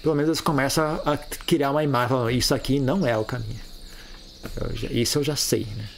pelo 0.02 0.14
menos 0.14 0.28
elas 0.28 0.40
começam 0.40 1.00
a 1.04 1.16
criar 1.16 1.70
uma 1.70 1.82
imagem, 1.82 2.36
isso 2.36 2.54
aqui 2.54 2.78
não 2.78 3.06
é 3.06 3.16
o 3.16 3.24
caminho. 3.24 3.60
Eu 4.60 4.90
isso 4.90 5.18
eu 5.18 5.24
já 5.24 5.36
sei, 5.36 5.66
né? 5.76 5.88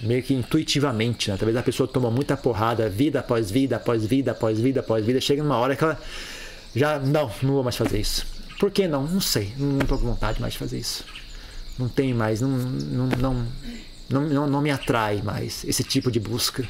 Meio 0.00 0.22
que 0.22 0.34
intuitivamente, 0.34 1.30
né? 1.30 1.36
talvez 1.36 1.56
a 1.56 1.62
pessoa 1.62 1.88
toma 1.88 2.10
muita 2.10 2.36
porrada, 2.36 2.88
vida 2.88 3.20
após 3.20 3.50
vida, 3.50 3.76
após 3.76 4.04
vida, 4.04 4.32
após 4.32 4.60
vida, 4.60 4.80
após 4.80 5.04
vida, 5.04 5.20
chega 5.20 5.42
numa 5.42 5.56
hora 5.56 5.74
que 5.74 5.82
ela 5.82 6.00
já, 6.74 6.98
não, 6.98 7.30
não 7.42 7.54
vou 7.54 7.64
mais 7.64 7.76
fazer 7.76 7.98
isso. 7.98 8.26
Por 8.58 8.70
que 8.70 8.86
não? 8.86 9.06
Não 9.06 9.20
sei, 9.20 9.52
não 9.56 9.78
estou 9.78 9.98
com 9.98 10.06
vontade 10.06 10.40
mais 10.40 10.52
de 10.52 10.58
fazer 10.58 10.78
isso. 10.78 11.04
Não 11.78 11.88
tem 11.88 12.12
mais, 12.12 12.40
não, 12.40 12.48
não, 12.48 13.06
não, 13.06 13.46
não, 14.08 14.28
não, 14.28 14.46
não 14.46 14.60
me 14.60 14.70
atrai 14.70 15.22
mais 15.22 15.64
esse 15.64 15.84
tipo 15.84 16.10
de 16.10 16.18
busca, 16.18 16.64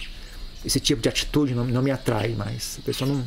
esse 0.64 0.80
tipo 0.80 1.00
de 1.00 1.08
atitude 1.08 1.54
não, 1.54 1.64
não 1.64 1.82
me 1.82 1.90
atrai 1.90 2.30
mais. 2.30 2.78
A 2.78 2.82
pessoa 2.82 3.08
não, 3.08 3.24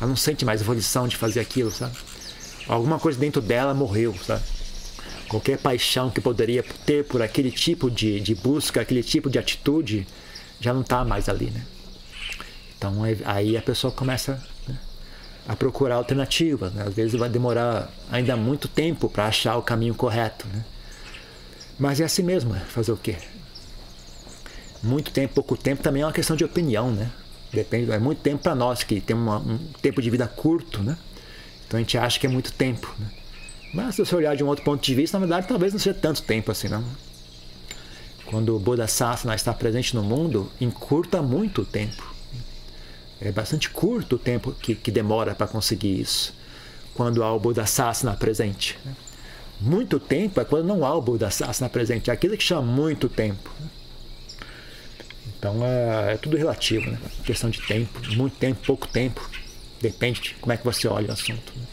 ela 0.00 0.08
não 0.08 0.16
sente 0.16 0.44
mais 0.44 0.62
volição 0.62 1.08
de 1.08 1.16
fazer 1.16 1.40
aquilo, 1.40 1.70
sabe? 1.70 1.96
Alguma 2.68 2.98
coisa 2.98 3.18
dentro 3.18 3.40
dela 3.40 3.74
morreu, 3.74 4.14
sabe? 4.24 4.42
Qualquer 5.32 5.56
paixão 5.56 6.10
que 6.10 6.20
poderia 6.20 6.62
ter 6.84 7.06
por 7.06 7.22
aquele 7.22 7.50
tipo 7.50 7.90
de, 7.90 8.20
de 8.20 8.34
busca, 8.34 8.82
aquele 8.82 9.02
tipo 9.02 9.30
de 9.30 9.38
atitude, 9.38 10.06
já 10.60 10.74
não 10.74 10.82
está 10.82 11.06
mais 11.06 11.26
ali, 11.26 11.46
né? 11.46 11.64
Então 12.76 12.96
aí 13.24 13.56
a 13.56 13.62
pessoa 13.62 13.90
começa 13.90 14.38
né, 14.68 14.76
a 15.48 15.56
procurar 15.56 15.94
alternativas. 15.94 16.70
Né? 16.74 16.84
Às 16.86 16.92
vezes 16.92 17.18
vai 17.18 17.30
demorar 17.30 17.90
ainda 18.10 18.36
muito 18.36 18.68
tempo 18.68 19.08
para 19.08 19.24
achar 19.24 19.56
o 19.56 19.62
caminho 19.62 19.94
correto. 19.94 20.46
Né? 20.48 20.62
Mas 21.78 21.98
é 21.98 22.04
assim 22.04 22.22
mesmo, 22.22 22.54
fazer 22.68 22.92
o 22.92 22.96
quê? 22.98 23.16
Muito 24.82 25.12
tempo, 25.12 25.32
pouco 25.32 25.56
tempo 25.56 25.82
também 25.82 26.02
é 26.02 26.04
uma 26.04 26.12
questão 26.12 26.36
de 26.36 26.44
opinião, 26.44 26.90
né? 26.90 27.10
Depende, 27.50 27.90
é 27.90 27.98
muito 27.98 28.20
tempo 28.20 28.42
para 28.42 28.54
nós 28.54 28.84
que 28.84 29.00
temos 29.00 29.46
um 29.46 29.56
tempo 29.80 30.02
de 30.02 30.10
vida 30.10 30.28
curto, 30.28 30.82
né? 30.82 30.98
Então 31.66 31.78
a 31.78 31.80
gente 31.80 31.96
acha 31.96 32.20
que 32.20 32.26
é 32.26 32.28
muito 32.28 32.52
tempo, 32.52 32.94
né? 32.98 33.21
Mas 33.72 33.94
se 33.94 34.04
você 34.04 34.14
olhar 34.14 34.36
de 34.36 34.44
um 34.44 34.48
outro 34.48 34.64
ponto 34.64 34.82
de 34.82 34.94
vista, 34.94 35.18
na 35.18 35.26
verdade 35.26 35.48
talvez 35.48 35.72
não 35.72 35.80
seja 35.80 35.94
tanto 35.94 36.22
tempo 36.22 36.50
assim, 36.50 36.68
não. 36.68 36.84
Quando 38.26 38.56
o 38.56 38.88
Sasana 38.88 39.34
está 39.34 39.52
presente 39.52 39.94
no 39.94 40.02
mundo, 40.02 40.50
encurta 40.60 41.22
muito 41.22 41.62
o 41.62 41.64
tempo. 41.64 42.12
É 43.20 43.30
bastante 43.30 43.70
curto 43.70 44.16
o 44.16 44.18
tempo 44.18 44.52
que, 44.52 44.74
que 44.74 44.90
demora 44.90 45.34
para 45.34 45.46
conseguir 45.46 46.00
isso. 46.00 46.34
Quando 46.94 47.22
há 47.22 47.34
o 47.34 47.66
Sasana 47.66 48.16
presente. 48.16 48.78
Muito 49.60 50.00
tempo 50.00 50.40
é 50.40 50.44
quando 50.44 50.66
não 50.66 50.84
há 50.84 50.96
o 50.96 51.30
Sasana 51.30 51.68
presente. 51.68 52.10
É 52.10 52.12
aquilo 52.12 52.36
que 52.36 52.42
chama 52.42 52.62
muito 52.62 53.08
tempo. 53.08 53.50
Então 55.38 55.64
é, 55.64 56.14
é 56.14 56.16
tudo 56.16 56.36
relativo, 56.36 56.90
né? 56.90 56.98
Questão 57.24 57.50
de 57.50 57.60
tempo. 57.60 58.00
Muito 58.16 58.36
tempo, 58.36 58.60
pouco 58.66 58.88
tempo. 58.88 59.28
Depende 59.80 60.20
de 60.20 60.34
como 60.34 60.52
é 60.52 60.56
que 60.56 60.64
você 60.64 60.88
olha 60.88 61.08
o 61.08 61.12
assunto. 61.12 61.52
Né? 61.56 61.66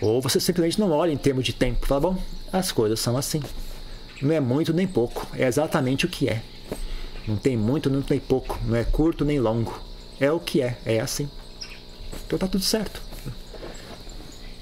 Ou 0.00 0.20
você 0.20 0.38
simplesmente 0.38 0.78
não 0.78 0.90
olha 0.90 1.12
em 1.12 1.16
termos 1.16 1.44
de 1.44 1.52
tempo. 1.52 1.86
Fala, 1.86 2.00
bom, 2.00 2.16
as 2.52 2.70
coisas 2.70 3.00
são 3.00 3.16
assim. 3.16 3.42
Não 4.22 4.32
é 4.32 4.40
muito 4.40 4.72
nem 4.72 4.86
pouco. 4.86 5.26
É 5.36 5.46
exatamente 5.46 6.06
o 6.06 6.08
que 6.08 6.28
é. 6.28 6.42
Não 7.26 7.36
tem 7.36 7.56
muito, 7.56 7.90
não 7.90 8.02
tem 8.02 8.20
pouco. 8.20 8.58
Não 8.64 8.76
é 8.76 8.84
curto 8.84 9.24
nem 9.24 9.40
longo. 9.40 9.80
É 10.20 10.30
o 10.30 10.38
que 10.38 10.62
é. 10.62 10.78
É 10.84 11.00
assim. 11.00 11.28
Então 12.26 12.38
tá 12.38 12.46
tudo 12.46 12.62
certo. 12.62 13.02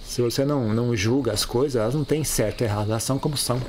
Se 0.03 0.22
você 0.22 0.45
não, 0.45 0.72
não 0.72 0.97
julga 0.97 1.32
as 1.32 1.45
coisas, 1.45 1.80
elas 1.80 1.95
não 1.95 2.05
têm 2.05 2.24
certo 2.24 2.62
e 2.62 2.64
errado. 2.64 2.91
Elas 2.91 3.03
são 3.03 3.18
como 3.18 3.37
são. 3.37 3.61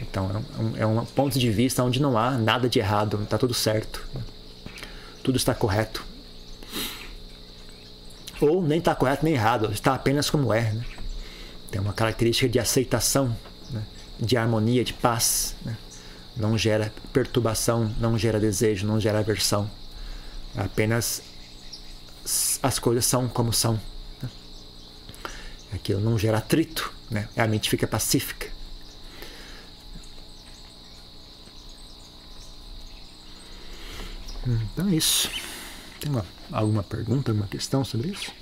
Então 0.00 0.44
é 0.78 0.86
um, 0.86 0.98
é 0.98 1.00
um 1.00 1.04
ponto 1.04 1.38
de 1.38 1.50
vista 1.50 1.82
onde 1.82 2.00
não 2.00 2.16
há 2.16 2.32
nada 2.32 2.68
de 2.68 2.78
errado. 2.78 3.20
Está 3.22 3.36
tudo 3.36 3.52
certo. 3.52 4.06
Tudo 5.22 5.36
está 5.36 5.54
correto 5.54 6.07
ou 8.40 8.62
nem 8.62 8.78
está 8.78 8.94
correto 8.94 9.24
nem 9.24 9.34
errado, 9.34 9.70
está 9.72 9.94
apenas 9.94 10.30
como 10.30 10.52
é. 10.52 10.72
Né? 10.72 10.84
Tem 11.70 11.80
uma 11.80 11.92
característica 11.92 12.48
de 12.48 12.58
aceitação, 12.58 13.36
né? 13.70 13.82
de 14.18 14.36
harmonia, 14.36 14.84
de 14.84 14.92
paz. 14.92 15.56
Né? 15.64 15.76
Não 16.36 16.56
gera 16.56 16.92
perturbação, 17.12 17.92
não 17.98 18.16
gera 18.16 18.38
desejo, 18.38 18.86
não 18.86 19.00
gera 19.00 19.18
aversão. 19.18 19.70
Apenas 20.56 21.22
as 22.62 22.78
coisas 22.78 23.04
são 23.04 23.28
como 23.28 23.52
são. 23.52 23.80
Né? 24.22 24.30
Aquilo 25.72 26.00
não 26.00 26.18
gera 26.18 26.38
atrito, 26.38 26.92
né? 27.10 27.28
a 27.36 27.46
mente 27.46 27.68
fica 27.68 27.86
pacífica. 27.86 28.58
Então 34.46 34.88
é 34.88 34.94
isso. 34.94 35.30
Tem 36.00 36.10
uma, 36.10 36.24
alguma 36.52 36.82
pergunta, 36.82 37.30
alguma 37.32 37.48
questão 37.48 37.84
sobre 37.84 38.08
isso? 38.08 38.32